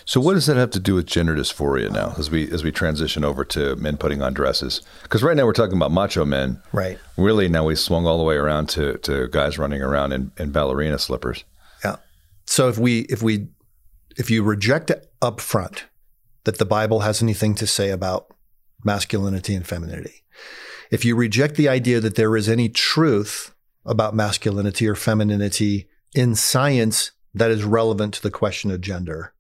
So 0.06 0.20
what 0.20 0.34
does 0.34 0.46
that 0.46 0.58
have 0.58 0.72
to 0.72 0.80
do 0.80 0.96
with 0.96 1.06
gender 1.06 1.36
dysphoria 1.36 1.92
now 1.92 2.14
as 2.18 2.30
we 2.30 2.50
as 2.52 2.64
we 2.64 2.72
transition 2.72 3.24
over 3.24 3.44
to 3.46 3.76
men 3.76 3.98
putting 3.98 4.22
on 4.22 4.34
dresses? 4.34 4.82
Because 5.04 5.24
right 5.24 5.36
now 5.36 5.46
we're 5.46 5.54
talking 5.54 5.78
about 5.78 5.92
macho 5.92 6.26
men. 6.26 6.62
Right. 6.72 6.98
Really 7.18 7.48
now 7.48 7.66
we 7.66 7.76
swung 7.76 8.06
all 8.06 8.18
the 8.18 8.24
way 8.24 8.36
around 8.36 8.70
to, 8.70 8.98
to 9.00 9.28
guys 9.30 9.58
running 9.58 9.82
around 9.82 10.14
in, 10.14 10.32
in 10.38 10.52
ballerina 10.52 11.00
slippers. 11.00 11.44
Yeah. 11.84 11.98
So 12.46 12.70
if 12.70 12.78
we 12.78 13.02
if 13.02 13.22
we 13.22 13.48
if 14.18 14.30
you 14.30 14.44
reject 14.44 14.92
up 15.22 15.40
front 15.40 15.86
that 16.46 16.58
the 16.58 16.66
Bible 16.66 17.02
has 17.02 17.22
anything 17.22 17.56
to 17.56 17.68
say 17.68 17.90
about 17.90 18.34
masculinity 18.84 19.56
and 19.56 19.68
femininity, 19.68 20.24
if 20.92 21.06
you 21.06 21.16
reject 21.16 21.56
the 21.56 21.70
idea 21.70 22.00
that 22.00 22.16
there 22.16 22.36
is 22.36 22.50
any 22.50 22.70
truth 22.70 23.54
about 23.86 24.16
masculinity 24.16 24.88
or 24.88 24.96
femininity 24.96 25.88
in 26.16 26.36
science 26.36 27.12
that 27.34 27.52
is 27.52 27.64
relevant 27.64 28.14
to 28.16 28.22
the 28.22 28.32
question 28.32 28.72
of 28.72 28.82
gender, 28.82 29.34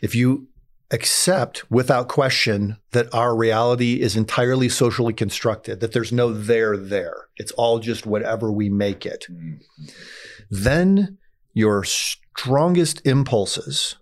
if 0.00 0.14
you 0.14 0.48
accept 0.90 1.70
without 1.70 2.06
question 2.06 2.76
that 2.90 3.12
our 3.14 3.34
reality 3.34 4.00
is 4.00 4.14
entirely 4.14 4.68
socially 4.68 5.14
constructed, 5.14 5.80
that 5.80 5.92
there's 5.92 6.12
no 6.12 6.32
there 6.32 6.76
there, 6.76 7.28
it's 7.36 7.52
all 7.52 7.78
just 7.78 8.06
whatever 8.06 8.52
we 8.52 8.68
make 8.68 9.06
it, 9.06 9.26
mm-hmm. 9.30 9.56
then 10.50 11.18
your 11.54 11.82
strongest 11.84 13.00
impulses 13.06 13.96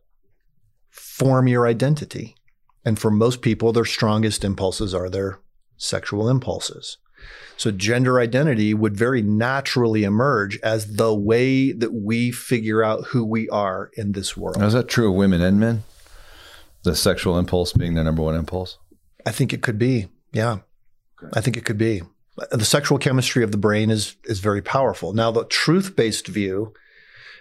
form 0.91 1.47
your 1.47 1.67
identity. 1.67 2.35
And 2.85 2.99
for 2.99 3.11
most 3.11 3.43
people, 3.43 3.73
their 3.73 3.85
strongest 3.85 4.45
impulses 4.45 4.95
are 4.95 5.11
their 5.11 5.39
sexual 5.77 6.29
impulses. 6.29 6.99
So 7.57 7.71
gender 7.71 8.19
identity 8.19 8.73
would 8.73 8.97
very 8.97 9.21
naturally 9.23 10.05
emerge 10.05 10.59
as 10.63 10.97
the 10.97 11.15
way 11.15 11.73
that 11.73 11.93
we 11.93 12.31
figure 12.31 12.83
out 12.83 13.07
who 13.09 13.25
we 13.25 13.49
are 13.51 13.91
in 13.95 14.13
this 14.13 14.37
world. 14.37 14.59
Now, 14.59 14.67
is 14.67 14.73
that 14.73 14.89
true 14.89 15.11
of 15.11 15.17
women 15.17 15.43
and 15.43 15.61
men? 15.61 15.85
The 16.85 16.97
sexual 16.97 17.39
impulse 17.39 17.75
being 17.75 17.95
their 17.95 18.05
number 18.05 18.23
one 18.23 18.35
impulse? 18.35 18.79
I 19.27 19.33
think 19.33 19.53
it 19.53 19.63
could 19.63 19.79
be. 19.79 20.09
Yeah. 20.33 20.61
Okay. 21.23 21.33
I 21.35 21.41
think 21.43 21.57
it 21.57 21.67
could 21.67 21.77
be. 21.77 22.03
The 22.51 22.65
sexual 22.65 22.97
chemistry 22.97 23.45
of 23.45 23.53
the 23.53 23.59
brain 23.59 23.91
is 23.91 24.17
is 24.25 24.41
very 24.41 24.63
powerful. 24.63 25.13
Now 25.13 25.31
the 25.31 25.45
truth-based 25.45 26.27
view 26.29 26.73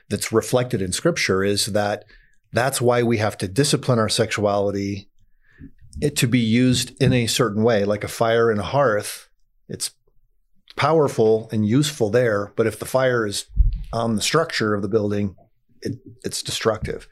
that's 0.09 0.33
reflected 0.33 0.81
in 0.81 0.91
scripture 0.91 1.43
is 1.43 1.67
that 1.67 2.03
that's 2.51 2.81
why 2.81 3.03
we 3.03 3.17
have 3.17 3.37
to 3.37 3.47
discipline 3.47 3.99
our 3.99 4.09
sexuality 4.09 5.09
it 6.01 6.15
to 6.17 6.27
be 6.27 6.39
used 6.39 7.01
in 7.01 7.13
a 7.13 7.27
certain 7.27 7.63
way, 7.63 7.85
like 7.85 8.03
a 8.03 8.09
fire 8.09 8.51
in 8.51 8.59
a 8.59 8.63
hearth. 8.63 9.28
It's 9.69 9.91
powerful 10.75 11.49
and 11.51 11.67
useful 11.67 12.09
there, 12.09 12.51
but 12.55 12.67
if 12.67 12.79
the 12.79 12.85
fire 12.85 13.25
is 13.25 13.45
on 13.93 14.15
the 14.15 14.21
structure 14.21 14.73
of 14.73 14.81
the 14.81 14.87
building, 14.87 15.35
it, 15.81 15.99
it's 16.23 16.43
destructive. 16.43 17.07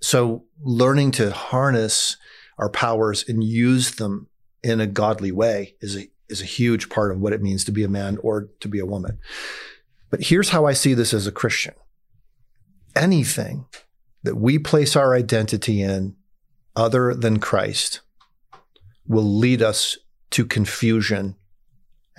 So, 0.00 0.44
learning 0.62 1.12
to 1.12 1.30
harness 1.30 2.16
our 2.58 2.70
powers 2.70 3.24
and 3.28 3.42
use 3.42 3.92
them 3.92 4.28
in 4.62 4.80
a 4.80 4.86
godly 4.86 5.32
way 5.32 5.76
is 5.80 5.96
a 5.96 6.10
is 6.28 6.40
a 6.40 6.46
huge 6.46 6.88
part 6.88 7.10
of 7.10 7.18
what 7.18 7.32
it 7.32 7.42
means 7.42 7.64
to 7.64 7.72
be 7.72 7.82
a 7.82 7.88
man 7.88 8.16
or 8.22 8.48
to 8.60 8.68
be 8.68 8.78
a 8.78 8.86
woman. 8.86 9.18
But 10.10 10.22
here's 10.24 10.50
how 10.50 10.64
I 10.64 10.72
see 10.72 10.94
this 10.94 11.12
as 11.12 11.26
a 11.26 11.32
Christian. 11.32 11.74
Anything 12.94 13.66
that 14.22 14.36
we 14.36 14.58
place 14.58 14.96
our 14.96 15.14
identity 15.14 15.82
in 15.82 16.16
other 16.76 17.14
than 17.14 17.40
Christ 17.40 18.00
will 19.06 19.24
lead 19.24 19.60
us 19.60 19.98
to 20.30 20.44
confusion 20.46 21.36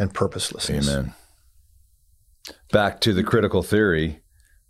and 0.01 0.13
purposelessness. 0.13 0.89
Amen. 0.89 1.13
Back 2.71 2.99
to 3.01 3.13
the 3.13 3.23
critical 3.23 3.61
theory, 3.61 4.19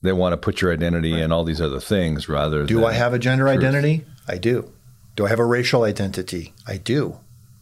they 0.01 0.11
want 0.11 0.34
to 0.34 0.38
put 0.38 0.61
your 0.61 0.73
identity 0.73 1.13
right. 1.13 1.21
in 1.21 1.32
all 1.32 1.43
these 1.43 1.61
other 1.61 1.79
things 1.79 2.27
rather 2.27 2.59
than 2.59 2.67
do 2.67 2.86
I 2.86 2.93
have 2.93 3.13
a 3.13 3.19
gender 3.19 3.45
truth. 3.45 3.57
identity? 3.57 4.05
I 4.27 4.38
do. 4.38 4.71
Do 5.15 5.25
I 5.25 5.29
have 5.29 5.39
a 5.39 5.45
racial 5.45 5.84
identity? 5.84 6.53
I 6.67 6.77
do. 6.77 7.17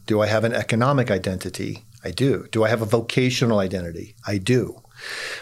Do 0.07 0.21
I 0.21 0.27
have 0.27 0.43
an 0.43 0.53
economic 0.53 1.11
identity? 1.11 1.83
I 2.03 2.11
do. 2.11 2.47
Do 2.51 2.63
I 2.63 2.69
have 2.69 2.81
a 2.81 2.85
vocational 2.85 3.59
identity? 3.59 4.15
I 4.25 4.37
do. 4.37 4.81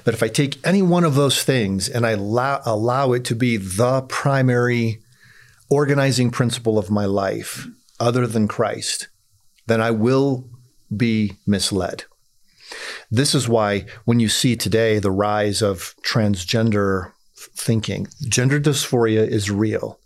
But 0.03 0.13
if 0.13 0.21
I 0.21 0.27
take 0.27 0.65
any 0.65 0.81
one 0.81 1.03
of 1.03 1.15
those 1.15 1.43
things 1.43 1.87
and 1.87 2.05
I 2.05 2.11
allow, 2.11 2.61
allow 2.65 3.13
it 3.13 3.23
to 3.25 3.35
be 3.35 3.57
the 3.57 4.01
primary 4.01 4.99
organizing 5.69 6.29
principle 6.29 6.77
of 6.77 6.91
my 6.91 7.05
life 7.05 7.67
other 7.99 8.27
than 8.27 8.47
Christ, 8.47 9.07
then 9.67 9.81
I 9.81 9.91
will 9.91 10.49
be 10.95 11.33
misled. 11.45 12.05
This 13.09 13.33
is 13.33 13.47
why 13.47 13.85
when 14.05 14.19
you 14.19 14.29
see 14.29 14.55
today 14.55 14.99
the 14.99 15.11
rise 15.11 15.61
of 15.61 15.95
transgender 16.03 17.11
thinking, 17.35 18.07
gender 18.27 18.59
dysphoria 18.59 19.27
is 19.27 19.51
real. 19.51 19.99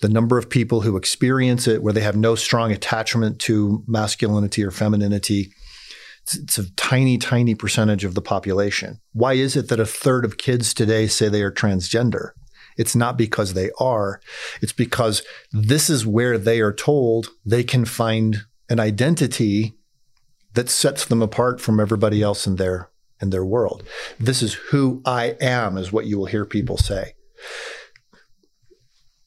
The 0.00 0.08
number 0.08 0.38
of 0.38 0.50
people 0.50 0.82
who 0.82 0.96
experience 0.96 1.66
it 1.66 1.82
where 1.82 1.92
they 1.92 2.00
have 2.00 2.16
no 2.16 2.34
strong 2.34 2.72
attachment 2.72 3.38
to 3.40 3.82
masculinity 3.86 4.62
or 4.62 4.70
femininity 4.70 5.52
it's, 6.32 6.58
a 6.58 6.70
tiny, 6.74 7.18
tiny 7.18 7.54
percentage 7.54 8.04
of 8.04 8.14
the 8.14 8.22
population. 8.22 9.00
Why 9.12 9.34
is 9.34 9.56
it 9.56 9.68
that 9.68 9.80
a 9.80 9.86
third 9.86 10.24
of 10.24 10.38
kids 10.38 10.72
today 10.72 11.06
say 11.06 11.28
they 11.28 11.42
are 11.42 11.52
transgender? 11.52 12.30
It's 12.76 12.96
not 12.96 13.16
because 13.16 13.54
they 13.54 13.70
are, 13.78 14.20
it's 14.60 14.72
because 14.72 15.22
this 15.52 15.88
is 15.88 16.06
where 16.06 16.38
they 16.38 16.60
are 16.60 16.72
told 16.72 17.28
they 17.44 17.62
can 17.62 17.84
find 17.84 18.44
an 18.68 18.80
identity 18.80 19.74
that 20.54 20.70
sets 20.70 21.04
them 21.04 21.22
apart 21.22 21.60
from 21.60 21.78
everybody 21.78 22.22
else 22.22 22.46
in 22.46 22.56
their 22.56 22.90
in 23.20 23.30
their 23.30 23.44
world. 23.44 23.82
This 24.18 24.42
is 24.42 24.54
who 24.54 25.02
I 25.04 25.36
am, 25.40 25.76
is 25.76 25.92
what 25.92 26.06
you 26.06 26.18
will 26.18 26.26
hear 26.26 26.44
people 26.44 26.76
say 26.76 27.14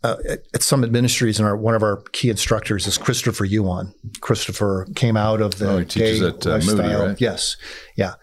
uh, 0.04 0.18
at 0.54 0.64
Summit 0.64 0.92
Ministries, 0.92 1.40
and 1.40 1.48
our, 1.48 1.58
one 1.58 1.76
of 1.76 1.84
our 1.84 1.98
key 2.12 2.30
instructors 2.30 2.88
is 2.88 2.98
Christopher 2.98 3.46
Yuan. 3.46 3.94
Christopher 4.22 4.88
came 4.96 5.18
out 5.18 5.42
of 5.42 5.58
the 5.58 5.70
oh, 5.70 5.78
he 5.80 5.86
teaches 5.86 6.22
at 6.22 6.46
uh, 6.46 6.60
Moody, 6.60 6.94
right? 6.94 7.20
Yes, 7.20 7.58
yeah, 7.96 8.16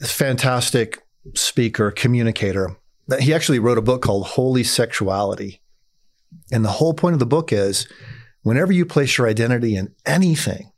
fantastic 0.00 1.02
speaker, 1.34 1.90
communicator. 1.90 2.76
He 3.20 3.34
actually 3.34 3.58
wrote 3.58 3.78
a 3.78 3.82
book 3.82 4.02
called 4.02 4.26
Holy 4.26 4.64
Sexuality, 4.64 5.60
and 6.50 6.64
the 6.64 6.70
whole 6.70 6.94
point 6.94 7.14
of 7.14 7.20
the 7.20 7.26
book 7.26 7.52
is, 7.52 7.88
whenever 8.42 8.72
you 8.72 8.86
place 8.86 9.18
your 9.18 9.28
identity 9.28 9.76
in 9.76 9.94
anything 10.06 10.71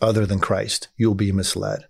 other 0.00 0.26
than 0.26 0.40
Christ, 0.40 0.88
you'll 0.96 1.14
be 1.14 1.32
misled. 1.32 1.86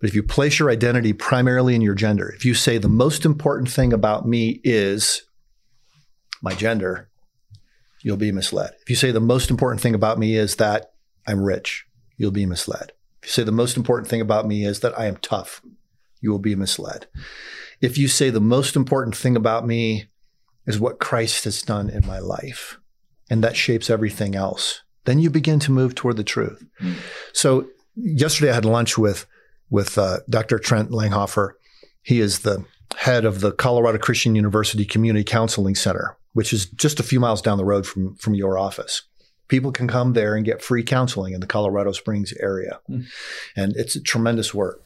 But 0.00 0.08
if 0.08 0.14
you 0.14 0.22
place 0.22 0.58
your 0.58 0.70
identity 0.70 1.12
primarily 1.12 1.74
in 1.74 1.82
your 1.82 1.94
gender, 1.94 2.28
if 2.30 2.44
you 2.44 2.54
say 2.54 2.78
the 2.78 2.88
most 2.88 3.24
important 3.24 3.70
thing 3.70 3.92
about 3.92 4.26
me 4.26 4.60
is 4.64 5.22
my 6.42 6.54
gender, 6.54 7.08
you'll 8.02 8.16
be 8.16 8.32
misled. 8.32 8.72
If 8.82 8.90
you 8.90 8.96
say 8.96 9.12
the 9.12 9.20
most 9.20 9.50
important 9.50 9.80
thing 9.80 9.94
about 9.94 10.18
me 10.18 10.36
is 10.36 10.56
that 10.56 10.92
I'm 11.26 11.42
rich, 11.42 11.86
you'll 12.16 12.32
be 12.32 12.46
misled. 12.46 12.92
If 13.22 13.28
you 13.28 13.32
say 13.32 13.44
the 13.44 13.52
most 13.52 13.76
important 13.76 14.08
thing 14.08 14.20
about 14.20 14.46
me 14.46 14.64
is 14.64 14.80
that 14.80 14.98
I 14.98 15.06
am 15.06 15.16
tough, 15.16 15.62
you 16.20 16.30
will 16.30 16.40
be 16.40 16.56
misled. 16.56 17.06
If 17.80 17.96
you 17.96 18.08
say 18.08 18.30
the 18.30 18.40
most 18.40 18.74
important 18.74 19.16
thing 19.16 19.36
about 19.36 19.66
me 19.66 20.08
is 20.66 20.80
what 20.80 20.98
Christ 20.98 21.44
has 21.44 21.62
done 21.62 21.88
in 21.88 22.06
my 22.06 22.18
life, 22.18 22.78
and 23.30 23.42
that 23.42 23.56
shapes 23.56 23.90
everything 23.90 24.34
else, 24.34 24.82
then 25.04 25.18
you 25.18 25.30
begin 25.30 25.58
to 25.60 25.72
move 25.72 25.94
toward 25.94 26.16
the 26.16 26.24
truth. 26.24 26.64
Mm. 26.80 26.94
So 27.32 27.68
yesterday 27.96 28.50
I 28.50 28.54
had 28.54 28.64
lunch 28.64 28.96
with 28.98 29.26
with 29.70 29.96
uh, 29.96 30.18
Dr. 30.28 30.58
Trent 30.58 30.90
Langhofer. 30.90 31.52
He 32.02 32.20
is 32.20 32.40
the 32.40 32.64
head 32.96 33.24
of 33.24 33.40
the 33.40 33.52
Colorado 33.52 33.98
Christian 33.98 34.34
University 34.34 34.84
Community 34.84 35.24
Counseling 35.24 35.74
Center, 35.74 36.16
which 36.34 36.52
is 36.52 36.66
just 36.66 37.00
a 37.00 37.02
few 37.02 37.18
miles 37.18 37.40
down 37.40 37.56
the 37.56 37.64
road 37.64 37.86
from, 37.86 38.14
from 38.16 38.34
your 38.34 38.58
office. 38.58 39.02
People 39.48 39.72
can 39.72 39.88
come 39.88 40.12
there 40.12 40.34
and 40.34 40.44
get 40.44 40.62
free 40.62 40.82
counseling 40.82 41.32
in 41.32 41.40
the 41.40 41.46
Colorado 41.46 41.92
Springs 41.92 42.32
area. 42.40 42.80
Mm. 42.88 43.06
And 43.56 43.76
it's 43.76 43.96
a 43.96 44.00
tremendous 44.00 44.52
work. 44.52 44.82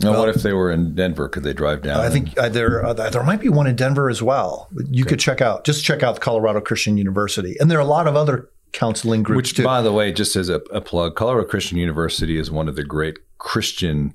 Now, 0.00 0.10
well, 0.10 0.20
what 0.20 0.28
if 0.30 0.42
they 0.42 0.52
were 0.52 0.70
in 0.70 0.94
Denver? 0.94 1.28
Could 1.28 1.44
they 1.44 1.52
drive 1.52 1.82
down? 1.82 2.00
I 2.00 2.10
think 2.10 2.36
uh, 2.36 2.48
there 2.48 2.84
uh, 2.84 2.92
there 2.92 3.22
might 3.22 3.40
be 3.40 3.48
one 3.48 3.66
in 3.66 3.76
Denver 3.76 4.10
as 4.10 4.20
well. 4.20 4.68
You 4.90 5.04
okay. 5.04 5.10
could 5.10 5.20
check 5.20 5.40
out 5.40 5.64
just 5.64 5.84
check 5.84 6.02
out 6.02 6.16
the 6.16 6.20
Colorado 6.20 6.60
Christian 6.60 6.96
University, 6.98 7.56
and 7.60 7.70
there 7.70 7.78
are 7.78 7.82
a 7.82 7.86
lot 7.86 8.08
of 8.08 8.16
other 8.16 8.50
counseling 8.74 9.22
groups. 9.22 9.36
Which, 9.36 9.54
too. 9.54 9.64
by 9.64 9.80
the 9.80 9.92
way, 9.92 10.12
just 10.12 10.36
as 10.36 10.50
a, 10.50 10.56
a, 10.70 10.82
plug, 10.82 11.14
Colorado 11.14 11.48
Christian 11.48 11.78
University 11.78 12.36
is 12.36 12.50
one 12.50 12.68
of 12.68 12.76
the 12.76 12.84
great 12.84 13.16
Christian 13.38 14.14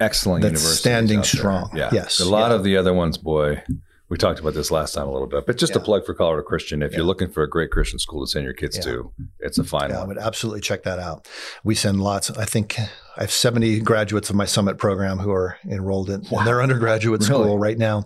excellent 0.00 0.42
That's 0.42 0.60
universities 0.60 0.80
standing 0.80 1.22
strong. 1.22 1.70
Yeah. 1.74 1.90
Yes. 1.92 2.18
A 2.18 2.28
lot 2.28 2.48
yeah. 2.48 2.56
of 2.56 2.64
the 2.64 2.76
other 2.76 2.92
ones, 2.92 3.18
boy, 3.18 3.62
we 4.08 4.18
talked 4.18 4.40
about 4.40 4.54
this 4.54 4.70
last 4.70 4.92
time 4.92 5.08
a 5.08 5.12
little 5.12 5.28
bit, 5.28 5.46
but 5.46 5.56
just 5.56 5.74
yeah. 5.74 5.80
a 5.80 5.84
plug 5.84 6.04
for 6.04 6.14
Colorado 6.14 6.42
Christian. 6.42 6.82
If 6.82 6.92
yeah. 6.92 6.98
you're 6.98 7.06
looking 7.06 7.30
for 7.30 7.42
a 7.42 7.48
great 7.48 7.70
Christian 7.70 7.98
school 7.98 8.24
to 8.24 8.30
send 8.30 8.44
your 8.44 8.54
kids 8.54 8.78
to, 8.80 9.12
it's 9.38 9.58
a 9.58 9.64
fine 9.64 9.90
yeah, 9.90 10.00
one. 10.00 10.04
I 10.04 10.08
would 10.08 10.18
absolutely 10.18 10.60
check 10.60 10.82
that 10.82 10.98
out. 10.98 11.28
We 11.62 11.74
send 11.74 12.00
lots. 12.00 12.30
I 12.30 12.44
think 12.44 12.78
I 12.78 13.20
have 13.20 13.30
70 13.30 13.80
graduates 13.80 14.28
of 14.28 14.36
my 14.36 14.44
summit 14.44 14.76
program 14.78 15.18
who 15.18 15.30
are 15.30 15.56
enrolled 15.66 16.10
in, 16.10 16.26
wow. 16.30 16.40
in 16.40 16.44
their 16.44 16.62
undergraduate 16.62 17.22
school 17.22 17.44
really? 17.44 17.58
right 17.58 17.78
now. 17.78 18.04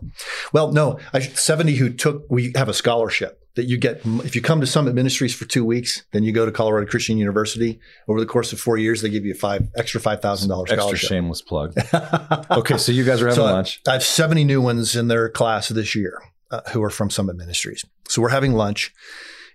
Well, 0.52 0.70
no, 0.72 0.98
I, 1.12 1.20
70 1.20 1.74
who 1.74 1.90
took, 1.90 2.24
we 2.28 2.52
have 2.54 2.68
a 2.68 2.74
scholarship 2.74 3.40
that 3.56 3.64
you 3.64 3.78
get 3.78 4.02
if 4.04 4.36
you 4.36 4.42
come 4.42 4.60
to 4.60 4.66
Summit 4.66 4.94
Ministries 4.94 5.34
for 5.34 5.46
two 5.46 5.64
weeks, 5.64 6.04
then 6.12 6.22
you 6.22 6.32
go 6.32 6.46
to 6.46 6.52
Colorado 6.52 6.88
Christian 6.88 7.16
University. 7.16 7.80
Over 8.06 8.20
the 8.20 8.26
course 8.26 8.52
of 8.52 8.60
four 8.60 8.76
years, 8.76 9.00
they 9.00 9.08
give 9.08 9.24
you 9.24 9.34
five 9.34 9.68
extra 9.76 10.00
five 10.00 10.20
thousand 10.20 10.50
dollars 10.50 10.70
Extra 10.70 10.96
shameless 10.96 11.42
plug. 11.42 11.74
okay, 12.50 12.76
so 12.76 12.92
you 12.92 13.04
guys 13.04 13.20
are 13.22 13.28
having 13.28 13.36
so 13.36 13.44
lunch. 13.44 13.80
I 13.88 13.94
have 13.94 14.04
seventy 14.04 14.44
new 14.44 14.60
ones 14.60 14.94
in 14.94 15.08
their 15.08 15.30
class 15.30 15.68
this 15.70 15.94
year 15.94 16.22
uh, 16.50 16.60
who 16.72 16.82
are 16.82 16.90
from 16.90 17.08
Summit 17.08 17.36
Ministries. 17.36 17.84
So 18.08 18.20
we're 18.20 18.28
having 18.28 18.52
lunch, 18.52 18.92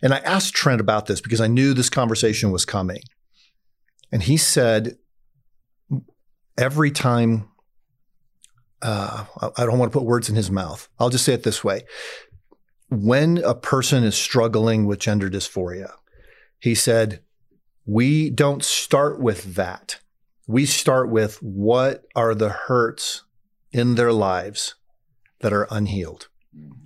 and 0.02 0.14
I 0.14 0.18
asked 0.18 0.56
Trent 0.56 0.82
about 0.82 1.06
this 1.06 1.22
because 1.22 1.39
I 1.39 1.47
knew 1.47 1.76
this 1.76 1.89
conversation 1.89 2.52
was 2.52 2.66
coming, 2.66 3.02
and 4.12 4.22
he 4.24 4.36
said 4.36 4.97
every 6.58 6.91
time. 6.91 7.47
Uh, 8.84 9.26
I 9.58 9.68
don't 9.68 9.78
want 9.78 9.91
to 9.91 9.99
put 9.99 10.08
words 10.08 10.28
in 10.28 10.34
his 10.36 10.49
mouth. 10.49 10.89
I'll 10.97 11.12
just 11.12 11.24
say 11.24 11.34
it 11.34 11.43
this 11.43 11.64
way 11.64 11.84
when 12.92 13.38
a 13.38 13.56
person 13.56 14.04
is 14.04 14.16
struggling 14.16 14.86
with 14.86 15.00
gender 15.00 15.30
dysphoria, 15.30 15.94
he 16.60 16.76
said, 16.76 17.22
we 17.86 18.30
don't 18.30 18.64
start 18.64 19.20
with 19.20 19.56
that. 19.56 20.00
We 20.46 20.66
start 20.66 21.10
with 21.10 21.38
what 21.42 22.04
are 22.16 22.36
the 22.36 22.50
hurts 22.50 23.24
in 23.72 23.96
their 23.96 24.12
lives 24.12 24.76
that 25.39 25.54
are 25.54 25.68
unhealed? 25.72 26.28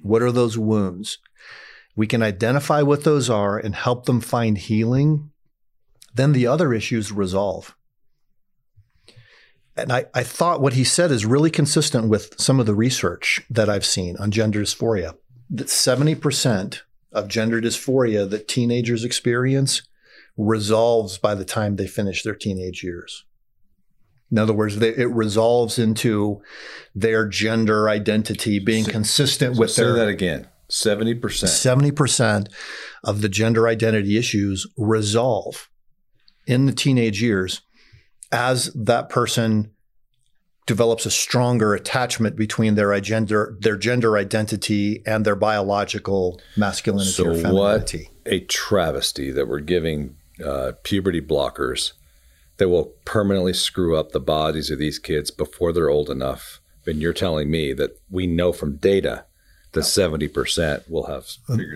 What 0.04 0.22
are 0.22 0.32
those 0.32 0.60
wounds? 0.60 1.18
We 1.96 2.06
can 2.06 2.22
identify 2.22 2.84
what 2.84 3.04
those 3.04 3.28
are 3.28 3.58
and 3.58 3.74
help 3.74 4.06
them 4.06 4.22
find 4.22 4.60
healing. 4.60 5.32
Then 6.14 6.34
the 6.34 6.46
other 6.46 6.72
issues 6.72 7.12
resolve. 7.12 7.76
And 9.76 9.92
I, 9.92 10.06
I 10.14 10.22
thought 10.22 10.62
what 10.62 10.74
he 10.74 10.84
said 10.84 11.10
is 11.10 11.26
really 11.26 11.50
consistent 11.50 12.10
with 12.10 12.40
some 12.40 12.60
of 12.60 12.68
the 12.68 12.76
research 12.76 13.42
that 13.50 13.70
I've 13.70 13.86
seen 13.86 14.16
on 14.18 14.30
gender 14.30 14.62
dysphoria 14.62 15.16
that 15.50 15.68
70% 15.68 16.82
of 17.12 17.28
gender 17.28 17.62
dysphoria 17.62 18.30
that 18.30 18.48
teenagers 18.48 19.04
experience 19.04 19.84
resolves 20.38 21.18
by 21.18 21.34
the 21.34 21.46
time 21.46 21.76
they 21.76 21.88
finish 21.88 22.24
their 22.24 22.36
teenage 22.36 22.84
years. 22.84 23.26
In 24.32 24.38
other 24.38 24.54
words, 24.54 24.80
they, 24.80 24.90
it 24.90 25.10
resolves 25.12 25.80
into 25.80 26.42
their 26.94 27.28
gender 27.28 27.88
identity 27.88 28.60
being 28.60 28.84
so, 28.84 28.92
consistent 28.92 29.56
so 29.56 29.62
with 29.62 29.72
say 29.72 29.84
their. 29.84 29.94
that 29.94 30.08
again. 30.08 30.48
70%. 30.70 31.20
70% 31.22 32.48
of 33.04 33.22
the 33.22 33.30
gender 33.30 33.68
identity 33.68 34.18
issues 34.18 34.66
resolve 34.78 35.70
in 36.48 36.66
the 36.66 36.74
teenage 36.74 37.22
years 37.22 37.62
as 38.32 38.74
that 38.74 39.10
person 39.10 39.72
develops 40.66 41.06
a 41.06 41.12
stronger 41.12 41.74
attachment 41.74 42.36
between 42.36 42.76
their 42.76 43.00
gender 43.00 43.56
their 43.60 43.78
gender 43.78 44.18
identity 44.18 45.04
and 45.06 45.26
their 45.26 45.36
biological 45.36 46.42
masculinity 46.58 47.12
so 47.12 47.28
or 47.28 47.36
femininity. 47.36 48.10
What 48.24 48.34
a 48.34 48.40
travesty 48.42 49.32
that 49.32 49.48
we're 49.48 49.60
giving 49.60 50.16
uh, 50.44 50.74
puberty 50.84 51.22
blockers 51.22 51.94
that 52.58 52.70
will 52.70 52.94
permanently 53.06 53.54
screw 53.54 53.96
up 53.96 54.12
the 54.12 54.20
bodies 54.20 54.72
of 54.72 54.80
these 54.80 55.00
kids 55.00 55.30
before 55.30 55.72
they're 55.74 55.90
old 55.90 56.10
enough. 56.10 56.62
And 56.86 57.02
you're 57.02 57.14
telling 57.14 57.50
me 57.50 57.74
that 57.74 58.00
we 58.10 58.28
know 58.28 58.54
from 58.54 58.78
data 58.78 59.26
that 59.74 59.82
70% 59.82 60.90
will 60.90 61.08
have. 61.08 61.28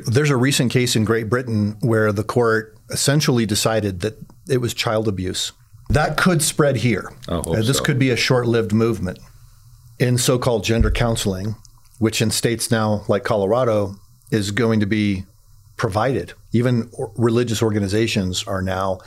There's 0.06 0.30
a 0.30 0.38
recent 0.38 0.72
case 0.72 0.96
in 0.96 1.04
Great 1.04 1.30
Britain 1.30 1.78
where 1.82 2.12
the 2.12 2.24
court 2.24 2.78
essentially 2.90 3.46
decided 3.46 4.00
that 4.02 4.18
it 4.48 4.60
was 4.60 4.74
child 4.74 5.08
abuse 5.08 5.52
that 5.90 6.18
could 6.18 6.42
spread 6.42 6.78
here. 6.78 7.12
Uh, 7.28 7.42
this 7.42 7.78
so. 7.78 7.84
could 7.84 8.00
be 8.00 8.10
a 8.12 8.16
short 8.16 8.48
lived 8.48 8.74
movement 8.74 9.20
in 10.00 10.18
so 10.18 10.40
called 10.40 10.64
gender 10.64 10.92
counseling, 10.92 11.56
which 11.98 12.22
in 12.22 12.32
states 12.32 12.72
now 12.72 13.04
like 13.08 13.24
Colorado 13.24 13.96
is 14.32 14.52
going 14.52 14.80
to 14.80 14.86
be 14.86 15.26
provided. 15.78 16.34
Even 16.52 16.90
religious 17.16 17.62
organizations 17.64 18.44
are 18.46 18.62
now, 18.62 19.00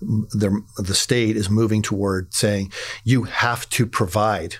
the 0.00 0.94
state 0.94 1.36
is 1.36 1.50
moving 1.50 1.82
toward 1.82 2.32
saying 2.32 2.72
you 3.04 3.24
have 3.24 3.68
to 3.70 3.86
provide 3.86 4.56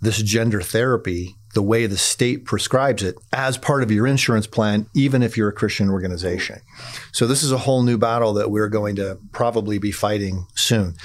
this 0.00 0.22
gender 0.22 0.60
therapy 0.60 1.36
the 1.54 1.62
way 1.62 1.86
the 1.86 1.96
state 1.96 2.44
prescribes 2.44 3.02
it 3.02 3.16
as 3.32 3.56
part 3.56 3.82
of 3.82 3.90
your 3.90 4.06
insurance 4.06 4.46
plan, 4.46 4.86
even 4.94 5.22
if 5.22 5.36
you're 5.36 5.48
a 5.48 5.52
Christian 5.52 5.88
organization. 5.88 6.60
So, 7.12 7.26
this 7.26 7.42
is 7.42 7.52
a 7.52 7.58
whole 7.58 7.82
new 7.82 7.96
battle 7.96 8.34
that 8.34 8.50
we're 8.50 8.68
going 8.68 8.96
to 8.96 9.18
probably 9.32 9.78
be 9.78 9.92
fighting 9.92 10.46
soon. 10.54 10.96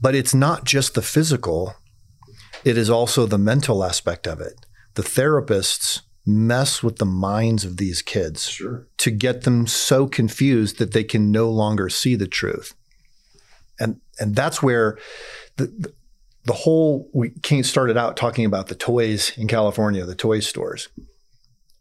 But 0.00 0.14
it's 0.14 0.34
not 0.34 0.64
just 0.64 0.94
the 0.94 1.02
physical, 1.02 1.74
it 2.64 2.78
is 2.78 2.90
also 2.90 3.26
the 3.26 3.38
mental 3.38 3.82
aspect 3.82 4.26
of 4.26 4.40
it. 4.40 4.54
The 4.94 5.02
therapists 5.02 6.02
mess 6.26 6.82
with 6.82 6.96
the 6.96 7.06
minds 7.06 7.64
of 7.64 7.76
these 7.76 8.00
kids 8.00 8.48
sure. 8.48 8.86
to 8.98 9.10
get 9.10 9.42
them 9.42 9.66
so 9.66 10.06
confused 10.06 10.78
that 10.78 10.92
they 10.92 11.04
can 11.04 11.30
no 11.30 11.50
longer 11.50 11.88
see 11.88 12.14
the 12.14 12.26
truth. 12.26 12.74
And, 13.78 14.00
and 14.18 14.34
that's 14.34 14.62
where 14.62 14.96
the, 15.56 15.92
the 16.44 16.52
whole 16.52 17.08
we 17.14 17.32
started 17.62 17.96
out 17.96 18.16
talking 18.16 18.44
about 18.44 18.68
the 18.68 18.74
toys 18.74 19.36
in 19.36 19.48
California, 19.48 20.04
the 20.04 20.14
toy 20.14 20.40
stores. 20.40 20.88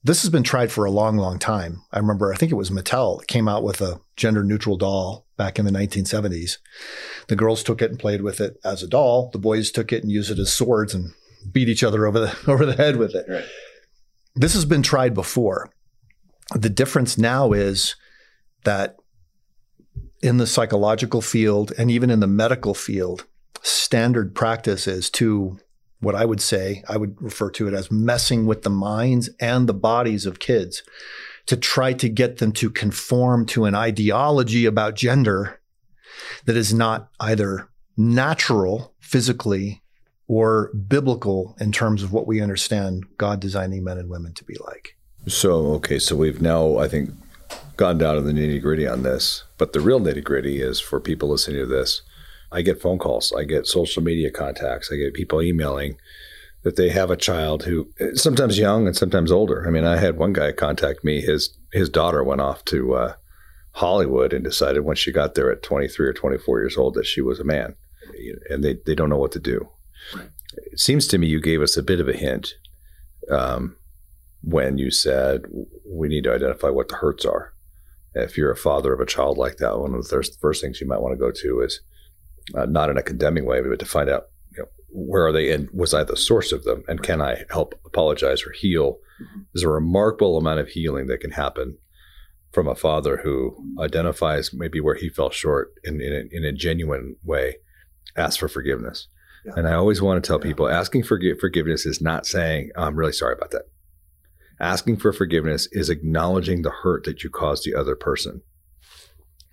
This 0.05 0.21
has 0.21 0.29
been 0.29 0.43
tried 0.43 0.71
for 0.71 0.83
a 0.83 0.91
long, 0.91 1.17
long 1.17 1.39
time. 1.39 1.81
I 1.91 1.99
remember, 1.99 2.33
I 2.33 2.35
think 2.35 2.51
it 2.51 2.55
was 2.55 2.69
Mattel 2.69 3.19
that 3.19 3.27
came 3.27 3.47
out 3.47 3.63
with 3.63 3.79
a 3.79 4.01
gender 4.17 4.43
neutral 4.43 4.75
doll 4.75 5.25
back 5.37 5.57
in 5.57 5.65
the 5.65 5.71
1970s. 5.71 6.57
The 7.27 7.37
girls 7.37 7.63
took 7.63 7.81
it 7.81 7.89
and 7.89 7.99
played 7.99 8.21
with 8.21 8.41
it 8.41 8.57
as 8.65 8.83
a 8.83 8.87
doll. 8.87 9.29
The 9.31 9.39
boys 9.39 9.71
took 9.71 9.93
it 9.93 10.03
and 10.03 10.11
used 10.11 10.29
it 10.29 10.39
as 10.39 10.51
swords 10.51 10.93
and 10.93 11.13
beat 11.51 11.69
each 11.69 11.83
other 11.83 12.05
over 12.05 12.19
the 12.19 12.37
over 12.47 12.65
the 12.65 12.75
head 12.75 12.97
with 12.97 13.15
it. 13.15 13.25
Right. 13.29 13.45
This 14.35 14.53
has 14.55 14.65
been 14.65 14.83
tried 14.83 15.13
before. 15.13 15.69
The 16.53 16.69
difference 16.69 17.17
now 17.17 17.53
is 17.53 17.95
that 18.63 18.97
in 20.21 20.37
the 20.37 20.47
psychological 20.47 21.21
field 21.21 21.71
and 21.77 21.91
even 21.91 22.09
in 22.09 22.19
the 22.19 22.27
medical 22.27 22.73
field, 22.73 23.25
standard 23.61 24.35
practice 24.35 24.87
is 24.87 25.09
to 25.11 25.59
what 25.99 26.15
I 26.15 26.25
would 26.25 26.41
say, 26.41 26.83
I 26.87 26.97
would 26.97 27.21
refer 27.21 27.49
to 27.51 27.67
it 27.67 27.73
as 27.73 27.89
messing 27.89 28.45
with 28.45 28.63
the 28.63 28.69
minds 28.69 29.29
and 29.39 29.67
the 29.67 29.73
bodies 29.73 30.25
of 30.25 30.39
kids 30.39 30.83
to 31.45 31.57
try 31.57 31.93
to 31.93 32.09
get 32.09 32.37
them 32.37 32.51
to 32.53 32.69
conform 32.69 33.45
to 33.47 33.65
an 33.65 33.75
ideology 33.75 34.65
about 34.65 34.95
gender 34.95 35.59
that 36.45 36.57
is 36.57 36.73
not 36.73 37.09
either 37.19 37.69
natural 37.97 38.93
physically 38.99 39.81
or 40.27 40.71
biblical 40.73 41.55
in 41.59 41.71
terms 41.71 42.01
of 42.03 42.11
what 42.11 42.27
we 42.27 42.41
understand 42.41 43.05
God 43.17 43.39
designing 43.39 43.83
men 43.83 43.97
and 43.97 44.09
women 44.09 44.33
to 44.33 44.43
be 44.43 44.55
like. 44.65 44.97
So, 45.27 45.73
okay, 45.73 45.99
so 45.99 46.15
we've 46.15 46.41
now, 46.41 46.77
I 46.77 46.87
think, 46.87 47.11
gone 47.77 47.97
down 47.97 48.15
to 48.15 48.21
the 48.21 48.31
nitty 48.31 48.61
gritty 48.61 48.87
on 48.87 49.03
this, 49.03 49.43
but 49.57 49.73
the 49.73 49.79
real 49.79 49.99
nitty 49.99 50.23
gritty 50.23 50.61
is 50.61 50.79
for 50.79 50.99
people 50.99 51.29
listening 51.29 51.59
to 51.59 51.65
this 51.65 52.01
I 52.53 52.61
get 52.61 52.81
phone 52.81 52.99
calls, 52.99 53.33
I 53.33 53.43
get 53.43 53.67
social 53.67 54.03
media 54.03 54.29
contacts, 54.29 54.91
I 54.91 54.95
get 54.95 55.13
people 55.13 55.41
emailing 55.41 55.97
that 56.63 56.77
they 56.77 56.89
have 56.89 57.11
a 57.11 57.17
child 57.17 57.63
who 57.63 57.89
sometimes 58.13 58.57
young 58.57 58.87
and 58.87 58.95
sometimes 58.95 59.31
older. 59.31 59.67
I 59.67 59.69
mean, 59.69 59.83
I 59.83 59.97
had 59.97 60.17
one 60.17 60.33
guy 60.33 60.51
contact 60.51 61.03
me. 61.03 61.21
His 61.21 61.57
his 61.73 61.89
daughter 61.89 62.23
went 62.23 62.41
off 62.41 62.63
to 62.65 62.93
uh, 62.93 63.13
Hollywood 63.73 64.33
and 64.33 64.43
decided 64.43 64.81
when 64.81 64.95
she 64.95 65.11
got 65.11 65.35
there 65.35 65.51
at 65.51 65.63
23 65.63 66.07
or 66.07 66.13
24 66.13 66.59
years 66.61 66.77
old 66.77 66.93
that 66.93 67.05
she 67.05 67.21
was 67.21 67.39
a 67.39 67.43
man, 67.43 67.75
and 68.49 68.63
they 68.63 68.77
they 68.85 68.95
don't 68.95 69.09
know 69.09 69.17
what 69.17 69.33
to 69.33 69.39
do. 69.39 69.67
It 70.55 70.79
seems 70.79 71.07
to 71.07 71.17
me 71.17 71.27
you 71.27 71.41
gave 71.41 71.61
us 71.61 71.75
a 71.75 71.83
bit 71.83 71.99
of 71.99 72.07
a 72.07 72.13
hint 72.13 72.53
um, 73.29 73.75
when 74.41 74.77
you 74.77 74.91
said 74.91 75.41
we 75.85 76.07
need 76.07 76.23
to 76.25 76.33
identify 76.33 76.69
what 76.69 76.87
the 76.87 76.95
hurts 76.95 77.25
are. 77.25 77.53
If 78.13 78.37
you're 78.37 78.51
a 78.51 78.55
father 78.55 78.93
of 78.93 78.99
a 78.99 79.07
child 79.07 79.37
like 79.37 79.57
that, 79.57 79.79
one 79.79 79.95
of 79.95 80.07
the 80.07 80.37
first 80.39 80.61
things 80.61 80.79
you 80.79 80.87
might 80.87 81.01
want 81.01 81.13
to 81.13 81.19
go 81.19 81.31
to 81.31 81.61
is 81.61 81.81
uh, 82.55 82.65
not 82.65 82.89
in 82.89 82.97
a 82.97 83.03
condemning 83.03 83.45
way, 83.45 83.61
but 83.61 83.79
to 83.79 83.85
find 83.85 84.09
out 84.09 84.27
you 84.55 84.63
know, 84.63 84.69
where 84.89 85.27
are 85.27 85.31
they 85.31 85.51
and 85.51 85.69
was 85.71 85.93
I 85.93 86.03
the 86.03 86.17
source 86.17 86.51
of 86.51 86.63
them 86.63 86.83
and 86.87 87.03
can 87.03 87.21
I 87.21 87.43
help 87.49 87.75
apologize 87.85 88.43
or 88.45 88.51
heal? 88.51 88.99
Mm-hmm. 89.21 89.41
There's 89.53 89.63
a 89.63 89.69
remarkable 89.69 90.37
amount 90.37 90.59
of 90.59 90.69
healing 90.69 91.07
that 91.07 91.21
can 91.21 91.31
happen 91.31 91.77
from 92.51 92.67
a 92.67 92.75
father 92.75 93.17
who 93.17 93.55
identifies 93.79 94.53
maybe 94.53 94.79
where 94.79 94.95
he 94.95 95.09
fell 95.09 95.31
short 95.31 95.73
in, 95.83 95.99
in, 95.99 96.13
a, 96.13 96.37
in 96.37 96.45
a 96.45 96.51
genuine 96.51 97.15
way, 97.23 97.55
asks 98.15 98.37
for 98.37 98.47
forgiveness. 98.47 99.07
Yeah. 99.45 99.53
And 99.57 99.67
I 99.67 99.73
always 99.73 100.01
want 100.01 100.23
to 100.23 100.27
tell 100.27 100.39
yeah. 100.39 100.51
people 100.51 100.69
asking 100.69 101.03
for 101.03 101.19
forgiveness 101.39 101.85
is 101.85 101.99
not 101.99 102.27
saying, 102.27 102.69
oh, 102.75 102.83
I'm 102.83 102.95
really 102.95 103.11
sorry 103.11 103.33
about 103.35 103.51
that. 103.51 103.63
Asking 104.59 104.97
for 104.97 105.11
forgiveness 105.11 105.67
is 105.71 105.89
acknowledging 105.89 106.61
the 106.61 106.69
hurt 106.69 107.05
that 107.05 107.23
you 107.23 107.29
caused 107.29 107.65
the 107.65 107.75
other 107.75 107.95
person. 107.95 108.43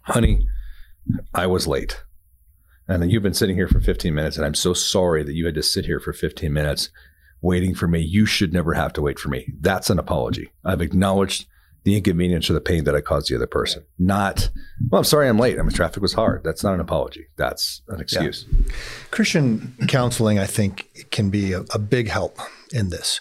Honey, 0.02 0.46
I 1.34 1.46
was 1.46 1.66
late. 1.66 2.02
And 2.90 3.10
you've 3.12 3.22
been 3.22 3.34
sitting 3.34 3.54
here 3.54 3.68
for 3.68 3.78
15 3.80 4.12
minutes, 4.12 4.36
and 4.36 4.44
I'm 4.44 4.54
so 4.54 4.74
sorry 4.74 5.22
that 5.22 5.34
you 5.34 5.46
had 5.46 5.54
to 5.54 5.62
sit 5.62 5.86
here 5.86 6.00
for 6.00 6.12
15 6.12 6.52
minutes 6.52 6.90
waiting 7.40 7.72
for 7.72 7.86
me. 7.86 8.00
You 8.00 8.26
should 8.26 8.52
never 8.52 8.74
have 8.74 8.92
to 8.94 9.02
wait 9.02 9.18
for 9.18 9.28
me. 9.28 9.52
That's 9.60 9.90
an 9.90 9.98
apology. 10.00 10.50
I've 10.64 10.80
acknowledged 10.80 11.46
the 11.84 11.96
inconvenience 11.96 12.50
or 12.50 12.52
the 12.52 12.60
pain 12.60 12.82
that 12.84 12.96
I 12.96 13.00
caused 13.00 13.30
the 13.30 13.36
other 13.36 13.46
person. 13.46 13.84
Not, 13.98 14.50
well, 14.90 14.98
I'm 14.98 15.04
sorry 15.04 15.28
I'm 15.28 15.38
late. 15.38 15.58
I 15.58 15.62
mean, 15.62 15.70
traffic 15.70 16.02
was 16.02 16.12
hard. 16.14 16.42
That's 16.42 16.64
not 16.64 16.74
an 16.74 16.80
apology. 16.80 17.28
That's 17.36 17.80
an 17.88 18.00
excuse. 18.00 18.44
Yeah. 18.50 18.72
Christian 19.12 19.74
counseling, 19.88 20.38
I 20.40 20.46
think, 20.46 21.08
can 21.12 21.30
be 21.30 21.52
a, 21.52 21.60
a 21.72 21.78
big 21.78 22.08
help 22.08 22.38
in 22.72 22.90
this. 22.90 23.20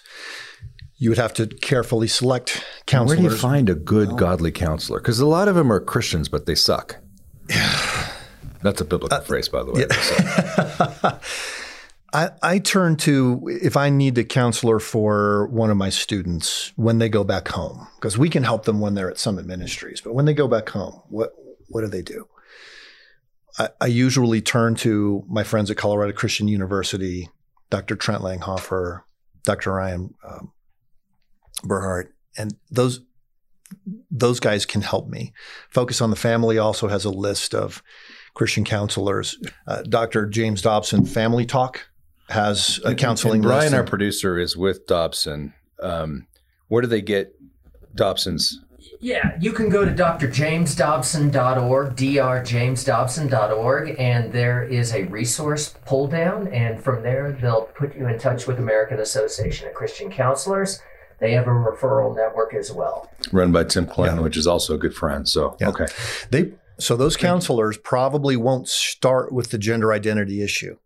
you 0.98 1.08
would 1.10 1.18
have 1.18 1.32
to 1.34 1.46
carefully 1.46 2.08
select 2.08 2.62
counselors. 2.86 3.20
Where 3.20 3.28
do 3.28 3.34
you 3.34 3.40
find 3.40 3.70
a 3.70 3.74
good 3.76 4.18
godly 4.18 4.50
counselor? 4.52 4.98
Because 5.00 5.20
a 5.20 5.26
lot 5.26 5.48
of 5.48 5.54
them 5.54 5.72
are 5.72 5.80
Christians, 5.80 6.28
but 6.28 6.44
they 6.44 6.54
suck. 6.56 6.96
That's 8.62 8.80
a 8.80 8.84
biblical 8.84 9.16
uh, 9.16 9.20
phrase, 9.20 9.48
by 9.48 9.62
the 9.62 9.72
way. 9.72 9.86
Yeah. 9.88 11.18
I, 12.12 12.30
I 12.42 12.58
turn 12.58 12.96
to 12.98 13.40
if 13.62 13.76
I 13.76 13.88
need 13.88 14.18
a 14.18 14.24
counselor 14.24 14.80
for 14.80 15.46
one 15.46 15.70
of 15.70 15.76
my 15.76 15.90
students 15.90 16.72
when 16.76 16.98
they 16.98 17.08
go 17.08 17.22
back 17.22 17.48
home, 17.48 17.86
because 17.96 18.18
we 18.18 18.28
can 18.28 18.42
help 18.42 18.64
them 18.64 18.80
when 18.80 18.94
they're 18.94 19.10
at 19.10 19.18
Summit 19.18 19.46
Ministries, 19.46 20.00
but 20.00 20.14
when 20.14 20.24
they 20.24 20.34
go 20.34 20.48
back 20.48 20.68
home, 20.70 21.00
what 21.08 21.30
what 21.68 21.82
do 21.82 21.86
they 21.86 22.02
do? 22.02 22.26
I, 23.58 23.68
I 23.80 23.86
usually 23.86 24.40
turn 24.40 24.74
to 24.76 25.24
my 25.28 25.44
friends 25.44 25.70
at 25.70 25.76
Colorado 25.76 26.12
Christian 26.12 26.48
University, 26.48 27.28
Dr. 27.70 27.94
Trent 27.94 28.22
Langhofer, 28.22 29.02
Dr. 29.44 29.72
Ryan 29.72 30.14
um, 30.24 30.52
and 32.36 32.54
those 32.70 33.00
those 34.10 34.40
guys 34.40 34.66
can 34.66 34.82
help 34.82 35.08
me. 35.08 35.32
Focus 35.68 36.00
on 36.00 36.10
the 36.10 36.16
Family 36.16 36.58
also 36.58 36.88
has 36.88 37.04
a 37.04 37.10
list 37.10 37.54
of 37.54 37.82
Christian 38.34 38.64
counselors. 38.64 39.38
Uh, 39.66 39.82
Dr. 39.82 40.26
James 40.26 40.62
Dobson, 40.62 41.04
Family 41.04 41.46
Talk 41.46 41.88
has 42.28 42.80
a 42.84 42.94
counseling. 42.94 43.36
And 43.36 43.42
Brian, 43.42 43.64
list. 43.64 43.74
our 43.74 43.84
producer, 43.84 44.38
is 44.38 44.56
with 44.56 44.86
Dobson. 44.86 45.54
Um, 45.82 46.26
where 46.68 46.82
do 46.82 46.88
they 46.88 47.02
get 47.02 47.34
Dobson's? 47.94 48.60
Yeah, 49.02 49.38
you 49.40 49.52
can 49.52 49.70
go 49.70 49.82
to 49.84 49.90
drjamesdobson.org, 49.90 51.96
drjamesdobson.org, 51.96 53.96
and 53.98 54.32
there 54.32 54.62
is 54.62 54.92
a 54.92 55.04
resource 55.04 55.74
pull 55.86 56.06
down, 56.06 56.48
and 56.48 56.78
from 56.82 57.02
there 57.02 57.32
they'll 57.32 57.62
put 57.62 57.96
you 57.96 58.06
in 58.08 58.18
touch 58.18 58.46
with 58.46 58.58
American 58.58 59.00
Association 59.00 59.68
of 59.68 59.74
Christian 59.74 60.10
Counselors. 60.10 60.82
They 61.18 61.32
have 61.32 61.46
a 61.46 61.50
referral 61.50 62.14
network 62.14 62.52
as 62.54 62.70
well, 62.72 63.10
run 63.32 63.52
by 63.52 63.64
Tim 63.64 63.86
Clinton, 63.86 64.18
yeah. 64.18 64.22
which 64.22 64.36
is 64.36 64.46
also 64.46 64.74
a 64.74 64.78
good 64.78 64.94
friend. 64.94 65.26
So 65.26 65.56
yeah. 65.60 65.70
okay, 65.70 65.86
they 66.30 66.52
so 66.80 66.96
those 66.96 67.16
counselors 67.16 67.76
probably 67.76 68.36
won't 68.36 68.68
start 68.68 69.32
with 69.32 69.50
the 69.50 69.58
gender 69.58 69.92
identity 69.92 70.42
issue. 70.42 70.76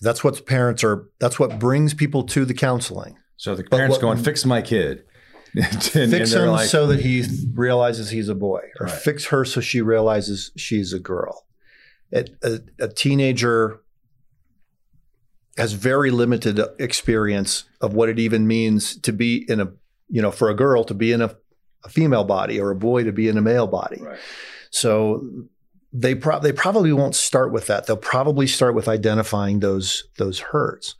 That's 0.00 0.22
what 0.22 0.44
parents 0.46 0.84
are. 0.84 1.08
That's 1.18 1.38
what 1.38 1.58
brings 1.58 1.94
people 1.94 2.24
to 2.24 2.44
the 2.44 2.54
counseling. 2.54 3.16
So 3.36 3.54
the 3.54 3.64
parents 3.64 3.96
what, 3.96 4.00
going, 4.00 4.18
"Fix 4.18 4.44
my 4.44 4.62
kid." 4.62 5.04
and, 5.54 5.82
fix 5.82 6.32
him 6.32 6.48
like, 6.48 6.68
so 6.68 6.88
that 6.88 7.00
he 7.00 7.24
realizes 7.52 8.10
he's 8.10 8.28
a 8.28 8.34
boy, 8.34 8.60
or 8.80 8.86
right. 8.86 8.94
fix 8.94 9.26
her 9.26 9.44
so 9.44 9.60
she 9.60 9.80
realizes 9.80 10.50
she's 10.56 10.92
a 10.92 10.98
girl. 10.98 11.46
a, 12.12 12.26
a 12.80 12.88
teenager 12.88 13.80
has 15.56 15.72
very 15.72 16.10
limited 16.10 16.60
experience 16.78 17.64
of 17.80 17.94
what 17.94 18.08
it 18.08 18.18
even 18.18 18.46
means 18.46 18.96
to 19.02 19.12
be 19.12 19.48
in 19.48 19.60
a, 19.60 19.72
you 20.08 20.20
know, 20.20 20.32
for 20.32 20.50
a 20.50 20.54
girl 20.54 20.82
to 20.84 20.94
be 20.94 21.12
in 21.12 21.22
a, 21.22 21.34
a 21.84 21.88
female 21.88 22.24
body 22.24 22.60
or 22.60 22.70
a 22.70 22.76
boy 22.76 23.04
to 23.04 23.12
be 23.12 23.28
in 23.28 23.38
a 23.38 23.42
male 23.42 23.68
body. 23.68 24.00
Right. 24.02 24.18
So 24.74 25.22
they 25.92 26.16
pro- 26.16 26.40
they 26.40 26.50
probably 26.50 26.92
won't 26.92 27.14
start 27.14 27.52
with 27.52 27.68
that. 27.68 27.86
They'll 27.86 27.96
probably 27.96 28.48
start 28.48 28.74
with 28.74 28.88
identifying 28.88 29.60
those 29.60 30.08
those 30.18 30.40
hurts. 30.40 30.96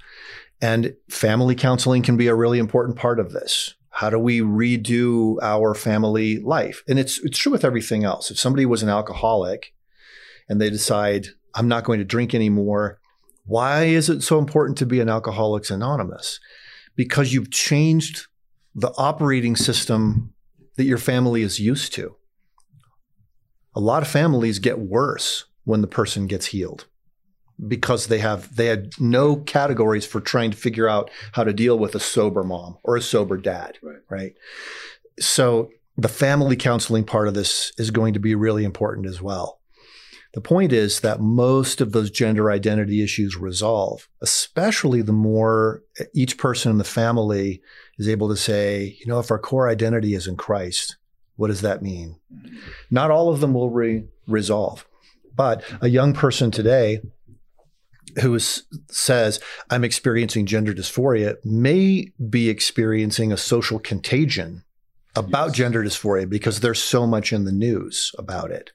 And 0.63 0.95
family 1.11 1.57
counseling 1.57 2.03
can 2.03 2.17
be 2.17 2.29
a 2.29 2.37
really 2.37 2.61
important 2.61 2.97
part 2.97 3.19
of 3.19 3.33
this. 3.33 3.75
How 3.91 4.11
do 4.11 4.19
we 4.19 4.41
redo 4.41 5.39
our 5.43 5.75
family 5.75 6.39
life? 6.39 6.85
And 6.87 7.01
it's 7.01 7.19
it's 7.25 7.37
true 7.37 7.51
with 7.51 7.65
everything 7.65 8.05
else. 8.05 8.31
If 8.31 8.39
somebody 8.39 8.65
was 8.65 8.85
an 8.85 8.89
alcoholic 8.89 9.75
and 10.49 10.61
they 10.61 10.71
decide 10.71 11.27
I'm 11.53 11.67
not 11.67 11.83
going 11.83 11.99
to 11.99 12.05
drink 12.05 12.33
anymore, 12.33 13.01
why 13.47 13.85
is 13.87 14.09
it 14.09 14.23
so 14.23 14.39
important 14.39 14.79
to 14.79 14.87
be 14.87 15.01
an 15.01 15.09
Alcoholics 15.09 15.73
Anonymous? 15.73 16.39
Because 16.95 17.33
you've 17.33 17.51
changed 17.51 18.27
the 18.73 18.93
operating 18.97 19.57
system 19.57 20.33
that 20.77 20.85
your 20.85 20.99
family 20.99 21.43
is 21.43 21.59
used 21.59 21.93
to 21.95 22.15
a 23.75 23.81
lot 23.81 24.03
of 24.03 24.09
families 24.09 24.59
get 24.59 24.79
worse 24.79 25.45
when 25.65 25.81
the 25.81 25.87
person 25.87 26.27
gets 26.27 26.47
healed 26.47 26.87
because 27.69 28.09
they 28.09 28.19
have 28.19 28.55
they 28.57 28.67
had 28.67 28.93
no 28.99 29.37
categories 29.37 30.07
for 30.07 30.21
trying 30.21 30.51
to 30.51 30.57
figure 30.57 30.89
out 30.89 31.11
how 31.33 31.45
to 31.45 31.53
deal 31.53 31.79
with 31.79 31.95
a 31.95 32.01
sober 32.01 32.43
mom 32.43 32.77
or 32.83 32.97
a 32.97 33.03
sober 33.03 33.37
dad 33.37 33.79
right, 33.83 34.01
right? 34.09 34.35
so 35.21 35.71
the 35.97 36.09
family 36.09 36.57
counseling 36.57 37.05
part 37.05 37.29
of 37.29 37.35
this 37.35 37.73
is 37.79 37.91
going 37.91 38.13
to 38.15 38.21
be 38.21 38.35
really 38.35 38.65
important 38.65 39.07
as 39.07 39.23
well 39.23 39.61
the 40.35 40.41
point 40.41 40.73
is 40.73 41.01
that 41.01 41.21
most 41.21 41.81
of 41.81 41.93
those 41.93 42.11
gender 42.11 42.51
identity 42.51 43.03
issues 43.03 43.37
resolve 43.37 44.09
especially 44.21 45.01
the 45.01 45.13
more 45.13 45.83
each 46.13 46.37
person 46.37 46.73
in 46.73 46.79
the 46.79 46.85
family 46.85 47.63
is 47.99 48.09
able 48.09 48.29
to 48.29 48.37
say 48.37 48.97
you 48.99 49.07
know 49.07 49.21
if 49.21 49.31
our 49.31 49.39
core 49.39 49.69
identity 49.69 50.15
is 50.15 50.27
in 50.27 50.37
christ 50.37 50.97
what 51.37 51.49
does 51.49 51.63
that 51.63 51.83
mean? 51.83 52.17
Not 52.91 53.11
all 53.11 53.29
of 53.29 53.41
them 53.41 53.55
will 53.55 53.71
re- 53.71 54.05
resolve, 54.27 54.87
but 55.35 55.65
a 55.81 55.89
young 55.89 56.13
person 56.13 56.51
today 56.51 57.01
who 58.21 58.35
is, 58.35 58.65
says, 58.89 59.41
I'm 59.71 59.85
experiencing 59.85 60.47
gender 60.47 60.73
dysphoria 60.73 61.37
may 61.45 62.13
be 62.31 62.49
experiencing 62.49 63.33
a 63.33 63.37
social 63.37 63.79
contagion 63.79 64.65
about 65.17 65.49
yes. 65.49 65.57
gender 65.57 65.83
dysphoria 65.83 66.29
because 66.29 66.61
there's 66.61 66.83
so 66.83 67.07
much 67.07 67.33
in 67.33 67.45
the 67.45 67.53
news 67.53 68.13
about 68.19 68.51
it. 68.51 68.71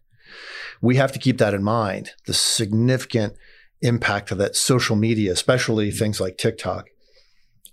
We 0.81 0.95
have 0.95 1.11
to 1.13 1.19
keep 1.19 1.37
that 1.37 1.53
in 1.53 1.63
mind 1.63 2.11
the 2.25 2.33
significant 2.33 3.33
impact 3.81 4.31
of 4.31 4.37
that 4.37 4.55
social 4.55 4.95
media, 4.95 5.31
especially 5.31 5.91
things 5.91 6.19
like 6.19 6.37
TikTok, 6.37 6.87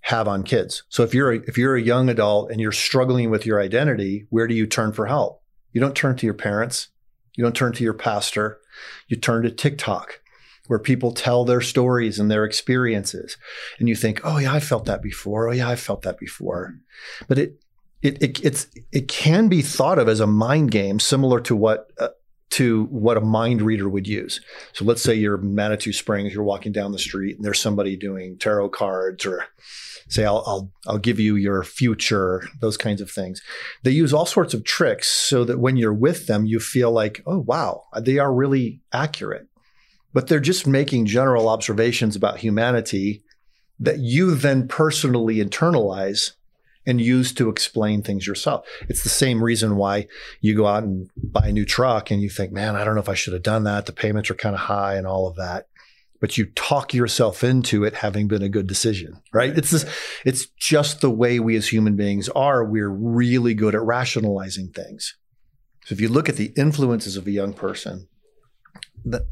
have 0.06 0.28
on 0.28 0.44
kids. 0.44 0.84
So 0.88 1.02
if 1.02 1.12
you're 1.12 1.32
a, 1.32 1.38
if 1.48 1.58
you're 1.58 1.74
a 1.74 1.82
young 1.82 2.08
adult 2.08 2.52
and 2.52 2.60
you're 2.60 2.70
struggling 2.70 3.28
with 3.28 3.44
your 3.44 3.60
identity, 3.60 4.26
where 4.30 4.46
do 4.46 4.54
you 4.54 4.64
turn 4.64 4.92
for 4.92 5.06
help? 5.06 5.42
You 5.72 5.80
don't 5.80 5.96
turn 5.96 6.16
to 6.16 6.26
your 6.26 6.34
parents. 6.34 6.88
You 7.34 7.42
don't 7.42 7.56
turn 7.56 7.72
to 7.72 7.82
your 7.82 7.92
pastor. 7.92 8.60
You 9.08 9.16
turn 9.16 9.42
to 9.42 9.50
TikTok 9.50 10.20
where 10.68 10.78
people 10.78 11.10
tell 11.10 11.44
their 11.44 11.60
stories 11.60 12.20
and 12.20 12.30
their 12.30 12.44
experiences. 12.44 13.36
And 13.80 13.88
you 13.88 13.96
think, 13.96 14.20
"Oh 14.22 14.38
yeah, 14.38 14.52
I 14.52 14.60
felt 14.60 14.84
that 14.84 15.02
before. 15.02 15.48
Oh 15.48 15.52
yeah, 15.52 15.68
I 15.68 15.74
felt 15.74 16.02
that 16.02 16.18
before." 16.18 16.76
But 17.26 17.38
it 17.38 17.60
it, 18.00 18.22
it 18.22 18.44
it's 18.44 18.68
it 18.92 19.08
can 19.08 19.48
be 19.48 19.60
thought 19.60 19.98
of 19.98 20.08
as 20.08 20.20
a 20.20 20.26
mind 20.26 20.70
game 20.70 21.00
similar 21.00 21.40
to 21.40 21.56
what 21.56 21.90
uh, 21.98 22.10
to 22.50 22.84
what 22.84 23.16
a 23.16 23.20
mind 23.20 23.60
reader 23.60 23.88
would 23.88 24.06
use. 24.06 24.40
So 24.72 24.84
let's 24.84 25.02
say 25.02 25.14
you're 25.14 25.36
Manitou 25.36 25.92
Springs, 25.92 26.32
you're 26.32 26.44
walking 26.44 26.70
down 26.70 26.92
the 26.92 26.98
street 26.98 27.34
and 27.34 27.44
there's 27.44 27.60
somebody 27.60 27.96
doing 27.96 28.38
tarot 28.38 28.68
cards 28.68 29.26
or 29.26 29.44
say 30.08 30.24
I'll, 30.24 30.42
I'll 30.46 30.72
I'll 30.86 30.98
give 30.98 31.18
you 31.18 31.36
your 31.36 31.62
future, 31.62 32.48
those 32.60 32.76
kinds 32.76 33.00
of 33.00 33.10
things. 33.10 33.42
They 33.82 33.90
use 33.90 34.12
all 34.12 34.26
sorts 34.26 34.54
of 34.54 34.64
tricks 34.64 35.08
so 35.08 35.44
that 35.44 35.58
when 35.58 35.76
you're 35.76 35.94
with 35.94 36.26
them, 36.26 36.46
you 36.46 36.60
feel 36.60 36.90
like, 36.90 37.22
oh 37.26 37.38
wow, 37.38 37.84
they 37.98 38.18
are 38.18 38.32
really 38.32 38.80
accurate. 38.92 39.46
But 40.12 40.28
they're 40.28 40.40
just 40.40 40.66
making 40.66 41.06
general 41.06 41.48
observations 41.48 42.16
about 42.16 42.38
humanity 42.38 43.22
that 43.78 43.98
you 43.98 44.34
then 44.34 44.66
personally 44.68 45.36
internalize 45.36 46.32
and 46.86 47.00
use 47.00 47.34
to 47.34 47.50
explain 47.50 48.00
things 48.00 48.26
yourself. 48.26 48.64
It's 48.88 49.02
the 49.02 49.08
same 49.08 49.42
reason 49.42 49.76
why 49.76 50.06
you 50.40 50.54
go 50.54 50.66
out 50.66 50.84
and 50.84 51.10
buy 51.16 51.48
a 51.48 51.52
new 51.52 51.66
truck 51.66 52.10
and 52.10 52.22
you 52.22 52.30
think, 52.30 52.52
man, 52.52 52.76
I 52.76 52.84
don't 52.84 52.94
know 52.94 53.00
if 53.00 53.08
I 53.08 53.14
should 53.14 53.32
have 53.32 53.42
done 53.42 53.64
that. 53.64 53.86
The 53.86 53.92
payments 53.92 54.30
are 54.30 54.34
kind 54.34 54.54
of 54.54 54.60
high 54.62 54.94
and 54.94 55.06
all 55.06 55.26
of 55.26 55.36
that 55.36 55.66
but 56.20 56.38
you 56.38 56.46
talk 56.54 56.94
yourself 56.94 57.44
into 57.44 57.84
it 57.84 57.94
having 57.94 58.28
been 58.28 58.42
a 58.42 58.48
good 58.48 58.66
decision, 58.66 59.20
right? 59.32 59.56
It's 59.56 59.70
this, 59.70 59.84
it's 60.24 60.46
just 60.46 61.00
the 61.00 61.10
way 61.10 61.38
we 61.38 61.56
as 61.56 61.68
human 61.68 61.96
beings 61.96 62.28
are. 62.30 62.64
We're 62.64 62.88
really 62.88 63.54
good 63.54 63.74
at 63.74 63.82
rationalizing 63.82 64.72
things. 64.72 65.16
So 65.84 65.92
if 65.92 66.00
you 66.00 66.08
look 66.08 66.28
at 66.28 66.36
the 66.36 66.52
influences 66.56 67.16
of 67.16 67.26
a 67.26 67.30
young 67.30 67.52
person, 67.52 68.08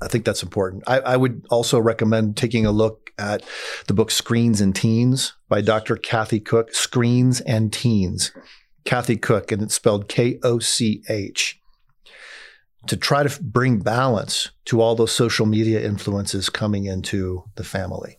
I 0.01 0.09
think 0.09 0.24
that's 0.24 0.43
important. 0.43 0.85
I, 0.87 1.01
I, 1.01 1.16
would 1.16 1.45
also 1.51 1.80
recommend 1.80 2.37
taking 2.37 2.64
a 2.64 2.70
look 2.70 3.11
at 3.18 3.43
the 3.89 3.95
book 3.95 4.12
Screens 4.12 4.61
and 4.61 4.74
Teens 4.74 5.35
by 5.49 5.62
Dr. 5.62 5.97
Kathy 5.97 6.39
Koch. 6.39 6.72
Screens 6.72 7.41
and 7.41 7.72
Teens. 7.72 8.30
Kathy 8.85 9.16
Koch, 9.16 9.51
and 9.51 9.62
it's 9.62 9.74
spelled 9.74 10.09
K 10.09 10.39
O 10.45 10.61
C 10.61 11.03
H 11.09 11.61
to 12.87 12.97
try 12.97 13.22
to 13.22 13.43
bring 13.43 13.78
balance 13.78 14.51
to 14.66 14.80
all 14.80 14.95
those 14.95 15.12
social 15.12 15.47
media 15.47 15.85
influences 15.85 16.49
coming 16.49 16.85
into 16.85 17.45
the 17.57 17.64
family? 17.64 18.18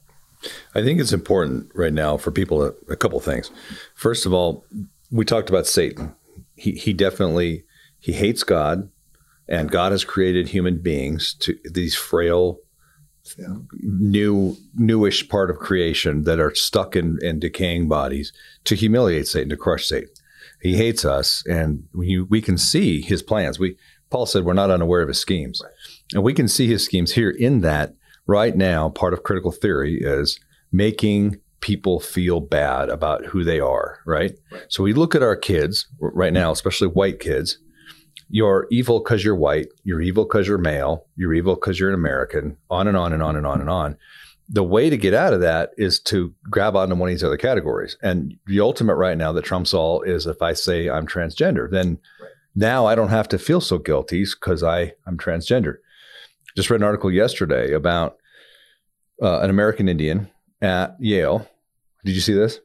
I 0.75 0.83
think 0.83 0.99
it's 0.99 1.13
important 1.13 1.69
right 1.73 1.93
now 1.93 2.17
for 2.17 2.31
people 2.31 2.63
a, 2.63 2.73
a 2.89 2.95
couple 2.95 3.19
things. 3.19 3.49
First 3.95 4.25
of 4.25 4.33
all, 4.33 4.65
we 5.11 5.25
talked 5.25 5.49
about 5.49 5.67
Satan. 5.67 6.15
He 6.55 6.71
he 6.71 6.93
definitely 6.93 7.63
he 7.99 8.13
hates 8.13 8.43
God, 8.43 8.89
and 9.47 9.71
God 9.71 9.91
has 9.91 10.03
created 10.03 10.49
human 10.49 10.81
beings 10.81 11.33
to 11.39 11.57
these 11.71 11.95
frail, 11.95 12.59
yeah. 13.37 13.55
new 13.81 14.55
newish 14.75 15.27
part 15.27 15.49
of 15.49 15.57
creation 15.57 16.23
that 16.23 16.39
are 16.39 16.53
stuck 16.53 16.95
in, 16.95 17.17
in 17.21 17.39
decaying 17.39 17.87
bodies 17.87 18.31
to 18.65 18.75
humiliate 18.75 19.27
Satan, 19.27 19.49
to 19.49 19.57
crush 19.57 19.87
Satan. 19.87 20.09
He 20.61 20.77
hates 20.77 21.05
us, 21.05 21.43
and 21.47 21.87
we, 21.93 22.21
we 22.21 22.41
can 22.41 22.57
see 22.57 23.01
his 23.01 23.21
plans. 23.21 23.59
We 23.59 23.77
Paul 24.15 24.25
said 24.25 24.45
we're 24.45 24.53
not 24.53 24.71
unaware 24.71 25.01
of 25.01 25.09
his 25.09 25.19
schemes. 25.19 25.61
Right. 25.61 25.73
And 26.13 26.23
we 26.23 26.33
can 26.33 26.47
see 26.47 26.67
his 26.67 26.85
schemes 26.85 27.11
here 27.11 27.31
in 27.31 27.59
that 27.61 27.95
right 28.27 28.55
now, 28.55 28.87
part 28.87 29.11
of 29.11 29.23
critical 29.23 29.51
theory 29.51 29.99
is 30.01 30.39
making 30.71 31.41
people 31.59 31.99
feel 31.99 32.39
bad 32.39 32.87
about 32.87 33.25
who 33.25 33.43
they 33.43 33.59
are, 33.59 33.99
right? 34.05 34.37
So 34.69 34.83
we 34.83 34.93
look 34.93 35.15
at 35.15 35.21
our 35.21 35.35
kids 35.35 35.87
right 35.99 36.31
now, 36.31 36.51
especially 36.51 36.87
white 36.87 37.19
kids. 37.19 37.57
You're 38.29 38.67
evil 38.71 38.99
because 38.99 39.21
you're 39.21 39.35
white. 39.35 39.67
You're 39.83 40.01
evil 40.01 40.23
because 40.23 40.47
you're 40.47 40.59
male. 40.59 41.07
You're 41.17 41.33
evil 41.33 41.55
because 41.55 41.77
you're 41.77 41.89
an 41.89 41.95
American. 41.95 42.55
On 42.69 42.87
and 42.87 42.95
on 42.95 43.11
and 43.11 43.21
on 43.21 43.35
and 43.35 43.45
on 43.45 43.59
and 43.59 43.69
on. 43.69 43.97
The 44.47 44.63
way 44.63 44.89
to 44.89 44.95
get 44.95 45.13
out 45.13 45.33
of 45.33 45.41
that 45.41 45.71
is 45.75 45.99
to 46.01 46.33
grab 46.49 46.77
onto 46.77 46.95
one 46.95 47.09
of 47.09 47.13
these 47.13 47.23
other 47.23 47.35
categories. 47.35 47.97
And 48.01 48.37
the 48.45 48.61
ultimate 48.61 48.95
right 48.95 49.17
now 49.17 49.33
that 49.33 49.43
trumps 49.43 49.73
all 49.73 50.03
is 50.03 50.25
if 50.25 50.41
I 50.41 50.53
say 50.53 50.87
I'm 50.89 51.05
transgender, 51.05 51.69
then 51.69 51.97
now 52.55 52.85
I 52.85 52.95
don't 52.95 53.09
have 53.09 53.27
to 53.29 53.37
feel 53.37 53.61
so 53.61 53.77
guilty 53.77 54.23
because 54.23 54.63
I 54.63 54.93
I'm 55.05 55.17
transgender. 55.17 55.77
Just 56.55 56.69
read 56.69 56.79
an 56.79 56.85
article 56.85 57.11
yesterday 57.11 57.73
about 57.73 58.17
uh, 59.21 59.39
an 59.41 59.49
American 59.49 59.89
Indian 59.89 60.29
at 60.61 60.95
Yale. 60.99 61.47
Did 62.05 62.15
you 62.15 62.21
see 62.21 62.33
this? 62.33 62.59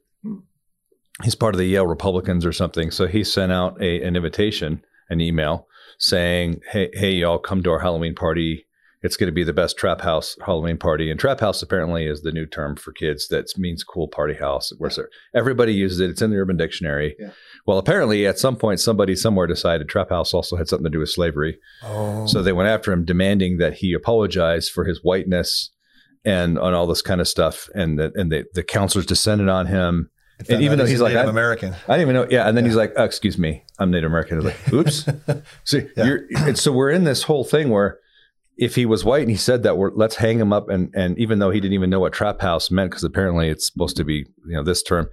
He's 1.23 1.35
part 1.35 1.55
of 1.55 1.59
the 1.59 1.67
Yale 1.67 1.87
Republicans 1.87 2.47
or 2.47 2.53
something. 2.53 2.91
So 2.91 3.07
he 3.07 3.25
sent 3.25 3.53
out 3.53 3.81
a, 3.81 4.03
an 4.03 4.17
invitation, 4.17 4.85
an 5.11 5.21
email 5.21 5.67
saying, 5.99 6.61
"Hey, 6.71 6.91
hey, 6.95 7.13
y'all, 7.13 7.39
come 7.39 7.63
to 7.63 7.71
our 7.71 7.81
Halloween 7.81 8.15
party. 8.15 8.67
It's 9.03 9.17
going 9.17 9.29
to 9.29 9.33
be 9.33 9.45
the 9.45 9.53
best 9.53 9.77
trap 9.77 10.01
house 10.03 10.37
Halloween 10.45 10.79
party." 10.79 11.11
And 11.11 11.19
trap 11.19 11.41
house 11.41 11.63
apparently 11.63 12.07
is 12.07 12.23
the 12.23 12.33
new 12.33 12.47
term 12.47 12.77
for 12.77 12.93
kids. 12.93 13.29
That 13.29 13.47
means 13.59 13.85
cool 13.85 14.09
party 14.09 14.35
house. 14.35 14.73
Where 14.79 14.91
yeah. 14.97 15.05
everybody 15.35 15.75
uses 15.75 16.01
it. 16.01 16.11
It's 16.11 16.23
in 16.23 16.31
the 16.31 16.39
Urban 16.39 16.57
Dictionary. 16.57 17.17
Yeah. 17.19 17.31
Well, 17.71 17.79
apparently, 17.79 18.27
at 18.27 18.37
some 18.37 18.57
point, 18.57 18.81
somebody 18.81 19.15
somewhere 19.15 19.47
decided 19.47 19.89
trap 19.89 20.11
house 20.11 20.35
also 20.35 20.57
had 20.57 20.67
something 20.67 20.87
to 20.87 20.91
do 20.91 20.99
with 20.99 21.09
slavery. 21.09 21.57
Oh. 21.85 22.27
So 22.27 22.43
they 22.43 22.53
went 22.53 22.69
after 22.69 22.91
him, 22.91 23.05
demanding 23.05 23.59
that 23.59 23.75
he 23.75 23.93
apologize 23.93 24.69
for 24.69 24.85
his 24.85 25.05
whiteness 25.05 25.71
and 26.25 26.59
on 26.59 26.75
all 26.75 26.89
this 26.89 27.01
kind 27.01 27.21
of 27.21 27.29
stuff. 27.29 27.69
And 27.73 27.97
the, 27.97 28.11
and 28.17 28.33
the, 28.33 28.45
the 28.55 28.65
counselors 28.65 29.07
descended 29.07 29.49
on 29.49 29.67
him. 29.67 30.11
And 30.49 30.63
even 30.63 30.79
though 30.79 30.85
he's 30.85 31.01
like 31.01 31.15
Native 31.15 31.29
American, 31.29 31.73
I 31.87 31.97
didn't 31.97 32.11
even 32.11 32.15
know. 32.17 32.27
Yeah, 32.29 32.49
and 32.49 32.57
then 32.57 32.65
yeah. 32.65 32.71
he's 32.71 32.77
like, 32.77 32.93
oh, 32.97 33.05
"Excuse 33.05 33.39
me, 33.39 33.63
I'm 33.79 33.93
Native 33.93 34.11
American." 34.11 34.41
like, 34.41 34.73
"Oops." 34.73 35.09
so 35.65 35.81
yeah. 35.97 36.55
so 36.55 36.73
we're 36.73 36.91
in 36.91 37.05
this 37.05 37.23
whole 37.23 37.45
thing 37.45 37.71
where 37.71 38.01
if 38.57 38.75
he 38.75 38.85
was 38.85 39.05
white 39.05 39.23
and 39.23 39.31
he 39.31 39.37
said 39.37 39.63
that, 39.63 39.77
we're 39.77 39.93
let's 39.95 40.17
hang 40.17 40.41
him 40.41 40.53
up. 40.53 40.69
And 40.69 40.93
and 40.97 41.17
even 41.21 41.39
though 41.39 41.51
he 41.51 41.61
didn't 41.61 41.75
even 41.75 41.89
know 41.89 42.01
what 42.01 42.15
trap 42.15 42.41
house 42.41 42.69
meant, 42.69 42.91
because 42.91 43.05
apparently 43.05 43.49
it's 43.49 43.71
supposed 43.71 43.97
to 43.99 44.05
be 44.05 44.25
you 44.47 44.57
know 44.57 44.65
this 44.65 44.83
term, 44.83 45.09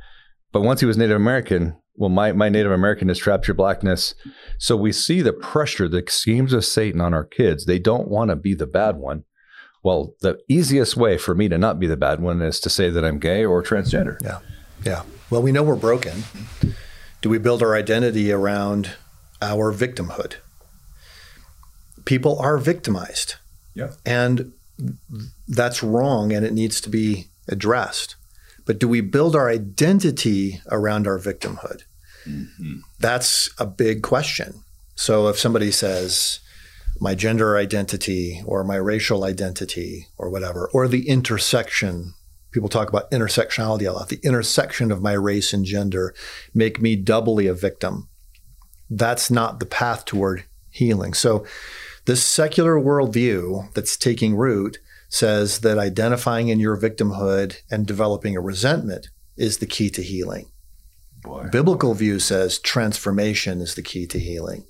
but 0.58 0.64
once 0.64 0.80
he 0.80 0.88
was 0.88 0.98
Native 0.98 1.18
American, 1.18 1.78
well, 1.98 2.10
my 2.10 2.32
my 2.32 2.50
Native 2.50 2.72
American 2.72 3.10
has 3.10 3.20
trapped 3.20 3.48
your 3.48 3.54
blackness. 3.54 4.16
So 4.58 4.76
we 4.76 4.92
see 4.92 5.22
the 5.22 5.32
pressure, 5.32 5.88
the 5.88 6.04
schemes 6.08 6.52
of 6.52 6.66
Satan 6.66 7.00
on 7.00 7.14
our 7.14 7.24
kids. 7.24 7.66
They 7.68 7.78
don't 7.78 8.08
want 8.08 8.32
to 8.32 8.36
be 8.36 8.56
the 8.56 8.66
bad 8.66 8.96
one. 8.96 9.24
Well, 9.84 10.16
the 10.22 10.40
easiest 10.50 10.98
way 10.98 11.20
for 11.20 11.36
me 11.36 11.48
to 11.48 11.60
not 11.60 11.80
be 11.80 11.86
the 11.86 11.96
bad 11.96 12.22
one 12.22 12.42
is 12.42 12.60
to 12.62 12.72
say 12.72 12.90
that 12.90 13.06
I'm 13.06 13.20
gay 13.20 13.46
or 13.46 13.62
transgender. 13.62 14.20
Yeah. 14.24 14.40
Yeah. 14.84 15.04
Well, 15.30 15.44
we 15.44 15.52
know 15.52 15.62
we're 15.62 15.76
broken. 15.76 16.24
Do 17.22 17.30
we 17.30 17.38
build 17.38 17.62
our 17.62 17.76
identity 17.76 18.32
around 18.32 18.94
our 19.44 19.72
victimhood? 19.72 20.38
People 22.06 22.40
are 22.40 22.58
victimized. 22.58 23.36
Yeah. 23.76 23.92
And 24.08 24.54
that's 25.48 25.84
wrong 25.84 26.34
and 26.34 26.44
it 26.44 26.54
needs 26.54 26.82
to 26.82 26.90
be 26.90 27.28
addressed. 27.48 28.16
But 28.68 28.80
do 28.80 28.88
we 28.88 29.02
build 29.02 29.36
our 29.36 29.50
identity 29.50 30.62
around 30.70 31.08
our 31.08 31.18
victimhood? 31.18 31.84
Mm-hmm. 32.28 32.80
That's 33.00 33.50
a 33.58 33.66
big 33.66 34.04
question. 34.04 34.62
So 34.96 35.30
if 35.30 35.40
somebody 35.40 35.72
says, 35.72 36.42
my 37.00 37.16
gender 37.16 37.58
identity 37.58 38.42
or 38.46 38.64
my 38.64 38.76
racial 38.76 39.24
identity 39.24 40.08
or 40.18 40.30
whatever, 40.30 40.70
or 40.74 40.88
the 40.88 41.08
intersection. 41.08 42.14
People 42.52 42.70
talk 42.70 42.90
about 42.90 43.12
intersectionality 43.12 43.88
a 43.88 43.92
lot. 43.92 44.10
The 44.10 44.20
intersection 44.24 44.92
of 44.92 45.02
my 45.02 45.14
race 45.14 45.54
and 45.54 45.66
gender 45.66 46.14
make 46.54 46.82
me 46.82 46.96
doubly 46.96 47.48
a 47.48 47.54
victim. 47.54 48.10
That's 48.90 49.30
not 49.30 49.60
the 49.60 49.66
path 49.66 50.06
toward 50.06 50.46
healing. 50.72 51.14
So, 51.14 51.46
this 52.06 52.24
secular 52.24 52.76
worldview 52.76 53.74
that's 53.74 53.98
taking 53.98 54.36
root 54.36 54.78
says 55.10 55.60
that 55.60 55.78
identifying 55.78 56.50
in 56.50 56.60
your 56.60 56.78
victimhood 56.78 57.58
and 57.72 57.86
developing 57.86 58.36
a 58.36 58.42
resentment 58.42 59.08
is 59.38 59.58
the 59.58 59.66
key 59.66 59.90
to 59.92 60.02
healing. 60.02 60.52
Boy. 61.24 61.48
Biblical 61.52 61.94
view 61.94 62.20
says 62.20 62.60
transformation 62.60 63.62
is 63.62 63.76
the 63.76 63.82
key 63.82 64.06
to 64.08 64.20
healing. 64.20 64.66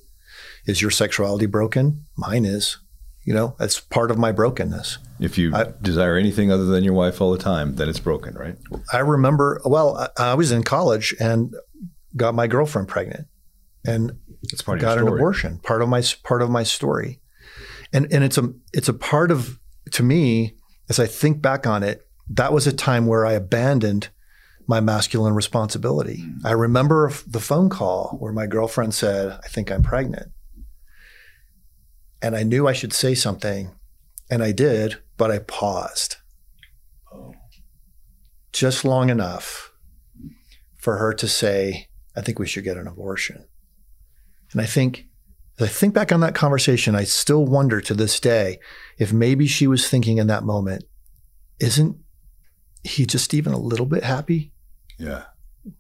Is 0.66 0.82
your 0.82 0.92
sexuality 0.92 1.46
broken? 1.46 2.06
Mine 2.18 2.46
is. 2.46 2.78
You 3.24 3.34
know, 3.34 3.56
that's 3.60 3.80
part 3.80 4.10
of 4.10 4.18
my 4.18 4.32
brokenness. 4.32 5.00
If 5.20 5.38
you 5.38 5.54
I, 5.54 5.74
desire 5.82 6.16
anything 6.16 6.50
other 6.50 6.64
than 6.64 6.86
your 6.86 6.94
wife 6.94 7.20
all 7.20 7.32
the 7.32 7.38
time, 7.38 7.76
then 7.76 7.90
it's 7.90 8.00
broken, 8.00 8.36
right? 8.36 8.56
I 8.94 9.00
remember, 9.00 9.62
well, 9.66 9.98
I, 9.98 10.32
I 10.32 10.34
was 10.36 10.54
in 10.54 10.64
college 10.64 11.14
and 11.20 11.54
got 12.16 12.36
my 12.36 12.48
girlfriend 12.48 12.88
pregnant 12.88 13.28
and 13.86 14.18
part 14.64 14.80
got 14.80 14.98
an 14.98 15.08
abortion. 15.08 15.60
Part 15.60 15.82
of 15.82 15.90
my 15.90 16.04
part 16.24 16.42
of 16.42 16.50
my 16.50 16.64
story, 16.64 17.20
and 17.94 18.12
and 18.12 18.24
it's 18.24 18.38
a 18.38 18.54
it's 18.74 18.90
a 18.90 18.94
part 18.94 19.32
of 19.32 19.60
to 19.94 20.04
me 20.04 20.56
as 20.90 21.00
I 21.00 21.06
think 21.06 21.42
back 21.42 21.68
on 21.68 21.84
it. 21.84 22.08
That 22.30 22.54
was 22.54 22.68
a 22.68 22.74
time 22.74 23.08
where 23.08 23.26
I 23.26 23.34
abandoned 23.34 24.10
my 24.68 24.80
masculine 24.80 25.34
responsibility. 25.34 26.24
Mm. 26.24 26.46
I 26.46 26.52
remember 26.52 27.12
the 27.26 27.40
phone 27.40 27.70
call 27.70 28.18
where 28.20 28.34
my 28.34 28.48
girlfriend 28.48 28.94
said, 28.94 29.40
"I 29.44 29.48
think 29.48 29.72
I'm 29.72 29.84
pregnant," 29.84 30.32
and 32.22 32.36
I 32.36 32.44
knew 32.44 32.68
I 32.68 32.74
should 32.74 32.94
say 32.94 33.16
something, 33.16 33.72
and 34.30 34.44
I 34.44 34.52
did, 34.52 34.98
but 35.16 35.32
I 35.32 35.40
paused. 35.40 36.18
Oh. 37.14 37.34
Just 38.52 38.84
long 38.84 39.10
enough 39.10 39.72
for 40.78 40.98
her 40.98 41.14
to 41.14 41.28
say, 41.28 41.88
I 42.16 42.22
think 42.22 42.40
we 42.40 42.48
should 42.48 42.64
get 42.64 42.78
an 42.78 42.88
abortion. 42.88 43.46
And 44.52 44.62
I 44.62 44.66
think, 44.66 45.06
as 45.60 45.68
I 45.68 45.72
think 45.72 45.94
back 45.94 46.12
on 46.12 46.20
that 46.22 46.36
conversation, 46.36 46.96
I 46.96 47.04
still 47.04 47.46
wonder 47.46 47.82
to 47.82 47.94
this 47.94 48.20
day 48.20 48.60
if 48.98 49.12
maybe 49.12 49.48
she 49.48 49.68
was 49.68 49.90
thinking 49.90 50.18
in 50.18 50.28
that 50.28 50.44
moment, 50.44 50.84
isn't 51.60 51.98
he 52.84 53.06
just 53.06 53.34
even 53.34 53.54
a 53.54 53.60
little 53.60 53.86
bit 53.86 54.04
happy? 54.04 54.54
Yeah. 55.00 55.24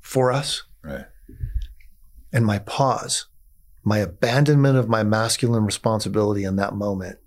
For 0.02 0.32
us? 0.32 0.64
Right. 0.84 1.06
And 2.34 2.46
my 2.46 2.60
pause 2.60 3.28
my 3.88 4.00
abandonment 4.00 4.78
of 4.78 4.90
my 4.90 5.02
masculine 5.02 5.64
responsibility 5.64 6.44
in 6.44 6.58
that 6.58 6.76
moment 6.76 7.20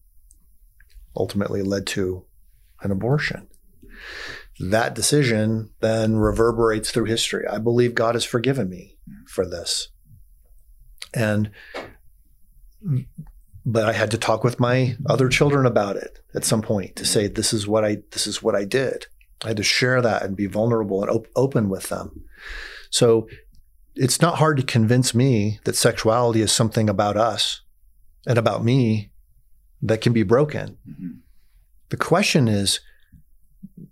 ultimately 1.16 1.62
led 1.62 1.86
to 1.86 2.26
an 2.82 2.90
abortion. 2.90 3.48
That 4.58 4.94
decision 4.94 5.70
then 5.80 6.16
reverberates 6.16 6.90
through 6.90 7.06
history. 7.06 7.46
I 7.46 7.56
believe 7.56 7.94
God 7.94 8.14
has 8.14 8.26
forgiven 8.26 8.68
me 8.68 8.98
for 9.26 9.48
this. 9.48 9.88
And 11.14 11.50
but 13.66 13.88
I 13.88 13.92
had 13.92 14.10
to 14.12 14.18
talk 14.18 14.42
with 14.42 14.60
my 14.60 14.96
other 15.06 15.28
children 15.28 15.66
about 15.66 15.96
it 15.96 16.20
at 16.34 16.44
some 16.44 16.62
point 16.62 16.96
to 16.96 17.04
say 17.04 17.28
this 17.28 17.52
is 17.52 17.66
what 17.66 17.84
I 17.84 17.98
this 18.12 18.26
is 18.26 18.42
what 18.42 18.54
I 18.54 18.64
did. 18.64 19.06
I 19.44 19.48
had 19.48 19.56
to 19.56 19.62
share 19.62 20.02
that 20.02 20.22
and 20.22 20.36
be 20.36 20.46
vulnerable 20.46 21.02
and 21.02 21.10
op- 21.10 21.28
open 21.34 21.68
with 21.68 21.88
them. 21.88 22.24
So 22.90 23.28
it's 23.94 24.20
not 24.20 24.36
hard 24.36 24.56
to 24.58 24.62
convince 24.62 25.14
me 25.14 25.60
that 25.64 25.76
sexuality 25.76 26.42
is 26.42 26.52
something 26.52 26.88
about 26.88 27.16
us 27.16 27.62
and 28.26 28.38
about 28.38 28.64
me 28.64 29.10
that 29.82 30.00
can 30.00 30.12
be 30.12 30.22
broken. 30.22 30.76
Mm-hmm. 30.88 31.10
The 31.88 31.96
question 31.96 32.48
is, 32.48 32.80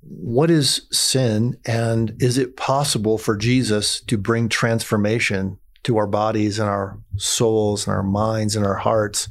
what 0.03 0.51
is 0.51 0.86
sin 0.93 1.59
and 1.66 2.14
is 2.20 2.39
it 2.39 2.57
possible 2.57 3.18
for 3.18 3.36
Jesus 3.36 4.01
to 4.03 4.18
bring 4.18 4.49
transformation 4.49 5.59
to 5.89 5.97
our 5.97 6.07
bodies 6.07 6.59
and 6.59 6.68
our 6.68 6.99
souls 7.16 7.86
and 7.86 7.97
our 7.97 8.03
minds 8.03 8.55
and 8.55 8.64
our 8.64 8.76
hearts, 8.76 9.28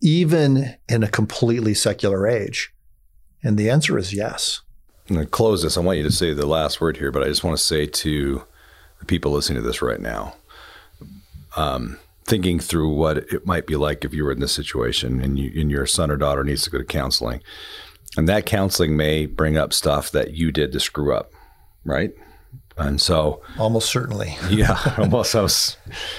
even 0.00 0.76
in 0.88 1.02
a 1.02 1.08
completely 1.08 1.74
secular 1.74 2.26
age? 2.26 2.72
And 3.42 3.58
the 3.58 3.68
answer 3.68 3.98
is 3.98 4.14
yes. 4.14 4.62
I'm 5.08 5.16
going 5.16 5.26
to 5.26 5.30
close 5.30 5.62
this. 5.62 5.76
I 5.76 5.80
want 5.80 5.98
you 5.98 6.04
to 6.04 6.10
say 6.10 6.32
the 6.32 6.46
last 6.46 6.80
word 6.80 6.96
here, 6.96 7.12
but 7.12 7.22
I 7.22 7.26
just 7.26 7.44
want 7.44 7.56
to 7.56 7.62
say 7.62 7.86
to 7.86 8.42
the 8.98 9.04
people 9.04 9.30
listening 9.30 9.62
to 9.62 9.66
this 9.66 9.82
right 9.82 10.00
now, 10.00 10.34
um, 11.56 11.98
thinking 12.24 12.58
through 12.58 12.92
what 12.92 13.18
it 13.18 13.46
might 13.46 13.66
be 13.66 13.76
like 13.76 14.04
if 14.04 14.12
you 14.12 14.24
were 14.24 14.32
in 14.32 14.40
this 14.40 14.52
situation 14.52 15.20
and, 15.20 15.38
you, 15.38 15.60
and 15.60 15.70
your 15.70 15.86
son 15.86 16.10
or 16.10 16.16
daughter 16.16 16.42
needs 16.42 16.64
to 16.64 16.70
go 16.70 16.78
to 16.78 16.84
counseling. 16.84 17.40
And 18.16 18.28
that 18.28 18.46
counseling 18.46 18.96
may 18.96 19.26
bring 19.26 19.56
up 19.56 19.72
stuff 19.72 20.10
that 20.10 20.34
you 20.34 20.50
did 20.50 20.72
to 20.72 20.80
screw 20.80 21.14
up, 21.14 21.32
right? 21.84 22.12
And 22.78 23.00
so, 23.00 23.42
almost 23.58 23.88
certainly, 23.88 24.36
yeah, 24.50 24.78
almost. 24.98 25.30
So, 25.30 25.46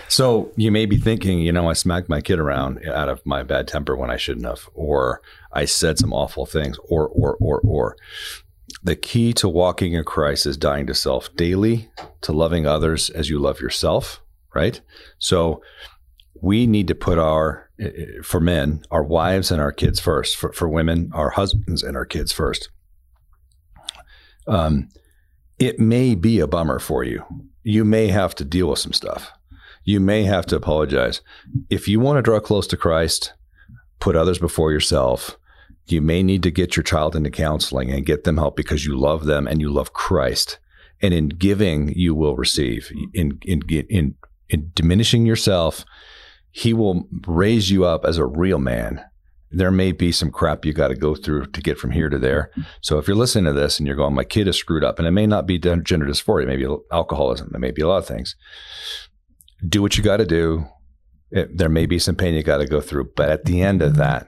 so 0.08 0.52
you 0.56 0.72
may 0.72 0.88
be 0.88 0.98
thinking, 0.98 1.40
you 1.40 1.52
know, 1.52 1.70
I 1.70 1.74
smacked 1.74 2.10
my 2.10 2.20
kid 2.20 2.40
around 2.40 2.84
out 2.88 3.10
of 3.10 3.24
my 3.26 3.44
bad 3.44 3.68
temper 3.68 3.96
when 3.96 4.10
I 4.10 4.18
shouldn't 4.18 4.48
have, 4.48 4.68
or 4.74 5.22
I 5.52 5.66
said 5.66 6.00
some 6.00 6.14
awful 6.14 6.48
things, 6.48 6.78
or, 6.90 7.08
or, 7.10 7.38
or, 7.40 7.62
or 7.62 7.96
the 8.84 8.96
key 8.96 9.34
to 9.34 9.48
walking 9.48 9.94
in 9.94 10.04
Christ 10.04 10.46
is 10.46 10.58
dying 10.58 10.88
to 10.88 10.94
self 10.96 11.34
daily, 11.36 11.90
to 12.22 12.32
loving 12.32 12.66
others 12.66 13.10
as 13.12 13.30
you 13.30 13.38
love 13.38 13.60
yourself, 13.60 14.22
right? 14.56 14.82
So 15.20 15.62
we 16.42 16.66
need 16.68 16.88
to 16.88 16.96
put 16.96 17.20
our, 17.20 17.70
for 18.24 18.40
men, 18.40 18.84
our 18.90 19.04
wives 19.04 19.52
and 19.52 19.62
our 19.62 19.72
kids 19.72 20.00
first. 20.00 20.38
For, 20.38 20.52
for 20.54 20.68
women, 20.68 21.12
our 21.14 21.30
husbands 21.32 21.84
and 21.84 21.96
our 21.96 22.06
kids 22.06 22.32
first. 22.32 22.70
Um, 24.48 24.90
it 25.60 25.80
may 25.80 26.16
be 26.16 26.40
a 26.40 26.48
bummer 26.48 26.80
for 26.80 27.04
you. 27.04 27.24
You 27.64 27.84
may 27.84 28.08
have 28.08 28.36
to 28.36 28.46
deal 28.46 28.70
with 28.70 28.80
some 28.80 28.94
stuff. 28.94 29.32
You 29.84 30.00
may 30.00 30.24
have 30.24 30.46
to 30.48 30.56
apologize. 30.56 31.22
If 31.70 31.88
you 31.88 32.00
want 32.00 32.18
to 32.18 32.22
draw 32.22 32.40
close 32.40 32.68
to 32.68 32.78
Christ, 32.78 33.34
put 34.00 34.16
others 34.16 34.38
before 34.38 34.72
yourself. 34.72 35.38
You 35.88 36.02
may 36.02 36.24
need 36.24 36.44
to 36.44 36.52
get 36.52 36.76
your 36.76 36.84
child 36.84 37.16
into 37.16 37.32
counseling 37.32 37.92
and 37.92 38.06
get 38.06 38.24
them 38.24 38.38
help 38.38 38.56
because 38.56 38.86
you 38.86 38.98
love 38.98 39.26
them 39.26 39.48
and 39.48 39.62
you 39.62 39.72
love 39.72 39.94
Christ. 39.94 40.60
And 41.02 41.14
in 41.14 41.30
giving, 41.30 41.94
you 41.96 42.14
will 42.14 42.36
receive. 42.36 42.92
In 43.14 43.40
in 43.44 43.62
in 43.70 44.16
in 44.50 44.72
diminishing 44.74 45.26
yourself, 45.26 45.86
He 46.52 46.74
will 46.74 47.08
raise 47.26 47.72
you 47.72 47.86
up 47.86 48.04
as 48.04 48.18
a 48.18 48.26
real 48.26 48.60
man 48.60 49.04
there 49.52 49.72
may 49.72 49.92
be 49.92 50.12
some 50.12 50.30
crap 50.30 50.66
you 50.66 50.74
got 50.74 50.90
to 50.90 50.96
go 50.96 51.16
through 51.16 51.46
to 51.46 51.62
get 51.62 51.78
from 51.78 51.92
here 51.92 52.10
to 52.10 52.18
there. 52.18 52.52
So 52.82 52.98
if 52.98 53.08
you're 53.08 53.16
listening 53.16 53.46
to 53.46 53.54
this 53.54 53.80
and 53.80 53.88
you're 53.88 53.96
going, 53.96 54.14
my 54.14 54.24
kid 54.24 54.48
is 54.48 54.58
screwed 54.58 54.84
up, 54.84 55.00
and 55.00 55.08
it 55.08 55.12
may 55.12 55.26
not 55.26 55.48
be 55.48 55.58
gender 55.58 56.06
dysphoria, 56.06 56.44
it 56.44 56.48
may 56.48 56.58
be 56.58 56.76
alcoholism, 56.92 57.52
it 57.54 57.60
may 57.60 57.72
be 57.72 57.82
a 57.82 57.88
lot 57.88 57.98
of 57.98 58.06
things. 58.06 58.36
Do 59.68 59.82
what 59.82 59.98
you 59.98 60.04
got 60.04 60.18
to 60.18 60.26
do. 60.26 60.66
It, 61.32 61.58
there 61.58 61.70
may 61.70 61.86
be 61.86 62.00
some 62.00 62.16
pain 62.16 62.34
you 62.34 62.44
got 62.44 62.58
to 62.58 62.68
go 62.68 62.80
through, 62.80 63.12
but 63.16 63.30
at 63.30 63.46
the 63.46 63.62
end 63.62 63.82
of 63.82 63.96
that, 63.96 64.28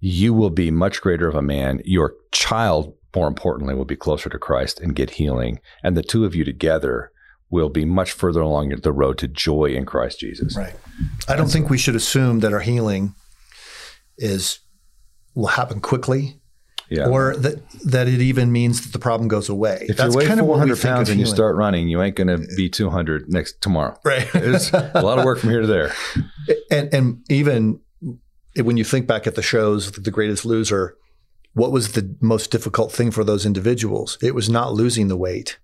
you 0.00 0.32
will 0.32 0.50
be 0.50 0.70
much 0.70 1.00
greater 1.00 1.28
of 1.28 1.34
a 1.34 1.42
man. 1.42 1.80
Your 1.84 2.14
child, 2.32 2.94
more 3.14 3.28
importantly, 3.28 3.74
will 3.74 3.84
be 3.84 3.96
closer 3.96 4.28
to 4.28 4.38
Christ 4.38 4.80
and 4.80 4.94
get 4.94 5.10
healing, 5.10 5.60
and 5.82 5.96
the 5.96 6.02
two 6.02 6.24
of 6.24 6.34
you 6.34 6.44
together 6.44 7.10
will 7.50 7.70
be 7.70 7.84
much 7.84 8.12
further 8.12 8.40
along 8.40 8.68
the 8.68 8.92
road 8.92 9.18
to 9.18 9.26
joy 9.26 9.66
in 9.66 9.86
Christ 9.86 10.20
Jesus. 10.20 10.56
Right. 10.56 10.74
I 11.28 11.34
don't 11.34 11.50
think 11.50 11.70
we 11.70 11.78
should 11.78 11.96
assume 11.96 12.40
that 12.40 12.52
our 12.52 12.60
healing 12.60 13.14
is 14.18 14.60
will 15.34 15.46
happen 15.46 15.80
quickly. 15.80 16.40
Yeah. 16.90 17.08
Or 17.08 17.36
that 17.36 17.62
that 17.84 18.08
it 18.08 18.20
even 18.20 18.50
means 18.50 18.80
that 18.80 18.92
the 18.92 18.98
problem 18.98 19.28
goes 19.28 19.50
away. 19.50 19.86
If 19.88 19.98
That's 19.98 20.14
you 20.14 20.18
weigh 20.20 20.26
kind 20.26 20.40
400 20.40 20.80
pounds 20.80 21.10
and 21.10 21.20
you 21.20 21.26
start 21.26 21.54
running, 21.54 21.86
you 21.88 22.00
ain't 22.00 22.16
going 22.16 22.28
to 22.28 22.38
be 22.56 22.70
200 22.70 23.30
next 23.30 23.60
tomorrow. 23.60 23.98
Right. 24.04 24.26
It's 24.34 24.72
a 24.72 25.02
lot 25.02 25.18
of 25.18 25.24
work 25.26 25.38
from 25.38 25.50
here 25.50 25.60
to 25.60 25.66
there. 25.66 25.92
And 26.70 26.92
and 26.94 27.24
even 27.28 27.80
when 28.56 28.78
you 28.78 28.84
think 28.84 29.06
back 29.06 29.26
at 29.26 29.34
the 29.34 29.42
shows, 29.42 29.92
The 29.92 30.10
Greatest 30.10 30.46
Loser, 30.46 30.96
what 31.52 31.72
was 31.72 31.92
the 31.92 32.16
most 32.20 32.50
difficult 32.50 32.90
thing 32.92 33.10
for 33.10 33.22
those 33.22 33.44
individuals? 33.44 34.16
It 34.22 34.34
was 34.34 34.48
not 34.48 34.72
losing 34.72 35.08
the 35.08 35.16
weight. 35.16 35.58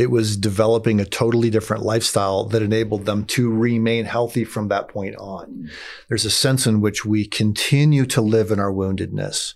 It 0.00 0.10
was 0.10 0.38
developing 0.38 0.98
a 0.98 1.04
totally 1.04 1.50
different 1.50 1.82
lifestyle 1.82 2.44
that 2.46 2.62
enabled 2.62 3.04
them 3.04 3.26
to 3.26 3.52
remain 3.52 4.06
healthy 4.06 4.44
from 4.44 4.68
that 4.68 4.88
point 4.88 5.14
on. 5.16 5.68
There's 6.08 6.24
a 6.24 6.30
sense 6.30 6.66
in 6.66 6.80
which 6.80 7.04
we 7.04 7.26
continue 7.26 8.06
to 8.06 8.22
live 8.22 8.50
in 8.50 8.58
our 8.58 8.72
woundedness. 8.72 9.52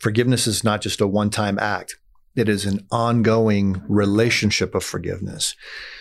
Forgiveness 0.00 0.48
is 0.48 0.64
not 0.64 0.80
just 0.80 1.00
a 1.00 1.06
one 1.06 1.30
time 1.30 1.56
act, 1.60 1.98
it 2.34 2.48
is 2.48 2.64
an 2.64 2.84
ongoing 2.90 3.80
relationship 3.86 4.74
of 4.74 4.82
forgiveness. 4.82 5.54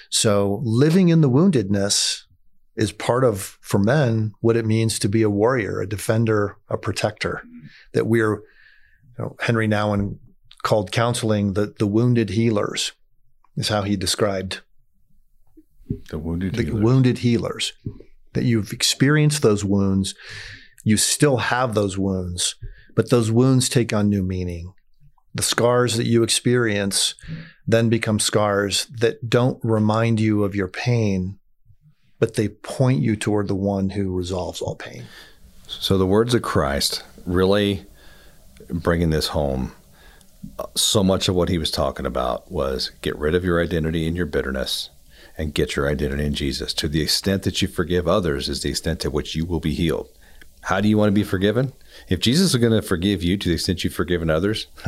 So 0.10 0.62
living 0.64 1.10
in 1.10 1.22
the 1.22 1.30
woundedness 1.30 2.24
is 2.76 2.92
part 2.92 3.24
of, 3.24 3.60
for 3.62 3.78
men, 3.78 4.34
what 4.42 4.58
it 4.58 4.66
means 4.66 4.98
to 4.98 5.08
be 5.08 5.22
a 5.22 5.30
warrior, 5.30 5.80
a 5.80 5.88
defender, 5.88 6.58
a 6.70 6.78
protector. 6.80 7.44
That 7.94 8.08
we're, 8.08 8.38
you 8.38 9.20
know, 9.20 9.36
Henri 9.42 9.68
Nouwen 9.68 10.18
called 10.64 10.92
counseling 10.92 11.54
the, 11.54 11.76
the 11.78 11.86
wounded 11.86 12.32
healers 12.32 12.92
is 13.56 13.70
how 13.70 13.84
he 13.84 13.96
described 13.96 14.62
the 16.10 16.20
wounded 16.20 16.56
the 16.56 16.72
wounded 16.72 17.20
healers. 17.20 17.74
That 18.34 18.44
you've 18.44 18.74
experienced 18.74 19.42
those 19.42 19.64
wounds, 19.64 20.14
you 20.84 20.98
still 20.98 21.38
have 21.38 21.74
those 21.74 21.98
wounds, 21.98 22.56
but 22.96 23.10
those 23.10 23.32
wounds 23.32 23.70
take 23.70 23.94
on 23.94 24.10
new 24.10 24.24
meaning. 24.24 24.74
The 25.34 25.44
scars 25.44 25.98
that 25.98 26.06
you 26.06 26.24
experience 26.24 27.16
then 27.68 27.90
become 27.90 28.20
scars 28.20 28.86
that 28.86 29.30
don't 29.30 29.60
remind 29.64 30.20
you 30.20 30.44
of 30.44 30.56
your 30.56 30.68
pain, 30.68 31.40
but 32.20 32.36
they 32.36 32.50
point 32.50 33.02
you 33.02 33.16
toward 33.16 33.48
the 33.48 33.56
one 33.56 33.90
who 33.92 34.16
resolves 34.16 34.62
all 34.62 34.76
pain. 34.76 35.06
So 35.68 35.98
the 35.98 36.06
words 36.06 36.34
of 36.34 36.42
Christ 36.42 37.04
really 37.26 37.86
bringing 38.70 39.10
this 39.10 39.28
home 39.28 39.74
so 40.76 41.04
much 41.04 41.28
of 41.28 41.36
what 41.36 41.50
he 41.50 41.58
was 41.58 41.72
talking 41.72 42.06
about 42.06 42.52
was 42.52 42.92
get 43.02 43.18
rid 43.18 43.36
of 43.36 43.44
your 43.44 43.62
identity 43.62 44.08
in 44.08 44.16
your 44.16 44.26
bitterness 44.26 44.90
and 45.38 45.54
get 45.54 45.76
your 45.76 45.90
identity 45.90 46.26
in 46.26 46.34
Jesus. 46.34 46.74
To 46.76 46.88
the 46.88 47.02
extent 47.02 47.44
that 47.44 47.62
you 47.62 47.68
forgive 47.68 48.08
others 48.08 48.50
is 48.50 48.62
the 48.62 48.70
extent 48.70 49.00
to 49.02 49.10
which 49.10 49.36
you 49.36 49.46
will 49.46 49.60
be 49.60 49.74
healed. 49.74 50.10
How 50.62 50.82
do 50.82 50.88
you 50.88 50.98
want 50.98 51.10
to 51.10 51.14
be 51.14 51.24
forgiven? 51.24 51.74
If 52.10 52.20
Jesus 52.20 52.54
is 52.54 52.60
going 52.60 52.74
to 52.74 52.82
forgive 52.82 53.22
you 53.22 53.38
to 53.38 53.50
the 53.50 53.54
extent 53.54 53.84
you've 53.84 53.94
forgiven 53.94 54.30
others, 54.30 54.68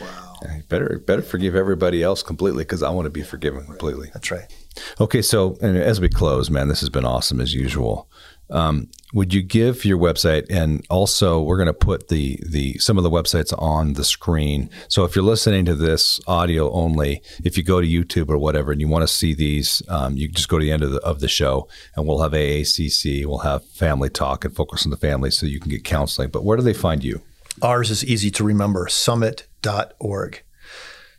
wow. 0.00 0.36
better 0.68 0.98
better 0.98 1.22
forgive 1.22 1.54
everybody 1.54 2.02
else 2.02 2.22
completely 2.22 2.64
because 2.64 2.82
I 2.82 2.90
want 2.90 3.06
to 3.06 3.10
be 3.10 3.22
forgiven 3.22 3.64
completely. 3.66 4.10
That's 4.14 4.30
right. 4.30 4.50
Okay, 4.98 5.20
so 5.20 5.56
as 5.60 6.00
we 6.00 6.08
close, 6.08 6.48
man, 6.48 6.68
this 6.68 6.80
has 6.80 6.88
been 6.88 7.04
awesome 7.04 7.40
as 7.40 7.52
usual. 7.52 8.08
Um, 8.50 8.88
would 9.12 9.34
you 9.34 9.42
give 9.42 9.84
your 9.84 9.98
website 9.98 10.46
and 10.50 10.84
also 10.88 11.40
we're 11.40 11.56
going 11.56 11.66
to 11.66 11.74
put 11.74 12.08
the 12.08 12.38
the 12.46 12.78
some 12.78 12.96
of 12.96 13.02
the 13.02 13.10
websites 13.10 13.52
on 13.60 13.94
the 13.94 14.04
screen. 14.04 14.70
So 14.88 15.04
if 15.04 15.16
you're 15.16 15.24
listening 15.24 15.64
to 15.64 15.74
this 15.74 16.20
audio 16.26 16.70
only 16.70 17.22
if 17.42 17.56
you 17.56 17.62
go 17.62 17.80
to 17.80 17.86
youtube 17.86 18.28
or 18.28 18.38
whatever 18.38 18.72
and 18.72 18.80
you 18.80 18.88
want 18.88 19.02
to 19.02 19.08
see 19.08 19.34
these 19.34 19.82
um, 19.88 20.16
you 20.16 20.28
just 20.28 20.48
go 20.48 20.58
to 20.58 20.64
the 20.64 20.72
end 20.72 20.82
of 20.82 20.92
the, 20.92 21.00
of 21.00 21.20
the 21.20 21.28
show 21.28 21.68
and 21.96 22.06
we'll 22.06 22.20
have 22.20 22.32
aacc 22.32 23.26
we'll 23.26 23.38
have 23.38 23.64
family 23.66 24.08
talk 24.08 24.44
and 24.44 24.54
focus 24.54 24.84
on 24.84 24.90
the 24.90 24.96
family 24.96 25.30
so 25.30 25.46
you 25.46 25.60
can 25.60 25.70
get 25.70 25.84
counseling. 25.84 26.30
But 26.30 26.44
where 26.44 26.56
do 26.56 26.62
they 26.62 26.74
find 26.74 27.02
you? 27.02 27.22
Ours 27.62 27.90
is 27.90 28.04
easy 28.04 28.30
to 28.32 28.44
remember 28.44 28.86
summit.org 28.88 30.42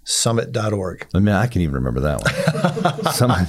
summit.org. 0.03 1.07
I 1.13 1.19
mean, 1.19 1.35
I 1.35 1.47
can 1.47 1.61
even 1.61 1.75
remember 1.75 1.99
that 2.01 2.21
one. 2.21 3.03
summit. 3.13 3.47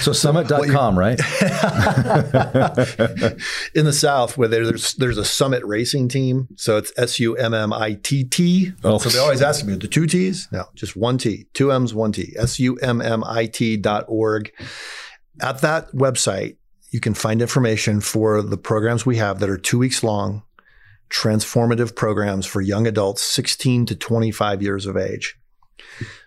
So 0.00 0.12
summit.com, 0.12 0.98
right? 0.98 1.18
In 3.74 3.84
the 3.84 3.92
South, 3.92 4.38
where 4.38 4.48
there's 4.48 4.94
there's 4.94 5.18
a 5.18 5.24
summit 5.24 5.64
racing 5.64 6.08
team. 6.08 6.48
So 6.56 6.76
it's 6.76 6.92
S 6.96 7.18
U 7.20 7.36
M 7.36 7.54
M 7.54 7.72
I 7.72 7.94
T 7.94 8.24
T. 8.24 8.72
Oh. 8.82 8.98
So 8.98 9.08
they 9.08 9.18
always 9.18 9.42
ask 9.42 9.64
me, 9.64 9.74
the 9.74 9.88
two 9.88 10.06
T's? 10.06 10.48
No, 10.52 10.64
just 10.74 10.96
one 10.96 11.18
T. 11.18 11.46
Two 11.54 11.72
M's, 11.72 11.94
one 11.94 12.12
T. 12.12 12.34
S 12.38 12.58
U 12.60 12.76
M 12.76 13.00
M 13.00 13.24
I 13.24 13.46
T 13.46 13.76
dot 13.76 14.04
org. 14.08 14.52
At 15.42 15.60
that 15.62 15.90
website, 15.92 16.56
you 16.90 17.00
can 17.00 17.14
find 17.14 17.42
information 17.42 18.00
for 18.00 18.40
the 18.40 18.56
programs 18.56 19.04
we 19.04 19.16
have 19.16 19.40
that 19.40 19.50
are 19.50 19.58
two 19.58 19.78
weeks 19.78 20.04
long, 20.04 20.44
transformative 21.10 21.96
programs 21.96 22.46
for 22.46 22.60
young 22.60 22.86
adults 22.86 23.22
16 23.22 23.86
to 23.86 23.96
25 23.96 24.62
years 24.62 24.86
of 24.86 24.96
age. 24.96 25.36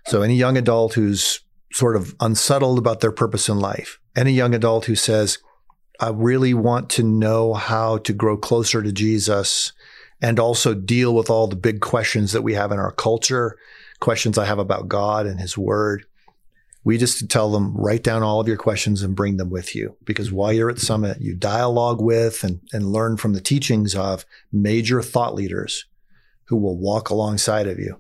So 0.07 0.21
any 0.21 0.35
young 0.35 0.57
adult 0.57 0.93
who's 0.93 1.41
sort 1.73 1.95
of 1.95 2.15
unsettled 2.19 2.77
about 2.77 3.01
their 3.01 3.11
purpose 3.11 3.49
in 3.49 3.59
life, 3.59 3.99
any 4.15 4.31
young 4.31 4.55
adult 4.55 4.85
who 4.85 4.95
says, 4.95 5.37
I 5.99 6.09
really 6.09 6.53
want 6.53 6.89
to 6.91 7.03
know 7.03 7.53
how 7.53 7.97
to 7.99 8.13
grow 8.13 8.37
closer 8.37 8.81
to 8.81 8.91
Jesus 8.91 9.73
and 10.21 10.39
also 10.39 10.73
deal 10.73 11.13
with 11.13 11.29
all 11.29 11.47
the 11.47 11.55
big 11.55 11.81
questions 11.81 12.31
that 12.31 12.41
we 12.41 12.53
have 12.53 12.71
in 12.71 12.79
our 12.79 12.91
culture, 12.91 13.57
questions 13.99 14.37
I 14.37 14.45
have 14.45 14.59
about 14.59 14.87
God 14.87 15.25
and 15.25 15.39
his 15.39 15.57
word. 15.57 16.05
We 16.83 16.97
just 16.97 17.29
tell 17.29 17.51
them, 17.51 17.75
write 17.75 18.03
down 18.03 18.23
all 18.23 18.39
of 18.39 18.47
your 18.47 18.57
questions 18.57 19.01
and 19.03 19.15
bring 19.15 19.37
them 19.37 19.49
with 19.49 19.75
you. 19.75 19.97
Because 20.05 20.31
while 20.31 20.53
you're 20.53 20.69
at 20.69 20.79
Summit, 20.79 21.19
you 21.19 21.35
dialogue 21.35 22.01
with 22.01 22.43
and, 22.43 22.61
and 22.71 22.91
learn 22.91 23.17
from 23.17 23.33
the 23.33 23.41
teachings 23.41 23.93
of 23.93 24.25
major 24.51 25.01
thought 25.01 25.35
leaders 25.35 25.85
who 26.47 26.57
will 26.57 26.77
walk 26.77 27.09
alongside 27.09 27.67
of 27.67 27.77
you. 27.77 27.99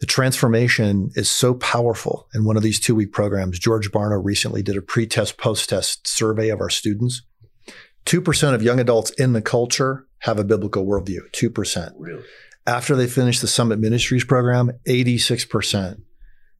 The 0.00 0.06
transformation 0.06 1.10
is 1.14 1.30
so 1.30 1.54
powerful. 1.54 2.28
In 2.34 2.44
one 2.44 2.56
of 2.56 2.62
these 2.62 2.80
two 2.80 2.94
week 2.94 3.12
programs, 3.12 3.58
George 3.58 3.90
Barna 3.92 4.20
recently 4.22 4.62
did 4.62 4.76
a 4.76 4.82
pre 4.82 5.06
test, 5.06 5.38
post 5.38 5.68
test 5.68 6.06
survey 6.06 6.48
of 6.48 6.60
our 6.60 6.70
students. 6.70 7.22
2% 8.06 8.54
of 8.54 8.62
young 8.62 8.80
adults 8.80 9.10
in 9.12 9.32
the 9.32 9.40
culture 9.40 10.06
have 10.18 10.38
a 10.38 10.44
biblical 10.44 10.84
worldview. 10.84 11.20
2%. 11.32 11.92
Really? 11.96 12.22
After 12.66 12.96
they 12.96 13.06
finish 13.06 13.40
the 13.40 13.46
Summit 13.46 13.78
Ministries 13.78 14.24
program, 14.24 14.72
86% 14.86 16.02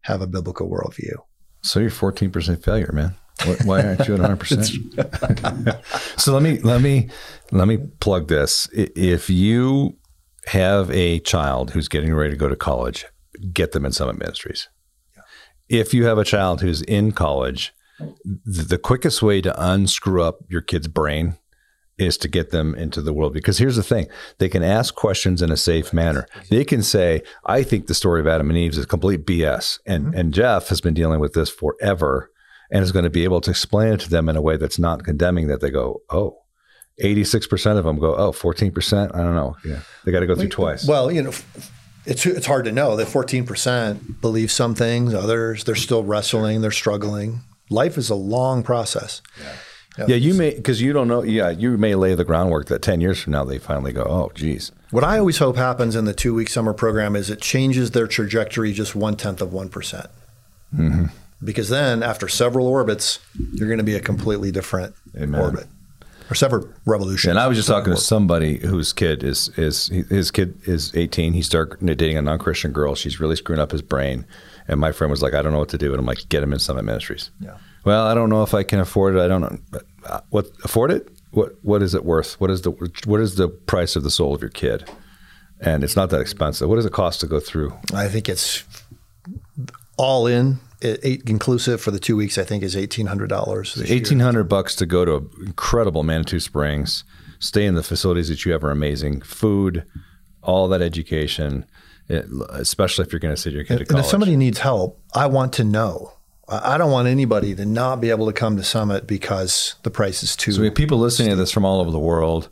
have 0.02 0.20
a 0.20 0.26
biblical 0.26 0.70
worldview. 0.70 1.14
So 1.62 1.80
you're 1.80 1.90
14% 1.90 2.62
failure, 2.62 2.90
man. 2.92 3.16
Why 3.64 3.82
aren't 3.82 4.06
you 4.06 4.14
at 4.14 4.20
100%? 4.20 5.82
so 6.20 6.32
let 6.32 6.42
me 6.42 6.60
let 6.60 6.80
me 6.80 7.08
let 7.50 7.66
me 7.66 7.78
plug 7.98 8.28
this. 8.28 8.68
If 8.72 9.28
you 9.28 9.96
have 10.46 10.90
a 10.90 11.20
child 11.20 11.70
who's 11.70 11.88
getting 11.88 12.14
ready 12.14 12.30
to 12.30 12.36
go 12.36 12.48
to 12.48 12.56
college, 12.56 13.06
get 13.52 13.72
them 13.72 13.84
in 13.84 13.92
Summit 13.92 14.18
Ministries. 14.18 14.68
Yeah. 15.16 15.22
If 15.68 15.94
you 15.94 16.06
have 16.06 16.18
a 16.18 16.24
child 16.24 16.60
who's 16.60 16.82
in 16.82 17.12
college, 17.12 17.72
the 18.44 18.78
quickest 18.78 19.22
way 19.22 19.40
to 19.40 19.54
unscrew 19.62 20.22
up 20.22 20.40
your 20.48 20.60
kid's 20.60 20.88
brain 20.88 21.36
is 21.96 22.18
to 22.18 22.28
get 22.28 22.50
them 22.50 22.74
into 22.74 23.00
the 23.00 23.12
world. 23.12 23.32
Because 23.32 23.58
here's 23.58 23.76
the 23.76 23.82
thing 23.82 24.08
they 24.38 24.48
can 24.48 24.62
ask 24.62 24.94
questions 24.94 25.42
in 25.42 25.50
a 25.50 25.56
safe 25.56 25.92
manner. 25.92 26.26
They 26.50 26.64
can 26.64 26.82
say, 26.82 27.22
I 27.46 27.62
think 27.62 27.86
the 27.86 27.94
story 27.94 28.20
of 28.20 28.26
Adam 28.26 28.50
and 28.50 28.58
Eve 28.58 28.76
is 28.76 28.86
complete 28.86 29.24
BS. 29.26 29.78
And, 29.86 30.06
mm-hmm. 30.06 30.18
and 30.18 30.34
Jeff 30.34 30.68
has 30.68 30.80
been 30.80 30.94
dealing 30.94 31.20
with 31.20 31.34
this 31.34 31.50
forever 31.50 32.30
and 32.70 32.82
is 32.82 32.92
going 32.92 33.04
to 33.04 33.10
be 33.10 33.24
able 33.24 33.40
to 33.42 33.50
explain 33.50 33.92
it 33.92 34.00
to 34.00 34.10
them 34.10 34.28
in 34.28 34.36
a 34.36 34.42
way 34.42 34.56
that's 34.56 34.78
not 34.78 35.04
condemning 35.04 35.46
that 35.48 35.60
they 35.60 35.70
go, 35.70 36.02
oh, 36.10 36.38
86% 37.00 37.78
of 37.78 37.84
them 37.84 37.98
go, 37.98 38.14
oh, 38.14 38.32
14%? 38.32 39.14
I 39.14 39.18
don't 39.18 39.34
know. 39.34 39.56
Yeah. 39.64 39.80
They 40.04 40.12
got 40.12 40.20
to 40.20 40.26
go 40.26 40.34
through 40.34 40.48
twice. 40.48 40.86
Well, 40.86 41.10
you 41.10 41.22
know, 41.22 41.32
it's 42.06 42.26
it's 42.26 42.46
hard 42.46 42.66
to 42.66 42.72
know. 42.72 42.96
The 42.96 43.04
14% 43.04 44.20
believe 44.20 44.52
some 44.52 44.74
things, 44.74 45.14
others 45.14 45.64
they're 45.64 45.74
still 45.74 46.04
wrestling, 46.04 46.60
they're 46.60 46.70
struggling. 46.70 47.40
Life 47.70 47.96
is 47.96 48.10
a 48.10 48.14
long 48.14 48.62
process. 48.62 49.22
Yeah, 49.98 50.06
yeah 50.08 50.16
you 50.16 50.34
may 50.34 50.54
because 50.54 50.82
you 50.82 50.92
don't 50.92 51.08
know. 51.08 51.22
Yeah, 51.22 51.50
you 51.50 51.78
may 51.78 51.94
lay 51.94 52.14
the 52.14 52.24
groundwork 52.24 52.66
that 52.66 52.82
ten 52.82 53.00
years 53.00 53.22
from 53.22 53.32
now 53.32 53.44
they 53.44 53.58
finally 53.58 53.92
go, 53.92 54.02
oh, 54.02 54.30
geez. 54.34 54.70
What 54.90 55.02
I 55.02 55.18
always 55.18 55.38
hope 55.38 55.56
happens 55.56 55.96
in 55.96 56.04
the 56.04 56.12
two 56.12 56.34
week 56.34 56.50
summer 56.50 56.74
program 56.74 57.16
is 57.16 57.30
it 57.30 57.40
changes 57.40 57.92
their 57.92 58.06
trajectory 58.06 58.72
just 58.72 58.94
one 58.94 59.16
tenth 59.16 59.40
of 59.40 59.52
one 59.52 59.70
mm-hmm. 59.70 61.06
Because 61.42 61.68
then, 61.68 62.02
after 62.02 62.28
several 62.28 62.66
orbits, 62.66 63.18
you're 63.52 63.68
going 63.68 63.78
to 63.78 63.84
be 63.84 63.96
a 63.96 64.00
completely 64.00 64.52
different 64.52 64.94
Amen. 65.16 65.40
orbit 65.40 65.66
or 66.30 66.34
separate 66.34 66.66
revolution. 66.86 67.30
And 67.30 67.38
I 67.38 67.46
was 67.46 67.56
just 67.56 67.68
talking 67.68 67.92
to 67.92 68.00
somebody 68.00 68.58
whose 68.58 68.92
kid 68.92 69.22
is 69.22 69.48
is 69.58 69.88
his 69.88 70.30
kid 70.30 70.58
is 70.64 70.94
18. 70.94 71.32
He 71.32 71.42
started 71.42 71.84
dating 71.98 72.16
a 72.16 72.22
non 72.22 72.38
Christian 72.38 72.72
girl. 72.72 72.94
She's 72.94 73.20
really 73.20 73.36
screwing 73.36 73.60
up 73.60 73.70
his 73.70 73.82
brain. 73.82 74.26
And 74.66 74.80
my 74.80 74.92
friend 74.92 75.10
was 75.10 75.22
like, 75.22 75.34
I 75.34 75.42
don't 75.42 75.52
know 75.52 75.58
what 75.58 75.68
to 75.70 75.78
do. 75.78 75.90
And 75.92 76.00
I'm 76.00 76.06
like, 76.06 76.28
get 76.30 76.42
him 76.42 76.52
in 76.52 76.58
Summit 76.58 76.84
Ministries. 76.84 77.30
Yeah. 77.40 77.58
Well, 77.84 78.06
I 78.06 78.14
don't 78.14 78.30
know 78.30 78.42
if 78.42 78.54
I 78.54 78.62
can 78.62 78.80
afford 78.80 79.14
it. 79.14 79.20
I 79.20 79.28
don't 79.28 79.42
know. 79.42 79.80
Uh, 80.06 80.20
what 80.30 80.46
afford 80.64 80.90
it? 80.90 81.08
What 81.32 81.52
what 81.62 81.82
is 81.82 81.94
it 81.94 82.04
worth? 82.04 82.40
What 82.40 82.50
is 82.50 82.62
the 82.62 82.70
what 83.04 83.20
is 83.20 83.36
the 83.36 83.48
price 83.48 83.96
of 83.96 84.02
the 84.02 84.10
soul 84.10 84.34
of 84.34 84.40
your 84.40 84.50
kid? 84.50 84.88
And 85.60 85.84
it's 85.84 85.96
not 85.96 86.10
that 86.10 86.20
expensive. 86.20 86.68
What 86.68 86.76
does 86.76 86.86
it 86.86 86.92
cost 86.92 87.20
to 87.20 87.26
go 87.26 87.40
through? 87.40 87.74
I 87.92 88.08
think 88.08 88.28
it's 88.28 88.64
all 89.96 90.26
in 90.26 90.58
eight 90.84 91.28
inclusive 91.28 91.80
for 91.80 91.90
the 91.90 91.98
two 91.98 92.16
weeks. 92.16 92.38
I 92.38 92.44
think 92.44 92.62
is 92.62 92.76
eighteen 92.76 93.06
hundred 93.06 93.28
dollars. 93.28 93.82
Eighteen 93.88 94.20
hundred 94.20 94.44
bucks 94.44 94.74
to 94.76 94.86
go 94.86 95.04
to 95.04 95.30
incredible 95.44 96.02
Manitou 96.02 96.40
Springs, 96.40 97.04
stay 97.38 97.64
in 97.66 97.74
the 97.74 97.82
facilities 97.82 98.28
that 98.28 98.44
you 98.44 98.52
have 98.52 98.64
are 98.64 98.70
amazing, 98.70 99.22
food, 99.22 99.84
all 100.42 100.68
that 100.68 100.82
education, 100.82 101.64
it, 102.08 102.26
especially 102.50 103.04
if 103.04 103.12
you're 103.12 103.20
going 103.20 103.34
to 103.34 103.40
send 103.40 103.54
your 103.54 103.64
kid 103.64 103.78
to 103.78 103.84
college. 103.84 103.90
And 103.90 104.04
if 104.04 104.10
somebody 104.10 104.36
needs 104.36 104.58
help, 104.58 105.00
I 105.14 105.26
want 105.26 105.52
to 105.54 105.64
know. 105.64 106.12
I 106.46 106.76
don't 106.76 106.90
want 106.92 107.08
anybody 107.08 107.54
to 107.54 107.64
not 107.64 108.02
be 108.02 108.10
able 108.10 108.26
to 108.26 108.32
come 108.32 108.58
to 108.58 108.62
Summit 108.62 109.06
because 109.06 109.76
the 109.82 109.90
price 109.90 110.22
is 110.22 110.36
too. 110.36 110.52
So 110.52 110.60
we 110.60 110.66
have 110.66 110.74
people 110.74 110.98
listening 110.98 111.30
to 111.30 111.36
this 111.36 111.50
from 111.50 111.64
all 111.64 111.80
over 111.80 111.90
the 111.90 111.98
world 111.98 112.50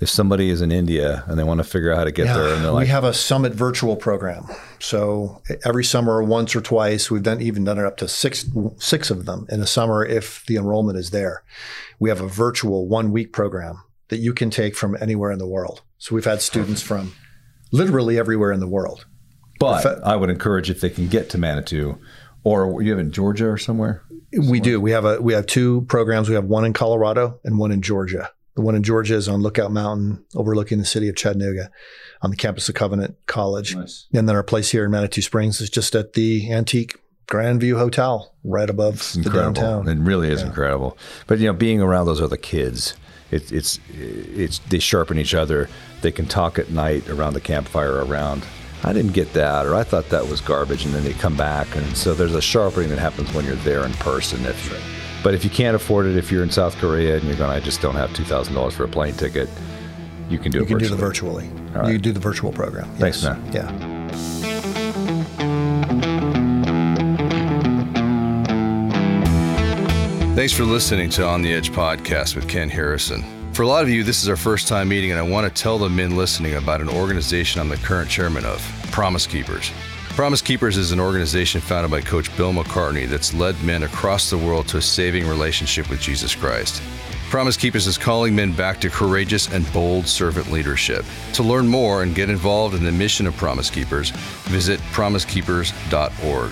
if 0.00 0.08
somebody 0.08 0.50
is 0.50 0.60
in 0.60 0.72
India 0.72 1.24
and 1.26 1.38
they 1.38 1.44
want 1.44 1.58
to 1.58 1.64
figure 1.64 1.92
out 1.92 1.98
how 1.98 2.04
to 2.04 2.12
get 2.12 2.26
yeah, 2.26 2.36
there, 2.36 2.54
and 2.54 2.64
they're 2.64 2.72
like, 2.72 2.84
we 2.84 2.88
have 2.88 3.04
a 3.04 3.14
summit 3.14 3.52
virtual 3.52 3.96
program. 3.96 4.46
So 4.80 5.42
every 5.64 5.84
summer, 5.84 6.22
once 6.22 6.54
or 6.54 6.60
twice, 6.60 7.10
we've 7.10 7.22
done 7.22 7.40
even 7.40 7.64
done 7.64 7.78
it 7.78 7.84
up 7.84 7.96
to 7.98 8.08
six 8.08 8.46
six 8.78 9.10
of 9.10 9.24
them 9.26 9.46
in 9.50 9.60
a 9.60 9.66
summer 9.66 10.04
if 10.04 10.44
the 10.46 10.56
enrollment 10.56 10.98
is 10.98 11.10
there. 11.10 11.42
We 11.98 12.08
have 12.08 12.20
a 12.20 12.28
virtual 12.28 12.88
one 12.88 13.12
week 13.12 13.32
program 13.32 13.82
that 14.08 14.18
you 14.18 14.32
can 14.34 14.50
take 14.50 14.76
from 14.76 14.96
anywhere 15.00 15.30
in 15.30 15.38
the 15.38 15.46
world. 15.46 15.82
So 15.98 16.14
we've 16.14 16.24
had 16.24 16.42
students 16.42 16.82
from 16.82 17.14
literally 17.72 18.18
everywhere 18.18 18.52
in 18.52 18.60
the 18.60 18.68
world. 18.68 19.06
But 19.58 20.04
I 20.04 20.16
would 20.16 20.30
encourage 20.30 20.68
if 20.68 20.80
they 20.80 20.90
can 20.90 21.08
get 21.08 21.30
to 21.30 21.38
Manitou, 21.38 21.98
or 22.42 22.82
you 22.82 22.90
have 22.90 22.98
in 22.98 23.10
Georgia 23.10 23.48
or 23.48 23.56
somewhere. 23.56 24.02
We 24.36 24.60
do. 24.60 24.80
We 24.80 24.90
have 24.90 25.04
a 25.04 25.20
we 25.20 25.32
have 25.32 25.46
two 25.46 25.82
programs. 25.82 26.28
We 26.28 26.34
have 26.34 26.44
one 26.44 26.64
in 26.64 26.72
Colorado 26.72 27.40
and 27.44 27.58
one 27.58 27.72
in 27.72 27.80
Georgia. 27.80 28.30
The 28.54 28.62
one 28.62 28.74
in 28.74 28.82
Georgia 28.82 29.16
is 29.16 29.28
on 29.28 29.42
Lookout 29.42 29.72
Mountain, 29.72 30.24
overlooking 30.34 30.78
the 30.78 30.84
city 30.84 31.08
of 31.08 31.16
Chattanooga, 31.16 31.70
on 32.22 32.30
the 32.30 32.36
campus 32.36 32.68
of 32.68 32.76
Covenant 32.76 33.16
College. 33.26 33.74
Nice. 33.74 34.06
And 34.12 34.28
then 34.28 34.36
our 34.36 34.44
place 34.44 34.70
here 34.70 34.84
in 34.84 34.92
Manitou 34.92 35.22
Springs 35.22 35.60
is 35.60 35.70
just 35.70 35.94
at 35.94 36.12
the 36.12 36.52
antique 36.52 37.00
Grand 37.26 37.60
View 37.60 37.78
Hotel, 37.78 38.32
right 38.44 38.68
above 38.68 38.94
it's 38.94 39.14
the 39.14 39.20
incredible. 39.20 39.54
downtown. 39.54 39.88
It 39.88 39.98
really 40.00 40.30
is 40.30 40.40
yeah. 40.40 40.48
incredible. 40.48 40.96
But 41.26 41.38
you 41.38 41.46
know, 41.46 41.52
being 41.52 41.80
around 41.80 42.06
those 42.06 42.20
other 42.20 42.36
kids, 42.36 42.94
it, 43.30 43.50
it's 43.50 43.80
it's 43.88 44.58
they 44.70 44.78
sharpen 44.78 45.18
each 45.18 45.34
other. 45.34 45.68
They 46.02 46.12
can 46.12 46.26
talk 46.26 46.58
at 46.58 46.70
night 46.70 47.08
around 47.08 47.34
the 47.34 47.40
campfire 47.40 48.04
around. 48.04 48.44
I 48.84 48.92
didn't 48.92 49.12
get 49.12 49.32
that, 49.32 49.64
or 49.64 49.74
I 49.74 49.82
thought 49.82 50.10
that 50.10 50.28
was 50.28 50.42
garbage, 50.42 50.84
and 50.84 50.94
then 50.94 51.04
they 51.04 51.14
come 51.14 51.36
back, 51.36 51.74
and 51.74 51.96
so 51.96 52.12
there's 52.12 52.34
a 52.34 52.42
sharpening 52.42 52.90
that 52.90 52.98
happens 52.98 53.32
when 53.32 53.46
you're 53.46 53.56
there 53.56 53.84
in 53.84 53.92
person. 53.94 54.44
If 54.44 54.70
right 54.70 55.03
but 55.24 55.34
if 55.34 55.42
you 55.42 55.48
can't 55.48 55.74
afford 55.74 56.04
it, 56.04 56.16
if 56.18 56.30
you're 56.30 56.42
in 56.42 56.50
South 56.50 56.76
Korea 56.76 57.16
and 57.16 57.24
you're 57.24 57.34
going, 57.34 57.50
I 57.50 57.58
just 57.58 57.80
don't 57.80 57.94
have 57.96 58.14
two 58.14 58.24
thousand 58.24 58.54
dollars 58.54 58.74
for 58.74 58.84
a 58.84 58.88
plane 58.88 59.14
ticket, 59.14 59.48
you 60.28 60.38
can 60.38 60.52
do 60.52 60.58
you 60.58 60.64
it. 60.64 60.70
You 60.70 60.76
can 60.76 60.96
virtually. 60.96 61.48
do 61.48 61.54
the 61.54 61.56
virtually. 61.56 61.80
Right. 61.80 61.92
You 61.92 61.98
do 61.98 62.12
the 62.12 62.20
virtual 62.20 62.52
program. 62.52 62.88
Yes. 62.98 63.22
Thanks, 63.22 63.24
man. 63.24 63.52
Yeah. 63.52 63.94
Thanks 70.34 70.52
for 70.52 70.64
listening 70.64 71.08
to 71.10 71.24
On 71.24 71.40
the 71.40 71.54
Edge 71.54 71.72
podcast 71.72 72.36
with 72.36 72.46
Ken 72.46 72.68
Harrison. 72.68 73.24
For 73.54 73.62
a 73.62 73.66
lot 73.66 73.82
of 73.82 73.88
you, 73.88 74.04
this 74.04 74.22
is 74.22 74.28
our 74.28 74.36
first 74.36 74.68
time 74.68 74.88
meeting, 74.88 75.10
and 75.10 75.18
I 75.18 75.22
want 75.22 75.46
to 75.46 75.62
tell 75.62 75.78
the 75.78 75.88
men 75.88 76.16
listening 76.16 76.56
about 76.56 76.82
an 76.82 76.88
organization 76.90 77.62
I'm 77.62 77.70
the 77.70 77.76
current 77.78 78.10
chairman 78.10 78.44
of 78.44 78.60
Promise 78.90 79.26
Keepers. 79.28 79.70
Promise 80.14 80.42
Keepers 80.42 80.76
is 80.76 80.92
an 80.92 81.00
organization 81.00 81.60
founded 81.60 81.90
by 81.90 82.00
Coach 82.00 82.34
Bill 82.36 82.52
McCartney 82.52 83.08
that's 83.08 83.34
led 83.34 83.60
men 83.64 83.82
across 83.82 84.30
the 84.30 84.38
world 84.38 84.68
to 84.68 84.76
a 84.76 84.80
saving 84.80 85.26
relationship 85.26 85.90
with 85.90 86.00
Jesus 86.00 86.36
Christ. 86.36 86.80
Promise 87.30 87.56
Keepers 87.56 87.88
is 87.88 87.98
calling 87.98 88.32
men 88.32 88.52
back 88.52 88.80
to 88.82 88.90
courageous 88.90 89.52
and 89.52 89.70
bold 89.72 90.06
servant 90.06 90.52
leadership. 90.52 91.04
To 91.32 91.42
learn 91.42 91.66
more 91.66 92.04
and 92.04 92.14
get 92.14 92.30
involved 92.30 92.76
in 92.76 92.84
the 92.84 92.92
mission 92.92 93.26
of 93.26 93.36
Promise 93.36 93.70
Keepers, 93.70 94.10
visit 94.44 94.78
promisekeepers.org. 94.92 96.50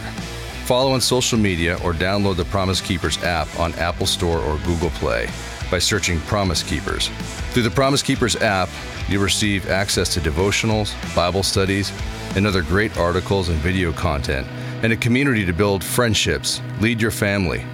Follow 0.67 0.91
on 0.91 1.01
social 1.01 1.39
media 1.39 1.79
or 1.85 1.93
download 1.93 2.39
the 2.39 2.45
Promise 2.47 2.81
Keepers 2.81 3.23
app 3.23 3.47
on 3.61 3.73
Apple 3.75 4.07
Store 4.07 4.41
or 4.41 4.59
Google 4.67 4.91
Play 4.91 5.29
by 5.71 5.79
searching 5.79 6.19
Promise 6.23 6.65
Keepers. 6.65 7.11
Through 7.53 7.63
the 7.63 7.71
Promise 7.71 8.03
Keepers 8.03 8.35
app, 8.37 8.69
you'll 9.09 9.23
receive 9.23 9.71
access 9.71 10.13
to 10.15 10.21
devotionals, 10.21 10.93
Bible 11.15 11.45
studies, 11.45 11.93
and 12.37 12.47
other 12.47 12.63
great 12.63 12.97
articles 12.97 13.49
and 13.49 13.59
video 13.59 13.93
content, 13.93 14.47
and 14.83 14.93
a 14.93 14.97
community 14.97 15.45
to 15.45 15.53
build 15.53 15.83
friendships, 15.83 16.61
lead 16.81 17.01
your 17.01 17.11
family, 17.11 17.65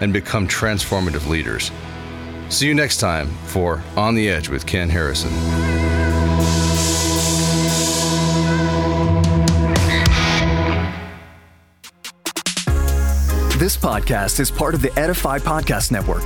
and 0.00 0.12
become 0.12 0.46
transformative 0.46 1.28
leaders. 1.28 1.70
See 2.48 2.66
you 2.66 2.74
next 2.74 2.98
time 2.98 3.28
for 3.46 3.82
On 3.96 4.14
the 4.14 4.28
Edge 4.28 4.48
with 4.48 4.66
Ken 4.66 4.88
Harrison. 4.88 5.30
This 13.58 13.76
podcast 13.76 14.38
is 14.38 14.50
part 14.50 14.74
of 14.74 14.82
the 14.82 14.96
Edify 14.98 15.38
Podcast 15.38 15.90
Network. 15.90 16.22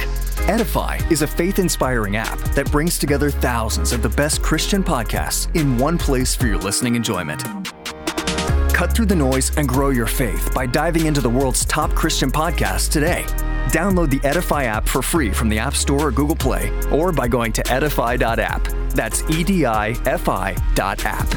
Edify 0.49 0.99
is 1.11 1.22
a 1.22 1.26
faith 1.26 1.59
inspiring 1.59 2.16
app 2.16 2.38
that 2.55 2.70
brings 2.70 2.99
together 2.99 3.30
thousands 3.30 3.93
of 3.93 4.03
the 4.03 4.09
best 4.11 4.43
Christian 4.43 4.82
podcasts 4.82 5.55
in 5.55 5.78
one 5.78 5.97
place 5.97 6.34
for 6.34 6.49
your 6.49 6.59
listening 6.59 6.97
enjoyment. 6.97 7.43
Cut 8.81 8.95
through 8.95 9.07
the 9.12 9.14
noise 9.14 9.55
and 9.59 9.68
grow 9.68 9.91
your 9.91 10.07
faith 10.07 10.55
by 10.55 10.64
diving 10.64 11.05
into 11.05 11.20
the 11.20 11.28
world's 11.28 11.66
top 11.66 11.91
Christian 11.91 12.33
podcasts 12.33 12.91
today. 12.91 13.24
Download 13.74 14.09
the 14.09 14.26
Edify 14.26 14.64
app 14.64 14.89
for 14.89 15.03
free 15.03 15.33
from 15.33 15.51
the 15.51 15.59
App 15.59 15.76
Store 15.76 16.07
or 16.07 16.11
Google 16.11 16.35
Play, 16.35 16.72
or 16.91 17.12
by 17.12 17.28
going 17.28 17.53
to 17.53 17.70
edify.app. 17.70 18.66
That's 18.93 19.22
E 19.28 19.45
D 19.45 19.66
I 19.66 19.91
F 20.07 20.31
I 20.31 20.57
dot 20.74 21.05
app. 21.05 21.28